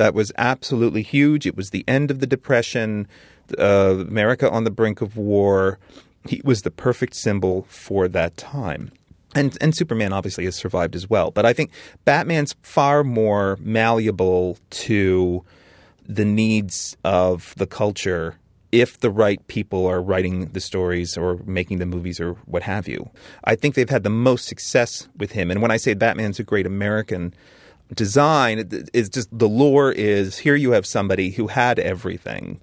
That 0.00 0.14
was 0.14 0.32
absolutely 0.38 1.02
huge. 1.02 1.46
It 1.46 1.58
was 1.58 1.68
the 1.68 1.84
end 1.86 2.10
of 2.10 2.20
the 2.20 2.26
Depression, 2.26 3.06
uh, 3.58 3.96
America 4.08 4.50
on 4.50 4.64
the 4.64 4.70
brink 4.70 5.02
of 5.02 5.18
war. 5.18 5.78
He 6.26 6.40
was 6.42 6.62
the 6.62 6.70
perfect 6.70 7.14
symbol 7.14 7.66
for 7.68 8.08
that 8.08 8.38
time. 8.38 8.92
And, 9.34 9.58
and 9.60 9.76
Superman 9.76 10.14
obviously 10.14 10.46
has 10.46 10.56
survived 10.56 10.96
as 10.96 11.10
well. 11.10 11.30
But 11.30 11.44
I 11.44 11.52
think 11.52 11.70
Batman's 12.06 12.56
far 12.62 13.04
more 13.04 13.58
malleable 13.60 14.56
to 14.70 15.44
the 16.08 16.24
needs 16.24 16.96
of 17.04 17.54
the 17.58 17.66
culture 17.66 18.36
if 18.72 19.00
the 19.00 19.10
right 19.10 19.46
people 19.48 19.86
are 19.86 20.00
writing 20.00 20.46
the 20.46 20.60
stories 20.60 21.18
or 21.18 21.40
making 21.44 21.76
the 21.76 21.84
movies 21.84 22.18
or 22.18 22.38
what 22.46 22.62
have 22.62 22.88
you. 22.88 23.10
I 23.44 23.54
think 23.54 23.74
they've 23.74 23.90
had 23.90 24.04
the 24.04 24.08
most 24.08 24.46
success 24.46 25.10
with 25.18 25.32
him. 25.32 25.50
And 25.50 25.60
when 25.60 25.70
I 25.70 25.76
say 25.76 25.92
Batman's 25.92 26.40
a 26.40 26.42
great 26.42 26.66
American 26.66 27.34
design, 27.94 28.68
is 28.92 29.08
just 29.08 29.28
the 29.36 29.48
lore 29.48 29.92
is 29.92 30.38
here 30.38 30.54
you 30.54 30.72
have 30.72 30.86
somebody 30.86 31.30
who 31.30 31.48
had 31.48 31.78
everything, 31.78 32.60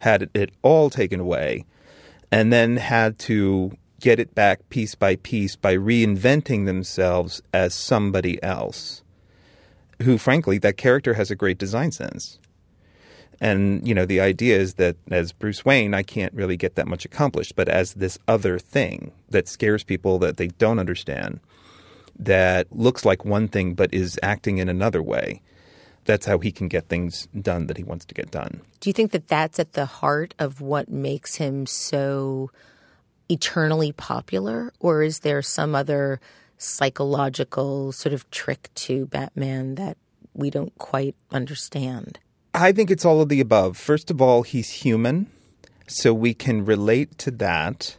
had 0.00 0.30
it 0.34 0.52
all 0.62 0.90
taken 0.90 1.20
away, 1.20 1.64
and 2.32 2.52
then 2.52 2.76
had 2.76 3.18
to 3.20 3.72
get 4.00 4.18
it 4.18 4.34
back 4.34 4.68
piece 4.70 4.94
by 4.94 5.16
piece 5.16 5.56
by 5.56 5.76
reinventing 5.76 6.66
themselves 6.66 7.42
as 7.52 7.74
somebody 7.74 8.42
else. 8.42 9.02
Who, 10.02 10.16
frankly, 10.16 10.58
that 10.58 10.78
character 10.78 11.14
has 11.14 11.30
a 11.30 11.36
great 11.36 11.58
design 11.58 11.92
sense. 11.92 12.38
And, 13.40 13.86
you 13.86 13.94
know, 13.94 14.04
the 14.04 14.20
idea 14.20 14.58
is 14.58 14.74
that 14.74 14.96
as 15.10 15.32
Bruce 15.32 15.64
Wayne, 15.64 15.94
I 15.94 16.02
can't 16.02 16.32
really 16.34 16.56
get 16.56 16.74
that 16.74 16.88
much 16.88 17.04
accomplished, 17.04 17.56
but 17.56 17.68
as 17.68 17.94
this 17.94 18.18
other 18.28 18.58
thing 18.58 19.12
that 19.30 19.48
scares 19.48 19.82
people 19.82 20.18
that 20.18 20.36
they 20.36 20.48
don't 20.48 20.78
understand, 20.78 21.40
that 22.20 22.66
looks 22.70 23.04
like 23.04 23.24
one 23.24 23.48
thing 23.48 23.74
but 23.74 23.92
is 23.92 24.18
acting 24.22 24.58
in 24.58 24.68
another 24.68 25.02
way, 25.02 25.42
that's 26.04 26.26
how 26.26 26.38
he 26.38 26.52
can 26.52 26.68
get 26.68 26.88
things 26.88 27.28
done 27.40 27.66
that 27.66 27.76
he 27.76 27.82
wants 27.82 28.04
to 28.06 28.14
get 28.14 28.30
done. 28.30 28.60
Do 28.80 28.88
you 28.88 28.94
think 28.94 29.12
that 29.12 29.28
that's 29.28 29.58
at 29.58 29.72
the 29.72 29.86
heart 29.86 30.34
of 30.38 30.60
what 30.60 30.88
makes 30.88 31.36
him 31.36 31.66
so 31.66 32.50
eternally 33.28 33.92
popular? 33.92 34.72
Or 34.80 35.02
is 35.02 35.20
there 35.20 35.42
some 35.42 35.74
other 35.74 36.20
psychological 36.58 37.92
sort 37.92 38.12
of 38.12 38.30
trick 38.30 38.70
to 38.74 39.06
Batman 39.06 39.76
that 39.76 39.96
we 40.34 40.50
don't 40.50 40.76
quite 40.78 41.16
understand? 41.30 42.18
I 42.52 42.72
think 42.72 42.90
it's 42.90 43.04
all 43.04 43.20
of 43.20 43.28
the 43.28 43.40
above. 43.40 43.76
First 43.76 44.10
of 44.10 44.20
all, 44.20 44.42
he's 44.42 44.70
human, 44.70 45.30
so 45.86 46.12
we 46.12 46.34
can 46.34 46.64
relate 46.64 47.16
to 47.18 47.30
that. 47.32 47.96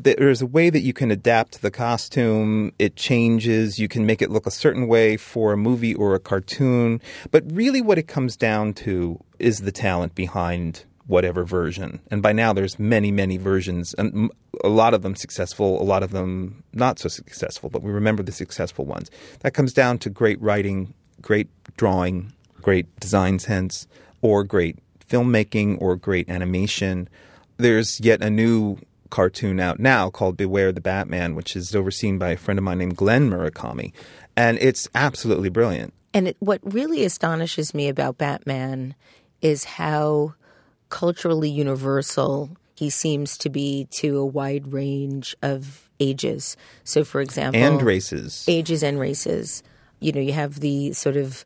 There's 0.00 0.40
a 0.40 0.46
way 0.46 0.70
that 0.70 0.80
you 0.80 0.92
can 0.92 1.10
adapt 1.10 1.60
the 1.60 1.72
costume. 1.72 2.72
It 2.78 2.94
changes. 2.94 3.80
You 3.80 3.88
can 3.88 4.06
make 4.06 4.22
it 4.22 4.30
look 4.30 4.46
a 4.46 4.50
certain 4.50 4.86
way 4.86 5.16
for 5.16 5.52
a 5.52 5.56
movie 5.56 5.94
or 5.94 6.14
a 6.14 6.20
cartoon. 6.20 7.00
But 7.32 7.42
really, 7.50 7.82
what 7.82 7.98
it 7.98 8.06
comes 8.06 8.36
down 8.36 8.74
to 8.74 9.18
is 9.40 9.62
the 9.62 9.72
talent 9.72 10.14
behind 10.14 10.84
whatever 11.08 11.42
version. 11.44 12.00
And 12.12 12.22
by 12.22 12.32
now, 12.32 12.52
there's 12.52 12.78
many, 12.78 13.10
many 13.10 13.38
versions, 13.38 13.94
and 13.94 14.30
a 14.62 14.68
lot 14.68 14.94
of 14.94 15.02
them 15.02 15.16
successful, 15.16 15.80
a 15.80 15.84
lot 15.84 16.02
of 16.02 16.12
them 16.12 16.62
not 16.72 16.98
so 16.98 17.08
successful. 17.08 17.68
But 17.68 17.82
we 17.82 17.90
remember 17.90 18.22
the 18.22 18.30
successful 18.30 18.84
ones. 18.84 19.10
That 19.40 19.54
comes 19.54 19.72
down 19.72 19.98
to 19.98 20.10
great 20.10 20.40
writing, 20.40 20.94
great 21.20 21.48
drawing, 21.76 22.32
great 22.62 22.94
design 23.00 23.40
sense, 23.40 23.88
or 24.22 24.44
great 24.44 24.78
filmmaking, 25.08 25.80
or 25.80 25.96
great 25.96 26.28
animation. 26.28 27.08
There's 27.56 27.98
yet 28.00 28.22
a 28.22 28.30
new 28.30 28.78
cartoon 29.10 29.60
out 29.60 29.78
now 29.78 30.10
called 30.10 30.36
Beware 30.36 30.72
the 30.72 30.80
Batman, 30.80 31.34
which 31.34 31.56
is 31.56 31.74
overseen 31.74 32.18
by 32.18 32.30
a 32.30 32.36
friend 32.36 32.58
of 32.58 32.64
mine 32.64 32.78
named 32.78 32.96
Glen 32.96 33.30
Murakami. 33.30 33.92
And 34.36 34.58
it's 34.58 34.88
absolutely 34.94 35.48
brilliant. 35.48 35.92
And 36.14 36.28
it, 36.28 36.36
what 36.38 36.60
really 36.62 37.04
astonishes 37.04 37.74
me 37.74 37.88
about 37.88 38.18
Batman 38.18 38.94
is 39.42 39.64
how 39.64 40.34
culturally 40.88 41.50
universal 41.50 42.56
he 42.74 42.90
seems 42.90 43.36
to 43.38 43.50
be 43.50 43.88
to 43.90 44.18
a 44.18 44.26
wide 44.26 44.72
range 44.72 45.36
of 45.42 45.90
ages. 46.00 46.56
So, 46.84 47.04
for 47.04 47.20
example, 47.20 47.60
and 47.60 47.82
races, 47.82 48.44
ages 48.48 48.82
and 48.82 48.98
races. 49.00 49.62
You 50.00 50.12
know, 50.12 50.20
you 50.20 50.32
have 50.32 50.60
the 50.60 50.92
sort 50.92 51.16
of 51.16 51.44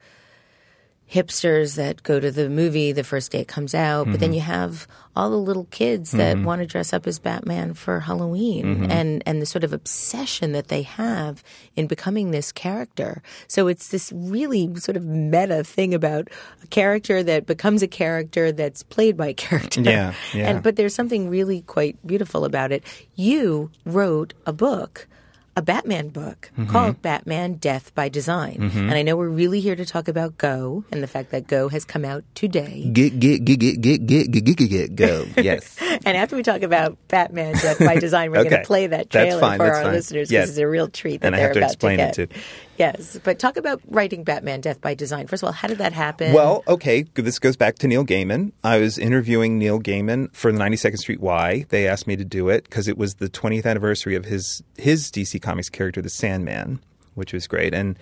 hipsters 1.12 1.76
that 1.76 2.02
go 2.02 2.18
to 2.18 2.30
the 2.30 2.48
movie 2.48 2.92
the 2.92 3.04
first 3.04 3.32
day 3.32 3.40
it 3.40 3.48
comes 3.48 3.74
out, 3.74 4.02
mm-hmm. 4.02 4.12
but 4.12 4.20
then 4.20 4.30
mm-hmm. 4.30 4.36
you 4.36 4.40
have 4.40 4.86
all 5.14 5.28
the 5.28 5.36
little 5.36 5.66
kids 5.66 6.12
that 6.12 6.36
mm-hmm. 6.36 6.46
want 6.46 6.60
to 6.62 6.66
dress 6.66 6.94
up 6.94 7.06
as 7.06 7.18
Batman 7.18 7.74
for 7.74 8.00
Halloween 8.00 8.64
mm-hmm. 8.64 8.90
and 8.90 9.22
and 9.26 9.42
the 9.42 9.46
sort 9.46 9.62
of 9.62 9.72
obsession 9.74 10.52
that 10.52 10.68
they 10.68 10.82
have 10.82 11.44
in 11.76 11.86
becoming 11.86 12.30
this 12.30 12.50
character. 12.50 13.22
So 13.46 13.66
it's 13.66 13.88
this 13.88 14.10
really 14.14 14.74
sort 14.76 14.96
of 14.96 15.04
meta 15.04 15.64
thing 15.64 15.92
about 15.92 16.28
a 16.62 16.66
character 16.68 17.22
that 17.22 17.44
becomes 17.44 17.82
a 17.82 17.88
character 17.88 18.50
that's 18.50 18.82
played 18.82 19.16
by 19.16 19.28
a 19.28 19.34
character. 19.34 19.82
Yeah, 19.82 20.14
yeah. 20.32 20.48
And 20.48 20.62
but 20.62 20.76
there's 20.76 20.94
something 20.94 21.28
really 21.28 21.60
quite 21.62 21.98
beautiful 22.06 22.46
about 22.46 22.72
it. 22.72 22.84
You 23.16 23.70
wrote 23.84 24.32
a 24.46 24.52
book 24.52 25.06
a 25.54 25.62
Batman 25.62 26.08
book 26.08 26.50
mm-hmm. 26.52 26.70
called 26.70 27.02
Batman 27.02 27.54
Death 27.54 27.94
by 27.94 28.08
Design. 28.08 28.56
Mm-hmm. 28.58 28.78
And 28.78 28.94
I 28.94 29.02
know 29.02 29.16
we're 29.16 29.28
really 29.28 29.60
here 29.60 29.76
to 29.76 29.84
talk 29.84 30.08
about 30.08 30.38
Go 30.38 30.84
and 30.90 31.02
the 31.02 31.06
fact 31.06 31.30
that 31.30 31.46
Go 31.46 31.68
has 31.68 31.84
come 31.84 32.04
out 32.04 32.24
today. 32.34 32.88
Get, 32.92 33.20
get, 33.20 33.44
get, 33.44 33.58
get, 33.58 33.80
get, 33.80 34.06
get, 34.06 34.30
get, 34.30 34.44
get, 34.44 34.70
get, 34.70 34.96
Go. 34.96 35.26
Yes. 35.42 35.76
and 35.80 36.16
after 36.16 36.36
we 36.36 36.42
talk 36.42 36.62
about 36.62 36.96
Batman 37.08 37.54
Death 37.54 37.78
by 37.78 37.96
Design, 37.96 38.30
we're 38.30 38.38
okay. 38.38 38.48
going 38.48 38.62
to 38.62 38.66
play 38.66 38.86
that 38.86 39.10
trailer 39.10 39.40
fine, 39.40 39.58
for 39.58 39.66
our 39.66 39.82
fine. 39.82 39.92
listeners 39.92 40.28
because 40.28 40.48
yes. 40.48 40.48
it's 40.50 40.58
a 40.58 40.66
real 40.66 40.88
treat 40.88 41.20
that 41.20 41.28
and 41.28 41.36
they're 41.36 41.50
about 41.50 41.70
to, 41.70 41.76
to 41.76 41.96
get. 41.96 42.18
It 42.18 42.30
too. 42.30 42.40
Yes, 42.78 43.18
but 43.22 43.38
talk 43.38 43.56
about 43.56 43.80
writing 43.86 44.24
Batman 44.24 44.60
Death 44.60 44.80
by 44.80 44.94
Design. 44.94 45.26
First 45.26 45.42
of 45.42 45.48
all, 45.48 45.52
how 45.52 45.68
did 45.68 45.78
that 45.78 45.92
happen? 45.92 46.32
Well, 46.32 46.64
okay, 46.66 47.02
this 47.14 47.38
goes 47.38 47.56
back 47.56 47.76
to 47.80 47.86
Neil 47.86 48.04
Gaiman. 48.04 48.52
I 48.64 48.78
was 48.78 48.98
interviewing 48.98 49.58
Neil 49.58 49.78
Gaiman 49.78 50.34
for 50.34 50.50
the 50.50 50.58
92nd 50.58 50.98
Street 50.98 51.20
Y. 51.20 51.66
They 51.68 51.86
asked 51.86 52.06
me 52.06 52.16
to 52.16 52.24
do 52.24 52.48
it 52.48 52.64
because 52.64 52.88
it 52.88 52.96
was 52.96 53.16
the 53.16 53.28
20th 53.28 53.66
anniversary 53.66 54.14
of 54.14 54.24
his 54.24 54.62
his 54.78 55.10
DC 55.10 55.40
Comics 55.42 55.68
character, 55.68 56.00
the 56.00 56.08
Sandman, 56.08 56.80
which 57.14 57.32
was 57.32 57.46
great. 57.46 57.74
And 57.74 57.98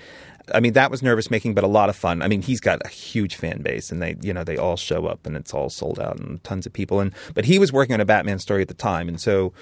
I 0.55 0.61
mean, 0.61 0.73
that 0.75 0.91
was 0.91 1.03
nervous 1.03 1.31
making, 1.31 1.55
but 1.55 1.65
a 1.65 1.69
lot 1.69 1.89
of 1.89 1.97
fun. 1.97 2.23
I 2.23 2.29
mean, 2.29 2.43
he's 2.43 2.61
got 2.61 2.85
a 2.85 2.89
huge 2.89 3.37
fan 3.37 3.63
base, 3.63 3.91
and 3.91 4.01
they, 4.01 4.17
you 4.23 4.33
know, 4.33 4.45
they 4.45 4.57
all 4.57 4.77
show 4.77 5.07
up, 5.07 5.27
and 5.27 5.37
it's 5.37 5.53
all 5.53 5.71
sold 5.71 5.99
out, 5.99 6.19
and 6.19 6.43
tons 6.45 6.67
of 6.67 6.73
people. 6.73 7.01
And 7.01 7.13
but 7.35 7.45
he 7.45 7.59
was 7.59 7.73
working 7.73 7.95
on 7.95 8.01
a 8.01 8.05
Batman 8.05 8.39
story 8.39 8.63
at 8.63 8.69
the 8.69 8.75
time, 8.75 9.09
and 9.09 9.21
so 9.21 9.53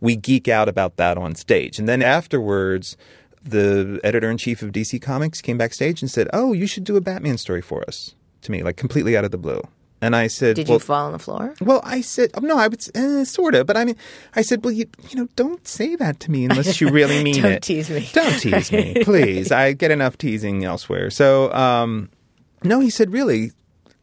we 0.00 0.16
geek 0.16 0.48
out 0.48 0.68
about 0.68 0.96
that 0.96 1.16
on 1.16 1.34
stage. 1.34 1.78
And 1.78 1.88
then 1.88 2.02
afterwards, 2.02 2.96
the 3.44 4.00
editor 4.04 4.30
in 4.30 4.38
chief 4.38 4.62
of 4.62 4.70
DC 4.70 5.00
Comics 5.00 5.40
came 5.40 5.58
backstage 5.58 6.02
and 6.02 6.10
said, 6.10 6.28
"Oh, 6.32 6.52
you 6.52 6.66
should 6.66 6.84
do 6.84 6.96
a 6.96 7.00
Batman 7.00 7.38
story 7.38 7.62
for 7.62 7.84
us." 7.86 8.14
To 8.42 8.50
me, 8.50 8.62
like 8.62 8.76
completely 8.76 9.16
out 9.16 9.24
of 9.24 9.30
the 9.30 9.38
blue. 9.38 9.62
And 10.02 10.16
I 10.16 10.26
said, 10.26 10.56
"Did 10.56 10.66
well, 10.66 10.76
you 10.76 10.80
fall 10.80 11.06
on 11.06 11.12
the 11.12 11.18
floor?" 11.20 11.54
Well, 11.60 11.80
I 11.84 12.00
said, 12.00 12.32
oh, 12.34 12.40
"No, 12.40 12.58
I 12.58 12.66
would 12.66 12.84
uh, 12.96 13.24
sort 13.24 13.54
of," 13.54 13.66
but 13.68 13.76
I 13.76 13.84
mean, 13.84 13.96
I 14.34 14.42
said, 14.42 14.64
"Well, 14.64 14.72
you, 14.72 14.86
you 15.10 15.16
know, 15.16 15.28
don't 15.36 15.66
say 15.66 15.94
that 15.94 16.18
to 16.20 16.30
me 16.30 16.44
unless 16.44 16.80
you 16.80 16.90
really 16.90 17.22
mean 17.22 17.38
it. 17.38 17.42
don't. 17.42 17.62
Tease 17.62 17.88
me. 17.88 18.08
Don't 18.12 18.38
tease 18.40 18.72
me, 18.72 18.96
please. 19.04 19.52
I 19.52 19.72
get 19.74 19.92
enough 19.92 20.18
teasing 20.18 20.64
elsewhere." 20.64 21.08
So, 21.10 21.52
um, 21.52 22.10
no, 22.64 22.80
he 22.80 22.90
said, 22.90 23.12
"Really, 23.12 23.52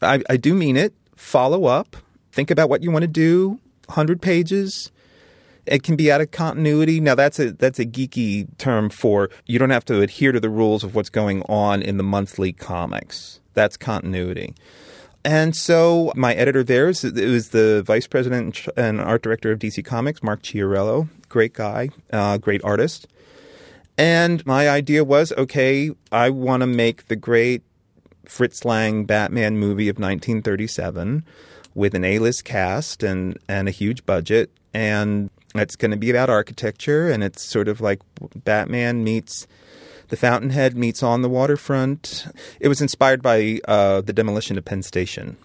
I, 0.02 0.22
I 0.30 0.38
do 0.38 0.54
mean 0.54 0.78
it. 0.78 0.94
Follow 1.18 1.66
up. 1.66 1.98
Think 2.32 2.50
about 2.50 2.70
what 2.70 2.82
you 2.82 2.92
want 2.92 3.04
to 3.04 3.08
do. 3.08 3.60
Hundred 3.90 4.22
pages." 4.22 4.92
It 5.66 5.84
can 5.84 5.96
be 5.96 6.12
out 6.12 6.22
of 6.22 6.32
continuity. 6.32 7.00
Now 7.00 7.16
that's 7.16 7.40
a 7.40 7.52
that's 7.52 7.80
a 7.80 7.86
geeky 7.86 8.48
term 8.58 8.90
for 8.90 9.30
you 9.46 9.60
don't 9.60 9.70
have 9.70 9.86
to 9.86 10.02
adhere 10.02 10.32
to 10.32 10.40
the 10.40 10.50
rules 10.50 10.84
of 10.84 10.96
what's 10.96 11.10
going 11.10 11.44
on 11.44 11.82
in 11.82 11.98
the 11.98 12.04
monthly 12.04 12.54
comics. 12.54 13.40
That's 13.54 13.78
continuity. 13.78 14.56
And 15.26 15.56
so 15.56 16.14
my 16.16 16.34
editor 16.34 16.64
there 16.64 16.90
is 16.90 17.04
it 17.04 17.30
was 17.30 17.50
the 17.50 17.84
vice 17.86 18.08
president 18.08 18.68
and 18.78 19.02
art 19.02 19.22
director 19.22 19.52
of 19.52 19.60
DC 19.60 19.84
Comics, 19.84 20.24
Mark 20.24 20.42
Chiarello. 20.42 21.10
Great 21.28 21.54
guy, 21.54 21.90
uh, 22.12 22.38
great 22.38 22.64
artist. 22.64 23.08
And 23.98 24.46
my 24.46 24.70
idea 24.70 25.04
was, 25.04 25.34
okay, 25.34 25.92
I 26.12 26.30
want 26.30 26.62
to 26.62 26.68
make 26.68 27.08
the 27.08 27.18
great 27.18 27.64
Fritz 28.26 28.64
Lang 28.64 29.04
Batman 29.04 29.58
movie 29.58 29.90
of 29.90 29.98
1937 29.98 31.26
with 31.76 31.94
an 31.94 32.06
A-list 32.06 32.46
cast 32.46 33.04
and 33.04 33.38
and 33.48 33.68
a 33.68 33.72
huge 33.72 34.06
budget 34.06 34.52
and 34.74 35.30
it's 35.56 35.76
going 35.76 35.92
to 35.92 35.98
be 35.98 36.10
about 36.10 36.30
architecture, 36.30 37.10
and 37.10 37.24
it's 37.24 37.42
sort 37.42 37.68
of 37.68 37.82
like 37.82 38.02
Batman 38.36 39.04
meets 39.04 39.48
the 40.10 40.18
Fountainhead 40.18 40.76
meets 40.76 41.04
on 41.04 41.22
the 41.22 41.30
waterfront. 41.30 42.28
It 42.60 42.68
was 42.68 42.82
inspired 42.82 43.22
by 43.22 43.60
uh, 43.68 44.02
the 44.02 44.14
demolition 44.14 44.58
of 44.58 44.66
Penn 44.66 44.84
Station, 44.84 45.38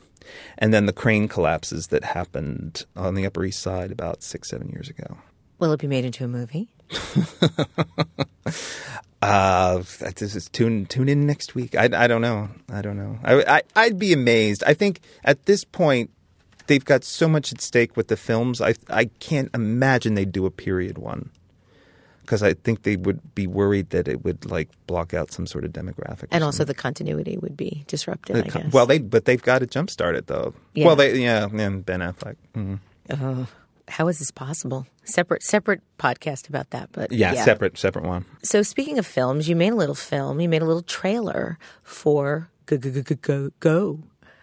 and 0.58 0.72
then 0.72 0.86
the 0.86 0.92
crane 0.92 1.28
collapses 1.28 1.88
that 1.88 2.04
happened 2.04 2.84
on 2.96 3.14
the 3.14 3.26
Upper 3.26 3.44
East 3.44 3.60
Side 3.60 3.92
about 3.92 4.22
six, 4.22 4.48
seven 4.48 4.70
years 4.70 4.88
ago. 4.88 5.18
Will 5.58 5.72
it 5.72 5.80
be 5.80 5.86
made 5.86 6.04
into 6.04 6.24
a 6.24 6.28
movie? 6.28 6.68
uh, 9.22 9.78
this 9.78 10.34
is 10.34 10.48
tune 10.48 10.86
tune 10.86 11.08
in 11.08 11.26
next 11.26 11.54
week. 11.54 11.74
I, 11.76 11.88
I 11.92 12.06
don't 12.06 12.22
know. 12.22 12.48
I 12.70 12.82
don't 12.82 12.96
know. 12.96 13.18
I, 13.22 13.42
I 13.56 13.62
I'd 13.76 13.98
be 13.98 14.12
amazed. 14.12 14.64
I 14.66 14.74
think 14.74 15.00
at 15.24 15.46
this 15.46 15.64
point 15.64 16.10
they've 16.66 16.84
got 16.84 17.04
so 17.04 17.28
much 17.28 17.52
at 17.52 17.60
stake 17.60 17.96
with 17.96 18.08
the 18.08 18.16
films. 18.16 18.60
I 18.60 18.74
I 18.88 19.06
can't 19.20 19.50
imagine 19.54 20.14
they'd 20.14 20.32
do 20.32 20.46
a 20.46 20.50
period 20.50 20.98
one 20.98 21.30
because 22.24 22.42
I 22.42 22.54
think 22.54 22.82
they 22.82 22.96
would 22.96 23.34
be 23.34 23.46
worried 23.46 23.90
that 23.90 24.08
it 24.08 24.24
would 24.24 24.50
like 24.50 24.70
block 24.86 25.12
out 25.14 25.30
some 25.30 25.46
sort 25.46 25.64
of 25.64 25.72
demographic. 25.72 26.28
And 26.30 26.42
also 26.42 26.64
the 26.64 26.74
continuity 26.74 27.36
would 27.36 27.56
be 27.56 27.84
disrupted. 27.86 28.36
The, 28.36 28.44
I 28.44 28.48
guess. 28.48 28.72
Well, 28.72 28.86
they 28.86 28.98
but 28.98 29.26
they've 29.26 29.42
got 29.42 29.60
to 29.60 29.66
jumpstart 29.66 30.16
it 30.16 30.26
though. 30.26 30.54
Yeah. 30.74 30.86
Well, 30.86 30.96
they 30.96 31.18
yeah, 31.18 31.46
and 31.46 31.84
Ben 31.84 32.00
Affleck. 32.00 32.36
Mm-hmm. 32.54 32.74
Oh, 33.10 33.46
how 33.88 34.08
is 34.08 34.18
this 34.18 34.30
possible? 34.30 34.86
Separate 35.04 35.42
separate 35.42 35.82
podcast 35.98 36.48
about 36.48 36.70
that, 36.70 36.90
but 36.92 37.12
yeah, 37.12 37.34
yeah, 37.34 37.44
separate 37.44 37.78
separate 37.78 38.04
one. 38.04 38.24
So 38.42 38.62
speaking 38.62 38.98
of 38.98 39.06
films, 39.06 39.48
you 39.48 39.56
made 39.56 39.72
a 39.72 39.76
little 39.76 39.94
film. 39.94 40.40
You 40.40 40.48
made 40.48 40.62
a 40.62 40.66
little 40.66 40.82
trailer 40.82 41.58
for 41.82 42.50
Go 42.66 42.78
Go 42.78 42.90
Go 42.90 43.14
Go 43.20 43.50
Go. 43.60 43.98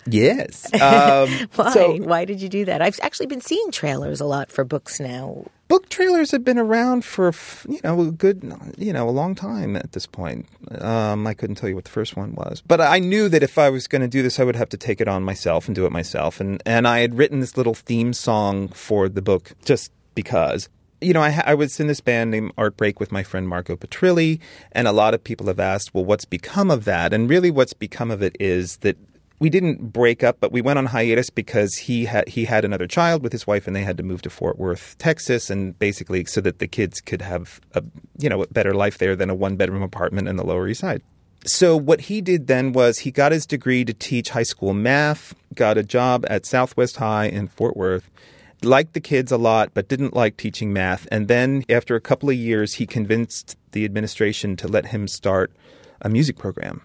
Yes. 0.08 0.70
Um, 0.82 1.30
Why? 1.56 1.74
So 1.74 1.96
Why 1.98 2.26
did 2.26 2.42
you 2.42 2.50
do 2.50 2.66
that? 2.66 2.82
I've 2.82 3.00
actually 3.02 3.28
been 3.28 3.42
seeing 3.42 3.72
trailers 3.72 4.20
a 4.20 4.26
lot 4.26 4.52
for 4.52 4.64
books 4.64 5.00
now. 5.00 5.46
book 5.68 5.88
trailers 5.90 6.32
have 6.32 6.44
been 6.44 6.58
around 6.58 7.06
for 7.06 7.32
you 7.70 7.80
know 7.84 8.02
a 8.02 8.12
good 8.12 8.44
you 8.78 8.92
know 8.92 9.08
a 9.08 9.12
long 9.12 9.36
time 9.36 9.76
at 9.76 9.92
this 9.94 10.08
point. 10.08 10.48
Um, 10.80 11.28
I 11.28 11.34
couldn't 11.34 11.56
tell 11.58 11.70
you 11.70 11.76
what 11.76 11.86
the 11.86 11.92
first 11.92 12.16
one 12.18 12.34
was, 12.36 12.62
but 12.66 12.82
I 12.82 13.00
knew 13.00 13.30
that 13.30 13.44
if 13.44 13.58
I 13.58 13.70
was 13.70 13.88
going 13.88 14.02
to 14.02 14.08
do 14.08 14.22
this, 14.24 14.40
I 14.40 14.44
would 14.44 14.56
have 14.56 14.70
to 14.70 14.78
take 14.78 15.02
it 15.02 15.08
on 15.08 15.24
myself 15.24 15.68
and 15.68 15.76
do 15.76 15.86
it 15.86 15.92
myself. 15.92 16.40
And 16.42 16.62
and 16.66 16.88
I 16.88 17.00
had 17.00 17.18
written 17.18 17.40
this 17.40 17.56
little 17.56 17.76
theme 17.76 18.12
song 18.14 18.70
for 18.70 19.08
the 19.08 19.22
book 19.22 19.52
just 19.66 19.92
because. 20.16 20.68
You 21.04 21.14
know, 21.14 21.22
I, 21.24 21.42
I 21.48 21.56
was 21.56 21.80
in 21.80 21.88
this 21.88 22.00
band 22.00 22.30
named 22.30 22.52
Art 22.60 22.78
Break 22.78 23.00
with 23.00 23.12
my 23.12 23.24
friend 23.24 23.48
Marco 23.50 23.76
Petrilli, 23.76 24.40
and 24.72 24.88
a 24.88 24.92
lot 24.92 25.16
of 25.16 25.24
people 25.24 25.48
have 25.48 25.60
asked, 25.60 25.96
well, 25.96 26.06
what's 26.06 26.26
become 26.26 26.70
of 26.70 26.86
that? 26.86 27.12
And 27.12 27.28
really, 27.28 27.50
what's 27.50 27.74
become 27.74 28.12
of 28.12 28.22
it 28.22 28.36
is 28.40 28.78
that 28.86 28.98
we 29.42 29.50
didn't 29.50 29.92
break 29.92 30.24
up, 30.24 30.38
but 30.40 30.52
we 30.52 30.62
went 30.62 30.78
on 30.78 30.86
hiatus 30.86 31.32
because 31.32 31.76
he 31.76 32.06
had 32.06 32.30
he 32.30 32.46
had 32.46 32.64
another 32.64 32.86
child 32.86 33.24
with 33.24 33.32
his 33.32 33.48
wife, 33.48 33.66
and 33.66 33.76
they 33.76 33.82
had 33.82 33.98
to 33.98 34.04
move 34.04 34.22
to 34.22 34.30
Fort 34.30 34.60
Worth, 34.60 34.96
Texas, 35.00 35.50
and 35.50 35.78
basically 35.80 36.24
so 36.26 36.42
that 36.42 36.60
the 36.60 36.68
kids 36.68 37.02
could 37.02 37.24
have 37.24 37.60
a 37.74 37.84
you 38.20 38.30
know 38.30 38.44
a 38.44 38.48
better 38.48 38.76
life 38.76 39.00
there 39.00 39.16
than 39.16 39.32
a 39.32 39.36
one 39.36 39.56
bedroom 39.56 39.82
apartment 39.82 40.28
in 40.28 40.36
the 40.36 40.46
Lower 40.46 40.68
East 40.68 40.82
Side. 40.82 41.02
So 41.44 41.76
what 41.76 42.02
he 42.02 42.22
did 42.22 42.46
then 42.46 42.72
was 42.72 43.00
he 43.00 43.10
got 43.10 43.32
his 43.32 43.48
degree 43.48 43.84
to 43.84 43.96
teach 43.96 44.30
high 44.30 44.44
school 44.44 44.76
math, 44.76 45.34
got 45.56 45.76
a 45.76 45.82
job 45.82 46.24
at 46.30 46.46
Southwest 46.46 46.98
High 46.98 47.26
in 47.26 47.48
Fort 47.48 47.76
Worth. 47.76 48.12
Liked 48.62 48.94
the 48.94 49.02
kids 49.02 49.32
a 49.32 49.40
lot, 49.40 49.72
but 49.74 49.88
didn't 49.88 50.14
like 50.14 50.38
teaching 50.38 50.72
math. 50.72 51.08
And 51.12 51.28
then, 51.28 51.66
after 51.68 51.96
a 51.96 52.00
couple 52.00 52.30
of 52.30 52.36
years, 52.36 52.76
he 52.76 52.86
convinced 52.86 53.58
the 53.72 53.86
administration 53.86 54.56
to 54.58 54.68
let 54.68 54.86
him 54.86 55.08
start 55.08 55.52
a 56.00 56.10
music 56.10 56.38
program 56.38 56.84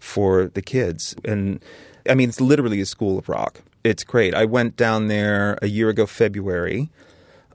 for 0.00 0.46
the 0.46 0.62
kids. 0.62 1.14
And 1.24 1.60
I 2.08 2.14
mean, 2.14 2.28
it's 2.28 2.40
literally 2.40 2.80
a 2.80 2.86
school 2.86 3.18
of 3.18 3.28
rock. 3.28 3.60
It's 3.84 4.04
great. 4.04 4.34
I 4.34 4.44
went 4.44 4.76
down 4.76 5.08
there 5.08 5.58
a 5.62 5.66
year 5.66 5.88
ago, 5.88 6.06
February. 6.06 6.90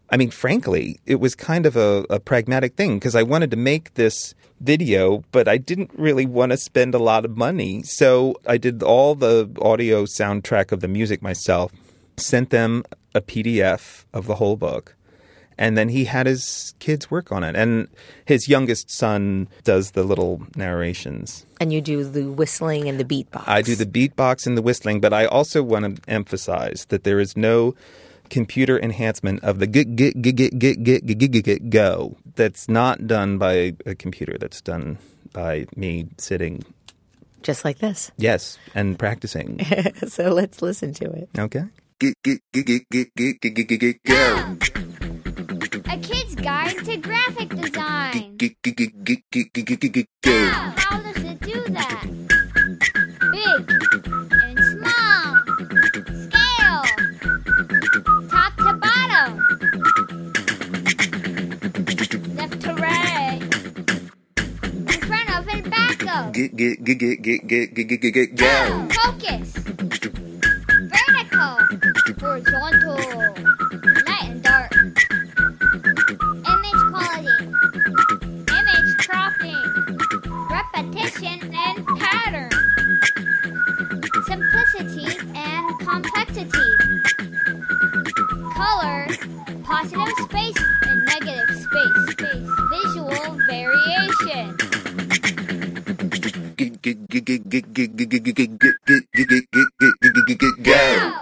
I 0.10 0.18
mean, 0.18 0.32
frankly, 0.32 1.00
it 1.06 1.16
was 1.16 1.36
kind 1.36 1.66
of 1.66 1.76
a, 1.76 2.06
a 2.10 2.20
pragmatic 2.20 2.76
thing 2.76 3.00
because 3.00 3.16
I 3.16 3.24
wanted 3.24 3.52
to 3.52 3.58
make 3.58 3.96
this 3.96 4.36
video, 4.62 5.24
but 5.32 5.48
I 5.48 5.58
didn't 5.58 5.92
really 5.96 6.26
want 6.26 6.52
to 6.52 6.58
spend 6.58 6.96
a 6.96 7.00
lot 7.00 7.26
of 7.26 7.36
money. 7.36 7.84
So 7.84 8.36
I 8.46 8.58
did 8.58 8.84
all 8.84 9.16
the 9.16 9.50
audio 9.62 10.06
soundtrack 10.06 10.72
of 10.72 10.80
the 10.80 10.88
music 10.88 11.22
myself, 11.22 11.72
sent 12.18 12.50
them 12.50 12.84
a 13.14 13.22
PDF 13.22 14.06
of 14.14 14.28
the 14.28 14.36
whole 14.36 14.56
book. 14.56 14.96
And 15.58 15.78
then 15.78 15.90
he 15.90 16.06
had 16.06 16.26
his 16.26 16.74
kids 16.80 17.12
work 17.12 17.32
on 17.32 17.44
it. 17.44 17.56
And 17.56 17.88
his 18.26 18.48
youngest 18.48 18.90
son 18.90 19.48
does 19.64 19.92
the 19.92 20.04
little 20.04 20.42
narrations. 20.56 21.46
And 21.60 21.72
you 21.72 21.82
do 21.82 22.04
the 22.04 22.30
whistling 22.30 22.90
and 22.90 23.00
the 23.00 23.06
beatbox. 23.06 23.44
I 23.48 23.62
do 23.62 23.76
the 23.76 23.86
beatbox 23.86 24.48
and 24.48 24.58
the 24.58 24.62
whistling, 24.62 25.00
but 25.00 25.14
I 25.14 25.26
also 25.26 25.64
want 25.64 26.04
to 26.04 26.10
emphasize 26.12 26.86
that 26.90 27.04
there 27.04 27.20
is 27.20 27.38
no 27.38 27.76
computer 28.30 28.80
enhancement 28.80 29.44
of 29.44 29.60
the 29.60 29.68
get 29.68 29.96
get 29.96 30.20
get 30.22 30.36
get 30.36 30.58
get 30.58 30.84
get 30.84 31.06
get 31.06 31.32
get 31.32 31.44
get 31.44 31.70
go. 31.70 32.18
That's 32.36 32.68
not 32.68 33.06
done 33.06 33.38
by 33.38 33.74
a 33.86 33.94
computer. 33.96 34.38
That's 34.40 34.60
done 34.62 34.98
by 35.34 35.68
me 35.76 36.08
sitting. 36.18 36.64
just 37.44 37.64
like 37.66 37.78
this. 37.80 38.12
Yes, 38.18 38.58
and 38.74 38.98
practicing. 38.98 39.60
so 40.08 40.30
let's 40.30 40.62
listen 40.62 40.94
to 40.96 41.06
it. 41.12 41.30
Okay. 41.38 41.66
Get 42.00 42.16
get 42.24 42.40
get 42.52 42.66
get 42.66 42.90
get 42.90 43.16
get 43.16 43.42
get 43.42 43.54
get 43.54 43.68
get 43.68 43.80
get 43.80 44.04
go. 44.04 44.58
How 50.78 51.02
does 51.02 51.18
it 51.18 51.38
do 51.42 51.62
that? 51.74 52.08
Big 53.34 53.70
and 54.32 54.60
small. 54.72 55.36
Scale. 56.30 56.84
Top 58.30 58.56
to 58.56 58.72
bottom. 58.80 59.32
Left 62.38 62.62
to 62.62 62.74
right. 62.76 63.42
In 64.38 65.02
front 65.02 65.30
of 65.36 65.48
and 65.50 65.70
back 65.70 66.00
of. 66.08 66.32
Get 66.32 66.56
get 66.56 66.84
get 66.86 66.98
get 67.00 67.22
get 67.22 67.48
get 67.50 67.74
get 67.76 68.02
get 68.02 68.14
get 68.14 68.36
go. 68.38 68.88
Focus. 68.92 70.13
Positive 89.92 90.26
space 90.30 90.58
and 90.84 91.06
negative 91.06 91.50
space. 91.50 92.12
space. 92.12 92.50
Visual 92.72 93.38
variation. 93.48 94.58
Go. 100.64 101.14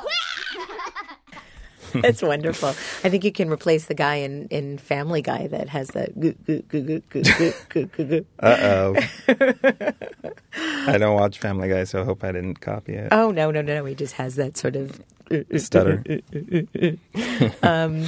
That's 2.01 2.21
wonderful. 2.21 2.69
I 2.69 3.09
think 3.09 3.23
you 3.23 3.31
can 3.31 3.49
replace 3.49 3.85
the 3.87 3.93
guy 3.93 4.15
in, 4.15 4.47
in 4.47 4.77
Family 4.77 5.21
Guy 5.21 5.47
that 5.47 5.69
has 5.69 5.89
that. 5.89 6.17
goo, 6.19 6.33
goo, 6.45 6.61
goo, 6.61 6.81
goo, 6.81 7.01
goo, 7.09 7.23
goo, 7.23 7.53
goo, 7.69 7.85
goo, 7.85 8.05
goo. 8.05 8.25
Uh 8.39 8.57
oh. 8.61 8.95
I 10.87 10.97
don't 10.97 11.15
watch 11.15 11.39
Family 11.39 11.69
Guy, 11.69 11.83
so 11.83 12.01
I 12.01 12.05
hope 12.05 12.23
I 12.23 12.31
didn't 12.31 12.61
copy 12.61 12.93
it. 12.93 13.09
Oh 13.11 13.31
no 13.31 13.51
no 13.51 13.61
no 13.61 13.75
no! 13.75 13.85
He 13.85 13.95
just 13.95 14.13
has 14.13 14.35
that 14.35 14.57
sort 14.57 14.75
of 14.75 15.01
uh, 15.31 15.37
uh, 15.53 15.57
Stutter. 15.57 16.03
Uh, 16.09 16.91
um, 17.63 18.05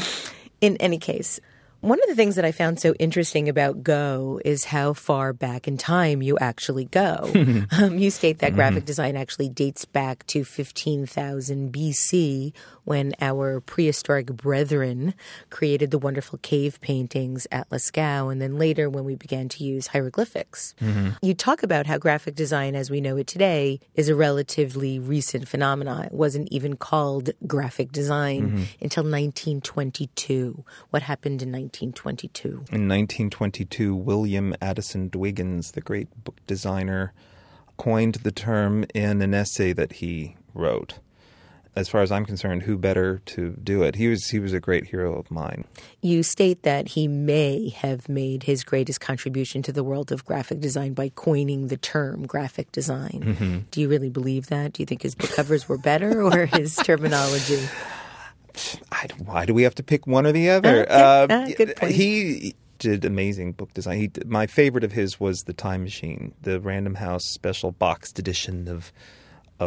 in 0.63 0.77
any 0.77 0.97
case, 0.97 1.41
one 1.81 1.99
of 2.01 2.07
the 2.07 2.15
things 2.15 2.37
that 2.37 2.45
I 2.45 2.53
found 2.53 2.79
so 2.79 2.93
interesting 2.93 3.49
about 3.49 3.83
Go 3.83 4.39
is 4.45 4.63
how 4.63 4.93
far 4.93 5.33
back 5.33 5.67
in 5.67 5.77
time 5.77 6.21
you 6.21 6.37
actually 6.37 6.85
go. 6.85 7.29
um, 7.71 7.97
you 7.99 8.09
state 8.09 8.39
that 8.39 8.55
graphic 8.55 8.85
design 8.85 9.17
actually 9.17 9.49
dates 9.49 9.83
back 9.83 10.25
to 10.27 10.45
15,000 10.45 11.73
BC 11.73 12.53
when 12.83 13.13
our 13.21 13.59
prehistoric 13.61 14.27
brethren 14.27 15.13
created 15.49 15.91
the 15.91 15.97
wonderful 15.97 16.39
cave 16.39 16.79
paintings 16.81 17.47
at 17.51 17.69
Lascaux, 17.69 18.31
and 18.31 18.41
then 18.41 18.57
later 18.57 18.89
when 18.89 19.03
we 19.03 19.15
began 19.15 19.49
to 19.49 19.63
use 19.63 19.87
hieroglyphics. 19.87 20.75
Mm-hmm. 20.81 21.09
You 21.21 21.33
talk 21.33 21.63
about 21.63 21.85
how 21.85 21.97
graphic 21.97 22.35
design 22.35 22.75
as 22.75 22.89
we 22.89 23.01
know 23.01 23.17
it 23.17 23.27
today 23.27 23.79
is 23.95 24.09
a 24.09 24.15
relatively 24.15 24.99
recent 24.99 25.47
phenomenon. 25.47 26.05
It 26.05 26.13
wasn't 26.13 26.49
even 26.51 26.75
called 26.75 27.31
graphic 27.47 27.91
design 27.91 28.41
mm-hmm. 28.41 28.63
until 28.81 29.03
1922. 29.03 30.63
What 30.89 31.03
happened 31.03 31.41
in 31.41 31.49
1922? 31.51 32.47
In 32.47 32.87
1922, 32.87 33.95
William 33.95 34.55
Addison 34.61 35.09
Dwiggins, 35.09 35.71
the 35.71 35.81
great 35.81 36.23
book 36.23 36.39
designer, 36.47 37.13
coined 37.77 38.15
the 38.15 38.31
term 38.31 38.85
in 38.93 39.21
an 39.21 39.33
essay 39.33 39.73
that 39.73 39.93
he 39.93 40.35
wrote. 40.53 40.99
As 41.75 41.89
far 41.89 42.01
as 42.01 42.11
I'm 42.11 42.25
concerned, 42.25 42.63
who 42.63 42.77
better 42.77 43.19
to 43.25 43.51
do 43.63 43.81
it? 43.81 43.95
He 43.95 44.07
was 44.07 44.27
he 44.29 44.39
was 44.39 44.53
a 44.53 44.59
great 44.59 44.85
hero 44.85 45.17
of 45.17 45.31
mine. 45.31 45.65
You 46.01 46.21
state 46.21 46.61
that 46.63 46.89
he 46.89 47.07
may 47.07 47.69
have 47.69 48.07
made 48.07 48.43
his 48.43 48.63
greatest 48.63 49.01
contribution 49.01 49.63
to 49.63 49.71
the 49.71 49.83
world 49.83 50.11
of 50.11 50.23
graphic 50.23 50.59
design 50.59 50.93
by 50.93 51.09
coining 51.09 51.67
the 51.69 51.77
term 51.77 52.27
graphic 52.27 52.71
design. 52.71 53.65
Do 53.71 53.81
you 53.81 53.89
really 53.89 54.09
believe 54.09 54.47
that? 54.47 54.73
Do 54.73 54.83
you 54.83 54.85
think 54.85 55.01
his 55.01 55.15
book 55.15 55.31
covers 55.31 55.67
were 55.67 55.79
better 55.79 56.21
or 56.21 56.45
his 56.53 56.75
terminology? 56.75 57.67
I, 58.91 59.07
why 59.17 59.45
do 59.45 59.53
we 59.55 59.63
have 59.63 59.75
to 59.75 59.83
pick 59.83 60.05
one 60.05 60.27
or 60.27 60.31
the 60.31 60.51
other? 60.51 60.89
Uh, 60.89 61.27
yeah, 61.29 61.51
good 61.55 61.75
point. 61.75 61.91
He 61.93 62.55
did 62.77 63.05
amazing 63.05 63.53
book 63.53 63.73
design. 63.73 63.97
He, 63.97 64.11
my 64.25 64.45
favorite 64.45 64.83
of 64.83 64.91
his 64.91 65.19
was 65.19 65.43
the 65.43 65.53
Time 65.53 65.83
Machine, 65.83 66.33
the 66.41 66.59
Random 66.59 66.95
House 66.95 67.25
special 67.25 67.71
boxed 67.71 68.19
edition 68.19 68.67
of 68.67 68.91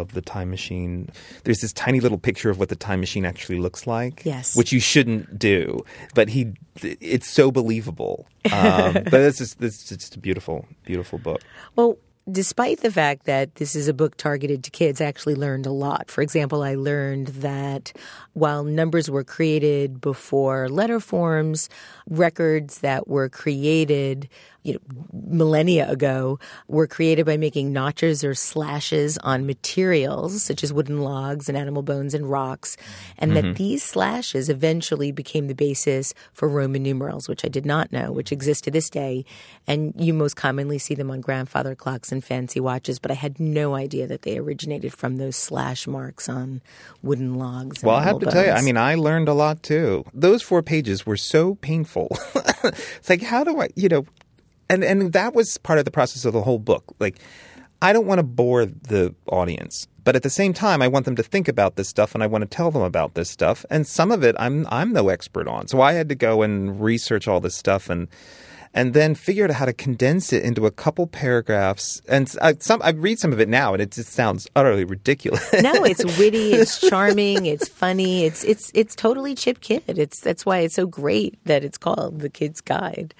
of 0.00 0.12
the 0.12 0.22
Time 0.22 0.50
Machine. 0.50 1.08
There's 1.44 1.60
this 1.60 1.72
tiny 1.72 2.00
little 2.00 2.18
picture 2.18 2.50
of 2.50 2.58
what 2.58 2.68
the 2.68 2.76
Time 2.76 3.00
Machine 3.00 3.24
actually 3.24 3.58
looks 3.58 3.86
like. 3.86 4.24
Yes. 4.24 4.56
which 4.56 4.72
you 4.72 4.80
shouldn't 4.80 5.38
do, 5.38 5.84
but 6.14 6.28
he 6.28 6.52
it's 6.82 7.28
so 7.28 7.50
believable. 7.50 8.26
Um, 8.52 8.92
but 9.10 9.14
it's 9.14 9.38
just 9.38 9.60
it's 9.62 9.88
just 9.88 10.14
a 10.14 10.18
beautiful, 10.18 10.66
beautiful 10.84 11.18
book. 11.18 11.42
Well, 11.74 11.98
despite 12.30 12.80
the 12.80 12.90
fact 12.90 13.24
that 13.26 13.54
this 13.56 13.76
is 13.76 13.88
a 13.88 13.94
book 13.94 14.16
targeted 14.16 14.64
to 14.64 14.70
kids, 14.70 15.00
I 15.00 15.04
actually 15.04 15.36
learned 15.36 15.66
a 15.66 15.72
lot. 15.72 16.10
For 16.10 16.22
example, 16.22 16.62
I 16.62 16.74
learned 16.74 17.28
that 17.28 17.92
while 18.32 18.64
numbers 18.64 19.10
were 19.10 19.24
created 19.24 20.00
before 20.00 20.68
letter 20.68 21.00
forms, 21.00 21.68
records 22.08 22.80
that 22.80 23.08
were 23.08 23.28
created 23.28 24.28
you 24.66 24.72
know, 24.72 24.80
millennia 25.12 25.88
ago 25.88 26.40
were 26.66 26.88
created 26.88 27.24
by 27.24 27.36
making 27.36 27.72
notches 27.72 28.24
or 28.24 28.34
slashes 28.34 29.16
on 29.18 29.46
materials 29.46 30.42
such 30.42 30.64
as 30.64 30.72
wooden 30.72 31.02
logs 31.02 31.48
and 31.48 31.56
animal 31.56 31.82
bones 31.82 32.14
and 32.14 32.28
rocks, 32.28 32.76
and 33.16 33.30
Mm-hmm. 33.30 33.48
that 33.48 33.56
these 33.56 33.82
slashes 33.82 34.48
eventually 34.48 35.12
became 35.12 35.46
the 35.46 35.54
basis 35.54 36.14
for 36.32 36.48
Roman 36.48 36.82
numerals, 36.82 37.28
which 37.28 37.44
I 37.44 37.48
did 37.48 37.64
not 37.64 37.92
know, 37.92 38.10
which 38.12 38.32
exist 38.32 38.64
to 38.64 38.70
this 38.70 38.90
day. 38.90 39.24
And 39.68 39.94
you 39.96 40.12
most 40.14 40.34
commonly 40.34 40.78
see 40.78 40.94
them 40.94 41.10
on 41.10 41.20
grandfather 41.20 41.74
clocks 41.74 42.10
and 42.10 42.24
fancy 42.24 42.60
watches, 42.60 42.98
but 42.98 43.10
I 43.10 43.14
had 43.14 43.38
no 43.38 43.74
idea 43.74 44.06
that 44.08 44.22
they 44.22 44.36
originated 44.38 44.92
from 44.92 45.16
those 45.18 45.36
slash 45.36 45.86
marks 45.86 46.28
on 46.28 46.60
wooden 47.02 47.34
logs. 47.34 47.82
and 47.82 47.88
Well, 47.88 47.96
I 47.96 48.02
have 48.02 48.18
to 48.20 48.26
tell 48.26 48.44
you, 48.44 48.52
I 48.52 48.62
mean, 48.62 48.76
I 48.76 48.94
learned 48.96 49.28
a 49.28 49.34
lot 49.34 49.62
too. 49.62 50.04
Those 50.12 50.42
four 50.42 50.62
pages 50.62 51.06
were 51.06 51.16
so 51.16 51.54
painful. 51.56 51.95
it's 52.64 53.08
like, 53.08 53.22
how 53.22 53.44
do 53.44 53.60
I, 53.60 53.68
you 53.76 53.88
know, 53.88 54.04
and 54.68 54.84
and 54.84 55.12
that 55.12 55.34
was 55.34 55.58
part 55.58 55.78
of 55.78 55.84
the 55.84 55.90
process 55.90 56.24
of 56.24 56.32
the 56.32 56.42
whole 56.42 56.58
book. 56.58 56.84
Like, 56.98 57.18
I 57.82 57.92
don't 57.92 58.06
want 58.06 58.18
to 58.18 58.24
bore 58.24 58.66
the 58.66 59.14
audience, 59.28 59.86
but 60.04 60.16
at 60.16 60.22
the 60.22 60.30
same 60.30 60.52
time, 60.52 60.82
I 60.82 60.88
want 60.88 61.04
them 61.04 61.16
to 61.16 61.22
think 61.22 61.48
about 61.48 61.76
this 61.76 61.88
stuff, 61.88 62.14
and 62.14 62.22
I 62.22 62.26
want 62.26 62.42
to 62.42 62.48
tell 62.48 62.70
them 62.70 62.82
about 62.82 63.14
this 63.14 63.30
stuff. 63.30 63.64
And 63.70 63.86
some 63.86 64.10
of 64.10 64.22
it, 64.24 64.34
I'm 64.38 64.66
I'm 64.70 64.92
no 64.92 65.08
expert 65.08 65.48
on, 65.48 65.68
so 65.68 65.80
I 65.80 65.92
had 65.92 66.08
to 66.08 66.14
go 66.14 66.42
and 66.42 66.80
research 66.80 67.28
all 67.28 67.40
this 67.40 67.54
stuff 67.54 67.88
and. 67.88 68.08
And 68.76 68.94
then 68.94 69.14
figure 69.14 69.44
out 69.44 69.50
how 69.50 69.64
to 69.64 69.72
condense 69.72 70.32
it 70.32 70.44
into 70.44 70.66
a 70.66 70.70
couple 70.70 71.06
paragraphs. 71.06 72.02
And 72.08 72.32
I, 72.42 72.54
some, 72.60 72.80
I 72.82 72.90
read 72.90 73.18
some 73.18 73.32
of 73.32 73.40
it 73.40 73.48
now, 73.48 73.72
and 73.72 73.82
it 73.82 73.90
just 73.90 74.12
sounds 74.12 74.46
utterly 74.54 74.84
ridiculous. 74.84 75.50
no, 75.62 75.72
it's 75.84 76.04
witty, 76.18 76.52
it's 76.52 76.78
charming, 76.88 77.46
it's 77.46 77.68
funny, 77.68 78.24
it's 78.24 78.44
it's 78.44 78.70
it's 78.74 78.94
totally 78.94 79.34
Chip 79.34 79.60
Kidd. 79.60 79.82
It's 79.98 80.20
that's 80.20 80.44
why 80.44 80.58
it's 80.58 80.74
so 80.74 80.86
great 80.86 81.38
that 81.46 81.64
it's 81.64 81.78
called 81.78 82.20
The 82.20 82.28
Kidd's 82.28 82.60
Guide. 82.60 83.14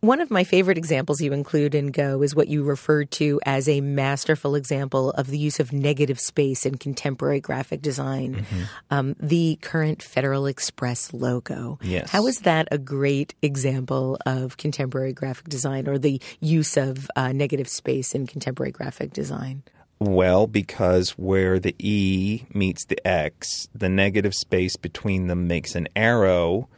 One 0.00 0.20
of 0.20 0.30
my 0.30 0.44
favorite 0.44 0.78
examples 0.78 1.20
you 1.20 1.32
include 1.32 1.74
in 1.74 1.88
Go 1.88 2.22
is 2.22 2.34
what 2.34 2.46
you 2.46 2.62
referred 2.62 3.10
to 3.12 3.40
as 3.44 3.68
a 3.68 3.80
masterful 3.80 4.54
example 4.54 5.10
of 5.10 5.26
the 5.26 5.38
use 5.38 5.58
of 5.58 5.72
negative 5.72 6.20
space 6.20 6.64
in 6.64 6.76
contemporary 6.76 7.40
graphic 7.40 7.82
design. 7.82 8.36
Mm-hmm. 8.36 8.62
Um, 8.90 9.16
the 9.18 9.58
current 9.60 10.00
Federal 10.00 10.46
Express 10.46 11.12
logo. 11.12 11.80
Yes. 11.82 12.10
How 12.10 12.28
is 12.28 12.40
that 12.40 12.68
a 12.70 12.78
great 12.78 13.34
example 13.42 14.18
of 14.24 14.56
contemporary 14.56 15.12
graphic 15.12 15.48
design 15.48 15.88
or 15.88 15.98
the 15.98 16.22
use 16.38 16.76
of 16.76 17.10
uh, 17.16 17.32
negative 17.32 17.68
space 17.68 18.14
in 18.14 18.28
contemporary 18.28 18.70
graphic 18.70 19.12
design? 19.12 19.64
Well, 19.98 20.46
because 20.46 21.10
where 21.18 21.58
the 21.58 21.74
E 21.80 22.44
meets 22.54 22.84
the 22.84 23.04
X, 23.04 23.68
the 23.74 23.88
negative 23.88 24.32
space 24.32 24.76
between 24.76 25.26
them 25.26 25.48
makes 25.48 25.74
an 25.74 25.88
arrow. 25.96 26.68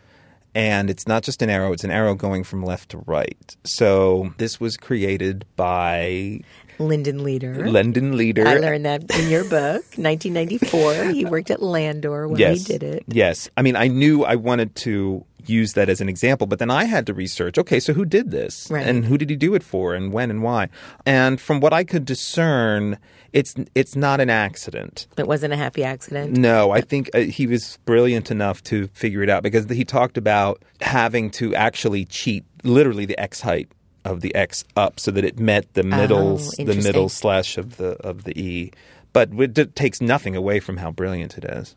And 0.54 0.90
it's 0.90 1.06
not 1.06 1.22
just 1.22 1.42
an 1.42 1.50
arrow, 1.50 1.72
it's 1.72 1.84
an 1.84 1.90
arrow 1.90 2.14
going 2.14 2.42
from 2.44 2.64
left 2.64 2.90
to 2.90 2.98
right. 3.06 3.56
So 3.64 4.34
this 4.38 4.60
was 4.60 4.76
created 4.76 5.44
by 5.56 6.40
Lindon 6.80 7.22
Leader. 7.22 7.68
Lindon 7.68 8.16
Leader. 8.16 8.48
I 8.48 8.54
learned 8.54 8.84
that 8.86 9.10
in 9.18 9.28
your 9.28 9.44
book, 9.44 9.84
1994. 9.96 11.12
He 11.12 11.24
worked 11.24 11.50
at 11.50 11.62
Landor 11.62 12.26
when 12.26 12.38
yes. 12.38 12.66
he 12.66 12.72
did 12.72 12.82
it. 12.82 13.04
Yes. 13.08 13.48
I 13.56 13.62
mean, 13.62 13.76
I 13.76 13.88
knew 13.88 14.24
I 14.24 14.36
wanted 14.36 14.74
to 14.76 15.24
use 15.46 15.72
that 15.74 15.88
as 15.88 16.00
an 16.00 16.08
example, 16.08 16.46
but 16.46 16.58
then 16.58 16.70
I 16.70 16.84
had 16.84 17.06
to 17.06 17.14
research 17.14 17.58
okay, 17.58 17.80
so 17.80 17.92
who 17.92 18.04
did 18.04 18.30
this? 18.30 18.68
Right. 18.70 18.86
And 18.86 19.04
who 19.04 19.18
did 19.18 19.30
he 19.30 19.36
do 19.36 19.54
it 19.54 19.62
for 19.62 19.94
and 19.94 20.12
when 20.12 20.30
and 20.30 20.42
why? 20.42 20.68
And 21.06 21.40
from 21.40 21.60
what 21.60 21.72
I 21.72 21.84
could 21.84 22.04
discern, 22.04 22.98
it's 23.32 23.54
it's 23.74 23.96
not 23.96 24.20
an 24.20 24.30
accident. 24.30 25.06
It 25.16 25.26
wasn't 25.26 25.52
a 25.52 25.56
happy 25.56 25.84
accident. 25.84 26.36
No, 26.36 26.70
I 26.70 26.80
think 26.80 27.10
uh, 27.14 27.20
he 27.20 27.46
was 27.46 27.78
brilliant 27.84 28.30
enough 28.30 28.62
to 28.64 28.88
figure 28.88 29.22
it 29.22 29.28
out 29.28 29.42
because 29.42 29.66
he 29.66 29.84
talked 29.84 30.16
about 30.16 30.62
having 30.80 31.30
to 31.32 31.54
actually 31.54 32.04
cheat 32.04 32.44
literally 32.64 33.06
the 33.06 33.18
x 33.18 33.40
height 33.40 33.68
of 34.04 34.20
the 34.20 34.34
x 34.34 34.64
up 34.76 34.98
so 34.98 35.10
that 35.10 35.24
it 35.24 35.38
met 35.38 35.72
the 35.74 35.82
oh, 35.82 35.84
middle 35.84 36.36
the 36.38 36.80
middle 36.82 37.08
slash 37.08 37.58
of 37.58 37.76
the 37.76 37.92
of 38.00 38.24
the 38.24 38.38
e. 38.40 38.72
But 39.12 39.30
it 39.32 39.74
takes 39.74 40.00
nothing 40.00 40.36
away 40.36 40.60
from 40.60 40.76
how 40.76 40.90
brilliant 40.90 41.36
it 41.36 41.44
is. 41.44 41.74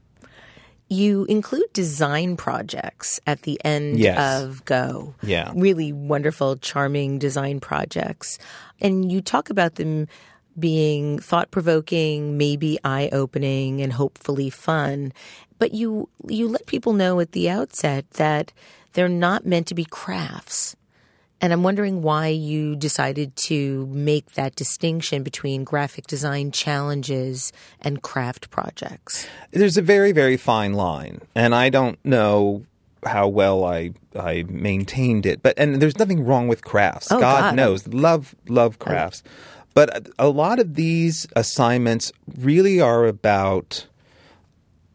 You 0.89 1.25
include 1.25 1.73
design 1.73 2.37
projects 2.37 3.19
at 3.25 3.41
the 3.43 3.59
end 3.65 3.97
Yes. 3.97 4.43
of 4.43 4.63
Go. 4.65 5.15
Yeah. 5.23 5.51
Really 5.55 5.91
wonderful, 5.91 6.57
charming 6.57 7.17
design 7.17 7.59
projects. 7.59 8.37
And 8.79 9.11
you 9.11 9.21
talk 9.21 9.49
about 9.49 9.75
them 9.75 10.07
being 10.59 11.17
thought 11.17 11.49
provoking, 11.49 12.37
maybe 12.37 12.77
eye 12.83 13.09
opening, 13.11 13.81
and 13.81 13.91
hopefully 13.91 14.51
fun. 14.51 15.13
But 15.57 15.73
you 15.73 16.09
you 16.27 16.47
let 16.47 16.67
people 16.67 16.93
know 16.93 17.19
at 17.19 17.31
the 17.31 17.49
outset 17.49 18.07
that 18.11 18.53
they're 18.93 19.09
not 19.09 19.45
meant 19.45 19.67
to 19.67 19.75
be 19.75 19.85
crafts. 19.85 20.75
And 21.43 21.51
I'm 21.51 21.61
wondering 21.61 22.01
why 22.01 22.27
you 22.27 22.77
decided 22.77 23.35
to 23.35 23.85
make 23.87 24.35
that 24.35 24.55
distinction 24.55 25.23
between 25.23 25.65
graphic 25.65 26.07
design 26.07 26.53
challenges 26.53 27.51
and 27.81 28.01
craft 28.01 28.49
projects. 28.49 29.27
There's 29.51 29.75
a 29.75 29.81
very 29.81 30.13
very 30.13 30.37
fine 30.37 30.71
line, 30.71 31.19
and 31.35 31.53
I 31.53 31.67
don't 31.67 31.99
know 32.05 32.63
how 33.05 33.27
well 33.27 33.65
I 33.65 33.91
I 34.15 34.45
maintained 34.47 35.25
it. 35.25 35.43
But 35.43 35.55
and 35.59 35.81
there's 35.81 35.99
nothing 35.99 36.23
wrong 36.23 36.47
with 36.47 36.63
crafts. 36.63 37.11
Oh, 37.11 37.19
God, 37.19 37.41
God. 37.41 37.55
knows, 37.57 37.89
love 37.89 38.33
love 38.47 38.77
oh. 38.79 38.85
crafts. 38.85 39.21
But 39.73 40.07
a 40.17 40.29
lot 40.29 40.59
of 40.59 40.75
these 40.75 41.27
assignments 41.35 42.13
really 42.37 42.79
are 42.79 43.05
about 43.05 43.85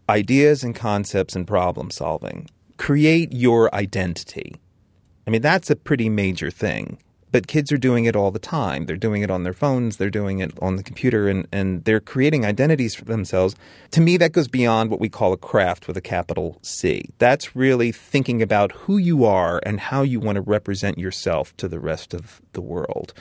ideas 0.08 0.64
and 0.64 0.74
concepts 0.74 1.36
and 1.36 1.46
problem 1.46 1.90
solving. 1.90 2.48
Create 2.78 3.34
your 3.34 3.74
identity. 3.74 4.56
I 5.28 5.30
mean, 5.30 5.42
that's 5.42 5.68
a 5.68 5.76
pretty 5.76 6.08
major 6.08 6.50
thing. 6.50 6.96
But 7.30 7.46
kids 7.46 7.70
are 7.72 7.78
doing 7.78 8.04
it 8.04 8.16
all 8.16 8.30
the 8.30 8.38
time. 8.38 8.86
They're 8.86 8.96
doing 8.96 9.22
it 9.22 9.30
on 9.30 9.42
their 9.42 9.52
phones, 9.52 9.96
they're 9.96 10.10
doing 10.10 10.38
it 10.38 10.52
on 10.62 10.76
the 10.76 10.82
computer, 10.82 11.28
and, 11.28 11.46
and 11.52 11.84
they're 11.84 12.00
creating 12.00 12.44
identities 12.44 12.94
for 12.94 13.04
themselves. 13.04 13.54
To 13.92 14.00
me, 14.00 14.16
that 14.16 14.32
goes 14.32 14.48
beyond 14.48 14.90
what 14.90 15.00
we 15.00 15.08
call 15.08 15.32
a 15.32 15.36
craft 15.36 15.86
with 15.86 15.96
a 15.96 16.00
capital 16.00 16.58
C. 16.62 17.10
That's 17.18 17.54
really 17.54 17.92
thinking 17.92 18.42
about 18.42 18.72
who 18.72 18.98
you 18.98 19.24
are 19.24 19.60
and 19.64 19.80
how 19.80 20.02
you 20.02 20.20
want 20.20 20.36
to 20.36 20.42
represent 20.42 20.98
yourself 20.98 21.56
to 21.58 21.68
the 21.68 21.80
rest 21.80 22.14
of 22.14 22.40
the 22.52 22.60
world. 22.60 23.12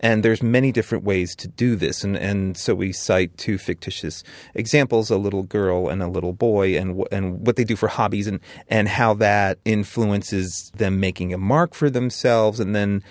And 0.00 0.22
there's 0.22 0.42
many 0.42 0.72
different 0.72 1.04
ways 1.04 1.34
to 1.36 1.48
do 1.48 1.76
this. 1.76 2.04
And, 2.04 2.16
and 2.16 2.56
so 2.56 2.74
we 2.74 2.92
cite 2.92 3.36
two 3.36 3.58
fictitious 3.58 4.22
examples 4.54 5.10
a 5.10 5.16
little 5.16 5.42
girl 5.42 5.88
and 5.88 6.02
a 6.02 6.08
little 6.08 6.32
boy, 6.32 6.76
and, 6.78 7.04
and 7.10 7.46
what 7.46 7.56
they 7.56 7.64
do 7.64 7.76
for 7.76 7.88
hobbies, 7.88 8.26
and, 8.26 8.40
and 8.68 8.88
how 8.88 9.14
that 9.14 9.58
influences 9.64 10.70
them 10.76 11.00
making 11.00 11.32
a 11.32 11.38
mark 11.38 11.74
for 11.74 11.90
themselves, 11.90 12.60
and 12.60 12.74
then 12.74 13.02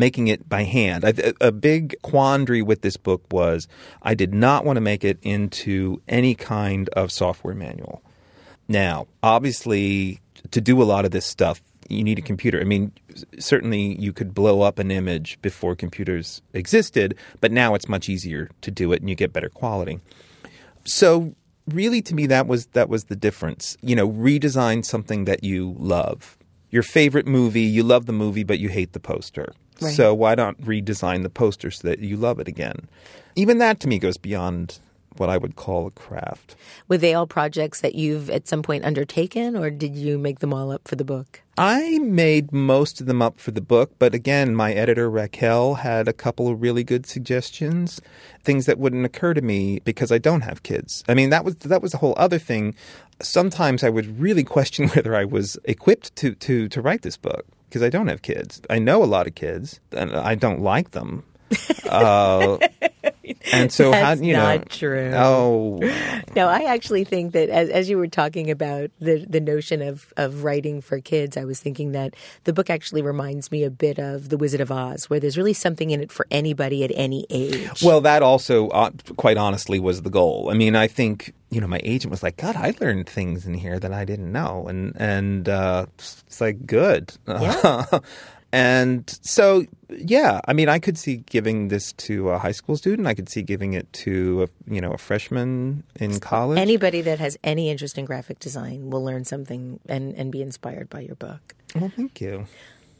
making 0.00 0.26
it 0.26 0.48
by 0.48 0.64
hand. 0.64 1.04
I, 1.04 1.12
a 1.40 1.52
big 1.52 1.94
quandary 2.02 2.62
with 2.62 2.80
this 2.80 2.96
book 2.96 3.22
was 3.30 3.68
I 4.02 4.14
did 4.14 4.34
not 4.34 4.64
want 4.64 4.78
to 4.78 4.80
make 4.80 5.04
it 5.04 5.18
into 5.22 6.02
any 6.08 6.34
kind 6.34 6.88
of 6.90 7.12
software 7.12 7.54
manual. 7.54 8.02
Now, 8.66 9.06
obviously, 9.22 10.20
to 10.50 10.60
do 10.60 10.82
a 10.82 10.84
lot 10.84 11.04
of 11.04 11.12
this 11.12 11.26
stuff, 11.26 11.60
you 11.88 12.04
need 12.04 12.18
a 12.18 12.22
computer. 12.22 12.60
I 12.60 12.64
mean, 12.64 12.92
certainly 13.38 14.00
you 14.00 14.12
could 14.12 14.32
blow 14.34 14.62
up 14.62 14.78
an 14.78 14.90
image 14.90 15.40
before 15.42 15.74
computers 15.74 16.40
existed, 16.52 17.16
but 17.40 17.52
now 17.52 17.74
it's 17.74 17.88
much 17.88 18.08
easier 18.08 18.50
to 18.62 18.70
do 18.70 18.92
it 18.92 19.00
and 19.00 19.10
you 19.10 19.16
get 19.16 19.32
better 19.32 19.48
quality. 19.48 20.00
So, 20.84 21.34
really 21.66 22.02
to 22.02 22.14
me 22.14 22.26
that 22.26 22.46
was 22.46 22.66
that 22.66 22.88
was 22.88 23.04
the 23.04 23.16
difference. 23.16 23.76
You 23.82 23.96
know, 23.96 24.08
redesign 24.08 24.84
something 24.84 25.24
that 25.24 25.44
you 25.44 25.74
love. 25.78 26.38
Your 26.70 26.82
favorite 26.84 27.26
movie, 27.26 27.62
you 27.62 27.82
love 27.82 28.06
the 28.06 28.12
movie 28.12 28.44
but 28.44 28.60
you 28.60 28.68
hate 28.68 28.92
the 28.92 29.00
poster. 29.00 29.52
Right. 29.80 29.94
So, 29.94 30.14
why 30.14 30.34
not 30.34 30.58
redesign 30.60 31.22
the 31.22 31.30
poster 31.30 31.70
so 31.70 31.88
that 31.88 32.00
you 32.00 32.16
love 32.16 32.38
it 32.38 32.48
again? 32.48 32.88
Even 33.36 33.58
that 33.58 33.80
to 33.80 33.88
me 33.88 33.98
goes 33.98 34.16
beyond 34.16 34.78
what 35.20 35.28
I 35.28 35.36
would 35.36 35.54
call 35.54 35.86
a 35.86 35.90
craft. 35.90 36.56
Were 36.88 36.96
they 36.96 37.12
all 37.14 37.26
projects 37.26 37.82
that 37.82 37.94
you've 37.94 38.30
at 38.30 38.48
some 38.48 38.62
point 38.62 38.84
undertaken, 38.84 39.54
or 39.54 39.70
did 39.70 39.94
you 39.94 40.18
make 40.18 40.38
them 40.38 40.54
all 40.54 40.72
up 40.72 40.88
for 40.88 40.96
the 40.96 41.04
book? 41.04 41.42
I 41.58 41.98
made 41.98 42.52
most 42.52 43.02
of 43.02 43.06
them 43.06 43.20
up 43.20 43.38
for 43.38 43.50
the 43.50 43.60
book, 43.60 43.92
but 43.98 44.14
again, 44.14 44.56
my 44.56 44.72
editor 44.72 45.10
Raquel 45.10 45.74
had 45.74 46.08
a 46.08 46.14
couple 46.14 46.48
of 46.48 46.62
really 46.62 46.82
good 46.82 47.04
suggestions, 47.04 48.00
things 48.42 48.64
that 48.64 48.78
wouldn't 48.78 49.04
occur 49.04 49.34
to 49.34 49.42
me 49.42 49.80
because 49.80 50.10
I 50.10 50.16
don't 50.16 50.40
have 50.40 50.62
kids. 50.62 51.04
I 51.06 51.12
mean, 51.12 51.28
that 51.28 51.44
was 51.44 51.56
that 51.56 51.82
was 51.82 51.92
a 51.92 51.98
whole 51.98 52.14
other 52.16 52.38
thing. 52.38 52.74
Sometimes 53.20 53.84
I 53.84 53.90
would 53.90 54.18
really 54.18 54.42
question 54.42 54.88
whether 54.94 55.14
I 55.14 55.26
was 55.26 55.58
equipped 55.64 56.16
to 56.16 56.34
to 56.34 56.68
to 56.70 56.80
write 56.80 57.02
this 57.02 57.18
book 57.18 57.44
because 57.68 57.82
I 57.82 57.90
don't 57.90 58.08
have 58.08 58.22
kids. 58.22 58.62
I 58.70 58.78
know 58.78 59.04
a 59.04 59.04
lot 59.04 59.26
of 59.26 59.34
kids, 59.34 59.80
and 59.92 60.16
I 60.16 60.34
don't 60.34 60.62
like 60.62 60.92
them. 60.92 61.24
Uh, 61.90 62.56
and 63.52 63.72
so 63.72 63.92
how 63.92 64.00
That's 64.00 64.22
you 64.22 64.32
know? 64.32 64.42
not 64.42 64.68
true. 64.68 65.12
Oh, 65.14 65.80
No, 66.36 66.46
I 66.48 66.64
actually 66.64 67.04
think 67.04 67.32
that 67.32 67.48
as, 67.48 67.68
as 67.70 67.90
you 67.90 67.98
were 67.98 68.06
talking 68.06 68.50
about 68.50 68.90
the, 69.00 69.26
the 69.28 69.40
notion 69.40 69.82
of, 69.82 70.12
of 70.16 70.44
writing 70.44 70.80
for 70.80 71.00
kids, 71.00 71.36
I 71.36 71.44
was 71.44 71.60
thinking 71.60 71.92
that 71.92 72.14
the 72.44 72.52
book 72.52 72.70
actually 72.70 73.02
reminds 73.02 73.50
me 73.50 73.64
a 73.64 73.70
bit 73.70 73.98
of 73.98 74.28
The 74.28 74.36
Wizard 74.36 74.60
of 74.60 74.70
Oz, 74.70 75.10
where 75.10 75.18
there's 75.18 75.36
really 75.36 75.54
something 75.54 75.90
in 75.90 76.00
it 76.00 76.12
for 76.12 76.26
anybody 76.30 76.84
at 76.84 76.92
any 76.94 77.26
age. 77.30 77.82
Well, 77.82 78.00
that 78.02 78.22
also, 78.22 78.68
uh, 78.68 78.90
quite 79.16 79.36
honestly, 79.36 79.80
was 79.80 80.02
the 80.02 80.10
goal. 80.10 80.50
I 80.50 80.54
mean, 80.54 80.76
I 80.76 80.86
think 80.86 81.34
you 81.50 81.60
know, 81.60 81.66
my 81.66 81.80
agent 81.82 82.12
was 82.12 82.22
like, 82.22 82.36
"God, 82.36 82.54
I 82.54 82.74
learned 82.80 83.08
things 83.08 83.44
in 83.44 83.54
here 83.54 83.78
that 83.80 83.92
I 83.92 84.04
didn't 84.04 84.30
know," 84.30 84.66
and 84.68 84.94
and 84.96 85.48
uh, 85.48 85.86
it's 85.98 86.40
like 86.40 86.64
good. 86.64 87.12
and 88.52 89.18
so, 89.22 89.64
yeah, 89.88 90.40
I 90.46 90.52
mean, 90.52 90.68
I 90.68 90.78
could 90.78 90.98
see 90.98 91.18
giving 91.18 91.68
this 91.68 91.92
to 91.92 92.30
a 92.30 92.38
high 92.38 92.52
school 92.52 92.76
student. 92.76 93.06
I 93.06 93.14
could 93.14 93.28
see 93.28 93.42
giving 93.42 93.74
it 93.74 93.92
to 94.04 94.44
a, 94.44 94.72
you 94.72 94.80
know 94.80 94.92
a 94.92 94.98
freshman 94.98 95.84
in 95.96 96.18
college. 96.20 96.58
Anybody 96.58 97.00
that 97.02 97.18
has 97.20 97.36
any 97.44 97.70
interest 97.70 97.96
in 97.96 98.04
graphic 98.04 98.40
design 98.40 98.90
will 98.90 99.04
learn 99.04 99.24
something 99.24 99.78
and, 99.88 100.14
and 100.14 100.32
be 100.32 100.42
inspired 100.42 100.90
by 100.90 101.00
your 101.00 101.14
book. 101.14 101.54
Well, 101.74 101.92
thank 101.94 102.20
you. 102.20 102.46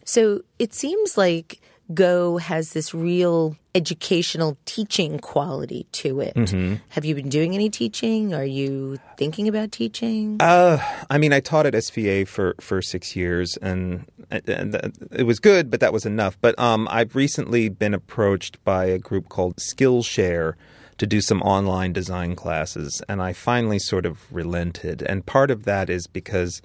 So 0.04 0.42
it 0.58 0.72
seems 0.72 1.18
like 1.18 1.60
Go 1.92 2.38
has 2.38 2.72
this 2.72 2.94
real 2.94 3.56
educational 3.74 4.56
teaching 4.64 5.18
quality 5.18 5.86
to 5.92 6.20
it. 6.20 6.34
Mm-hmm. 6.34 6.76
Have 6.90 7.04
you 7.04 7.14
been 7.14 7.28
doing 7.28 7.54
any 7.54 7.70
teaching? 7.70 8.34
Are 8.34 8.44
you 8.44 8.98
thinking 9.16 9.48
about 9.48 9.72
teaching? 9.72 10.36
Uh, 10.40 10.78
I 11.08 11.18
mean, 11.18 11.32
I 11.32 11.40
taught 11.40 11.66
at 11.66 11.74
SVA 11.74 12.26
for, 12.26 12.54
for 12.60 12.82
six 12.82 13.14
years, 13.14 13.56
and, 13.62 14.06
and 14.30 14.92
it 15.12 15.24
was 15.24 15.38
good, 15.38 15.70
but 15.70 15.80
that 15.80 15.92
was 15.92 16.04
enough. 16.04 16.36
But 16.40 16.58
um, 16.58 16.88
I've 16.90 17.14
recently 17.14 17.68
been 17.68 17.94
approached 17.94 18.62
by 18.64 18.86
a 18.86 18.98
group 18.98 19.28
called 19.28 19.56
Skillshare 19.56 20.54
to 20.98 21.06
do 21.06 21.20
some 21.20 21.40
online 21.42 21.94
design 21.94 22.36
classes, 22.36 23.02
and 23.08 23.22
I 23.22 23.32
finally 23.32 23.78
sort 23.78 24.04
of 24.04 24.30
relented. 24.30 25.02
And 25.02 25.24
part 25.24 25.50
of 25.50 25.64
that 25.64 25.88
is 25.88 26.06
because 26.06 26.60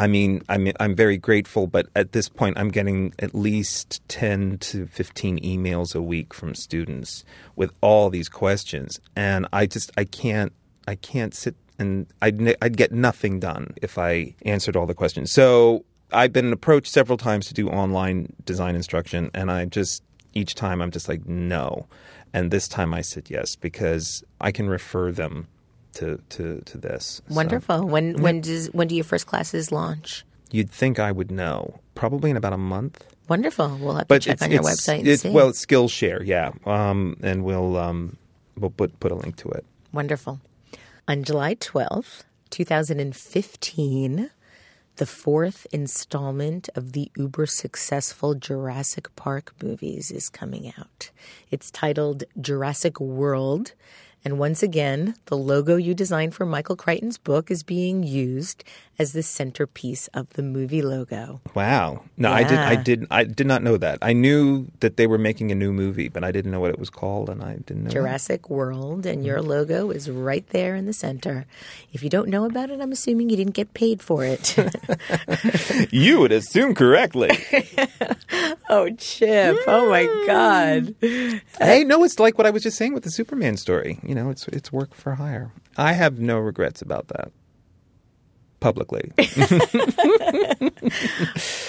I 0.00 0.06
mean, 0.06 0.42
I'm 0.48 0.66
I'm 0.80 0.96
very 0.96 1.18
grateful, 1.18 1.66
but 1.66 1.86
at 1.94 2.12
this 2.12 2.26
point, 2.26 2.56
I'm 2.58 2.70
getting 2.70 3.12
at 3.18 3.34
least 3.34 4.00
ten 4.08 4.56
to 4.58 4.86
fifteen 4.86 5.38
emails 5.40 5.94
a 5.94 6.00
week 6.00 6.32
from 6.32 6.54
students 6.54 7.22
with 7.54 7.70
all 7.82 8.08
these 8.08 8.30
questions, 8.30 8.98
and 9.14 9.46
I 9.52 9.66
just 9.66 9.92
I 9.98 10.04
can't 10.04 10.54
I 10.88 10.94
can't 10.94 11.34
sit 11.34 11.54
and 11.78 12.06
I'd 12.22 12.56
I'd 12.62 12.78
get 12.78 12.92
nothing 12.92 13.40
done 13.40 13.74
if 13.82 13.98
I 13.98 14.34
answered 14.46 14.74
all 14.74 14.86
the 14.86 14.94
questions. 14.94 15.32
So 15.32 15.84
I've 16.12 16.32
been 16.32 16.50
approached 16.50 16.90
several 16.90 17.18
times 17.18 17.46
to 17.48 17.54
do 17.54 17.68
online 17.68 18.32
design 18.46 18.76
instruction, 18.76 19.30
and 19.34 19.50
I 19.50 19.66
just 19.66 20.02
each 20.32 20.54
time 20.54 20.80
I'm 20.80 20.90
just 20.90 21.10
like 21.10 21.28
no, 21.28 21.86
and 22.32 22.50
this 22.50 22.68
time 22.68 22.94
I 22.94 23.02
said 23.02 23.28
yes 23.28 23.54
because 23.54 24.24
I 24.40 24.50
can 24.50 24.66
refer 24.66 25.12
them 25.12 25.48
to 25.94 26.20
to 26.30 26.60
to 26.66 26.78
this. 26.78 27.20
So 27.28 27.34
Wonderful. 27.34 27.86
When 27.86 28.20
when 28.22 28.40
does 28.40 28.68
when 28.68 28.88
do 28.88 28.94
your 28.94 29.04
first 29.04 29.26
classes 29.26 29.70
launch? 29.72 30.24
you'd 30.52 30.68
think 30.70 30.98
I 30.98 31.12
would 31.12 31.30
know, 31.30 31.78
probably 31.94 32.28
in 32.30 32.36
about 32.36 32.52
a 32.52 32.56
month. 32.58 33.06
Wonderful. 33.28 33.78
We'll 33.80 33.94
have 33.94 34.08
to 34.08 34.18
check 34.18 34.42
on 34.42 34.50
your 34.50 34.62
website 34.64 34.98
and 35.00 35.06
it's- 35.08 35.32
well, 35.32 35.48
it's 35.50 35.64
Skillshare, 35.64 36.26
yeah, 36.26 36.50
um, 36.66 37.16
and 37.22 37.44
we'll 37.44 37.76
um, 37.76 38.16
we'll 38.58 38.70
put 38.72 38.98
put 38.98 39.12
a 39.12 39.14
link 39.14 39.36
to 39.36 39.48
it. 39.50 39.64
Wonderful. 39.92 40.40
On 41.06 41.22
July 41.22 41.54
12th, 41.54 42.24
2015, 42.50 44.30
the 44.96 45.06
fourth 45.06 45.66
installment 45.72 46.68
of 46.74 46.92
the 46.92 47.10
uber 47.16 47.46
successful 47.46 48.34
Jurassic 48.34 49.14
Park 49.16 49.54
movies 49.62 50.10
is 50.10 50.28
coming 50.28 50.72
out. 50.78 51.10
It's 51.50 51.70
titled 51.70 52.24
Jurassic 52.40 53.00
World. 53.00 53.72
And 54.24 54.38
once 54.38 54.62
again, 54.62 55.14
the 55.26 55.36
logo 55.36 55.76
you 55.76 55.94
designed 55.94 56.34
for 56.34 56.44
Michael 56.44 56.76
Crichton's 56.76 57.16
book 57.16 57.50
is 57.50 57.62
being 57.62 58.02
used 58.02 58.64
as 59.00 59.14
the 59.14 59.22
centerpiece 59.22 60.08
of 60.08 60.28
the 60.34 60.42
movie 60.42 60.82
logo. 60.82 61.40
Wow, 61.54 62.04
no, 62.18 62.30
I 62.30 62.42
did 62.42 62.58
I 62.58 62.76
did 62.76 63.06
I 63.10 63.24
did 63.24 63.46
not 63.46 63.62
know 63.62 63.78
that. 63.78 63.98
I 64.02 64.12
knew 64.12 64.66
that 64.80 64.98
they 64.98 65.06
were 65.06 65.16
making 65.16 65.50
a 65.50 65.54
new 65.54 65.72
movie, 65.72 66.08
but 66.08 66.22
I 66.22 66.30
didn't 66.30 66.50
know 66.50 66.60
what 66.60 66.70
it 66.70 66.78
was 66.78 66.90
called, 66.90 67.30
and 67.30 67.42
I 67.42 67.54
didn't 67.54 67.84
know. 67.84 67.90
Jurassic 67.90 68.50
World, 68.50 69.06
and 69.06 69.24
your 69.24 69.38
mm-hmm. 69.38 69.48
logo 69.48 69.90
is 69.90 70.10
right 70.10 70.46
there 70.48 70.76
in 70.76 70.84
the 70.84 70.92
center. 70.92 71.46
If 71.94 72.02
you 72.02 72.10
don't 72.10 72.28
know 72.28 72.44
about 72.44 72.68
it, 72.68 72.78
I'm 72.78 72.92
assuming 72.92 73.30
you 73.30 73.38
didn't 73.38 73.54
get 73.54 73.72
paid 73.72 74.02
for 74.02 74.22
it. 74.24 74.54
You 75.90 76.20
would 76.20 76.32
assume 76.32 76.74
correctly. 76.74 77.30
oh, 78.68 78.90
Chip. 78.96 79.58
Oh, 79.66 79.88
my 79.88 80.04
mm. 80.04 80.26
God. 80.26 80.94
hey, 81.58 81.84
no, 81.84 82.04
it's 82.04 82.18
like 82.18 82.38
what 82.38 82.46
I 82.46 82.50
was 82.50 82.62
just 82.62 82.76
saying 82.76 82.94
with 82.94 83.04
the 83.04 83.10
Superman 83.10 83.56
story. 83.56 83.98
You 84.02 84.14
know, 84.14 84.30
it's 84.30 84.46
it's 84.48 84.72
work 84.72 84.94
for 84.94 85.14
hire. 85.14 85.52
I 85.76 85.92
have 85.92 86.18
no 86.18 86.38
regrets 86.38 86.82
about 86.82 87.08
that. 87.08 87.32
Publicly, 88.60 89.10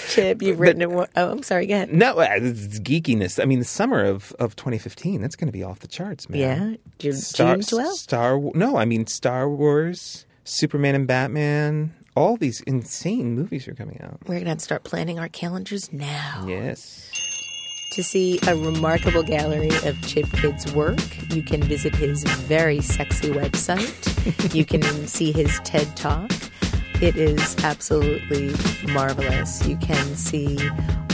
Chip, 0.09 0.41
you've 0.41 0.59
written 0.59 0.81
it. 0.81 1.09
Oh, 1.15 1.31
I'm 1.31 1.43
sorry. 1.43 1.65
Go 1.67 1.75
ahead. 1.75 1.93
no, 1.93 2.19
uh, 2.19 2.27
it's 2.33 2.79
geekiness. 2.79 3.41
I 3.41 3.45
mean, 3.45 3.59
the 3.59 3.65
summer 3.65 4.03
of, 4.03 4.33
of 4.39 4.55
2015, 4.57 5.21
that's 5.21 5.35
going 5.35 5.47
to 5.47 5.53
be 5.53 5.63
off 5.63 5.79
the 5.79 5.87
charts, 5.87 6.29
man. 6.29 6.39
Yeah. 6.39 6.75
June, 6.99 7.13
Star, 7.13 7.55
June 7.55 7.61
12th? 7.61 7.93
Star. 7.93 8.39
No, 8.53 8.75
I 8.77 8.85
mean 8.85 9.07
Star 9.07 9.49
Wars, 9.49 10.25
Superman 10.43 10.95
and 10.95 11.07
Batman. 11.07 11.93
All 12.15 12.35
these 12.35 12.59
insane 12.61 13.35
movies 13.35 13.69
are 13.69 13.73
coming 13.73 14.01
out. 14.01 14.19
We're 14.23 14.35
going 14.35 14.43
to 14.43 14.49
have 14.49 14.57
to 14.57 14.63
start 14.63 14.83
planning 14.83 15.17
our 15.17 15.29
calendars 15.29 15.93
now. 15.93 16.45
Yes. 16.47 17.09
To 17.93 18.03
see 18.03 18.39
a 18.47 18.55
remarkable 18.55 19.23
gallery 19.23 19.69
of 19.85 20.01
Chip 20.05 20.25
Kidd's 20.33 20.73
work, 20.73 20.99
you 21.33 21.41
can 21.41 21.63
visit 21.63 21.95
his 21.95 22.23
very 22.23 22.81
sexy 22.81 23.29
website. 23.29 24.53
you 24.53 24.65
can 24.65 24.81
see 25.07 25.31
his 25.31 25.57
TED 25.63 25.95
Talk. 25.95 26.31
It 27.01 27.15
is 27.15 27.55
absolutely 27.63 28.53
marvelous. 28.93 29.67
You 29.67 29.75
can 29.77 30.15
see 30.15 30.59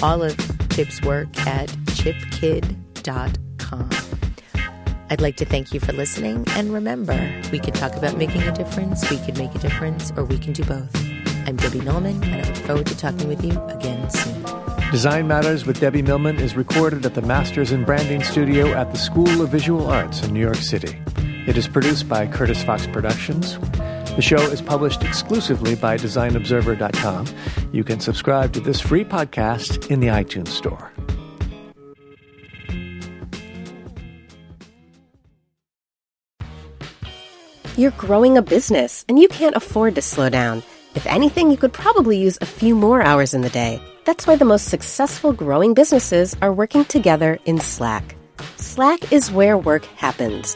all 0.03 0.21
of 0.21 0.35
Chip's 0.69 1.01
work 1.01 1.29
at 1.47 1.69
chipkidd.com. 1.95 3.89
I'd 5.09 5.21
like 5.21 5.37
to 5.37 5.45
thank 5.45 5.73
you 5.73 5.79
for 5.79 5.93
listening. 5.93 6.43
And 6.49 6.73
remember, 6.73 7.15
we 7.53 7.59
could 7.59 7.73
talk 7.73 7.95
about 7.95 8.17
making 8.17 8.43
a 8.43 8.51
difference, 8.51 9.09
we 9.09 9.17
could 9.19 9.37
make 9.37 9.55
a 9.55 9.59
difference, 9.59 10.11
or 10.17 10.25
we 10.25 10.37
can 10.37 10.51
do 10.51 10.65
both. 10.65 10.93
I'm 11.47 11.55
Debbie 11.55 11.79
Millman, 11.79 12.21
and 12.21 12.45
I 12.45 12.49
look 12.49 12.57
forward 12.65 12.87
to 12.87 12.97
talking 12.97 13.29
with 13.29 13.41
you 13.41 13.57
again 13.67 14.09
soon. 14.09 14.43
Design 14.91 15.25
Matters 15.25 15.65
with 15.65 15.79
Debbie 15.79 16.01
Millman 16.01 16.37
is 16.37 16.57
recorded 16.57 17.05
at 17.05 17.13
the 17.13 17.21
Masters 17.21 17.71
in 17.71 17.85
Branding 17.85 18.23
Studio 18.23 18.73
at 18.73 18.91
the 18.91 18.97
School 18.97 19.41
of 19.41 19.49
Visual 19.51 19.87
Arts 19.87 20.21
in 20.21 20.33
New 20.33 20.41
York 20.41 20.55
City. 20.55 21.01
It 21.47 21.55
is 21.55 21.69
produced 21.69 22.09
by 22.09 22.27
Curtis 22.27 22.61
Fox 22.61 22.85
Productions. 22.87 23.57
The 24.17 24.23
show 24.23 24.41
is 24.41 24.63
published 24.63 25.03
exclusively 25.03 25.75
by 25.75 25.95
DesignObserver.com. 25.95 27.27
You 27.71 27.83
can 27.83 27.99
subscribe 27.99 28.51
to 28.53 28.59
this 28.59 28.81
free 28.81 29.05
podcast 29.05 29.91
in 29.91 29.99
the 29.99 30.07
iTunes 30.07 30.47
Store. 30.47 30.91
You're 37.77 37.91
growing 37.91 38.39
a 38.39 38.41
business 38.41 39.05
and 39.07 39.19
you 39.19 39.27
can't 39.27 39.55
afford 39.55 39.93
to 39.93 40.01
slow 40.01 40.29
down. 40.29 40.63
If 40.95 41.05
anything, 41.05 41.51
you 41.51 41.57
could 41.57 41.73
probably 41.73 42.17
use 42.17 42.39
a 42.41 42.45
few 42.47 42.73
more 42.73 43.03
hours 43.03 43.35
in 43.35 43.41
the 43.41 43.51
day. 43.51 43.79
That's 44.05 44.25
why 44.25 44.35
the 44.35 44.45
most 44.45 44.69
successful 44.69 45.31
growing 45.31 45.75
businesses 45.75 46.35
are 46.41 46.51
working 46.51 46.85
together 46.85 47.37
in 47.45 47.59
Slack. 47.59 48.15
Slack 48.55 49.13
is 49.13 49.31
where 49.31 49.59
work 49.59 49.85
happens, 49.85 50.55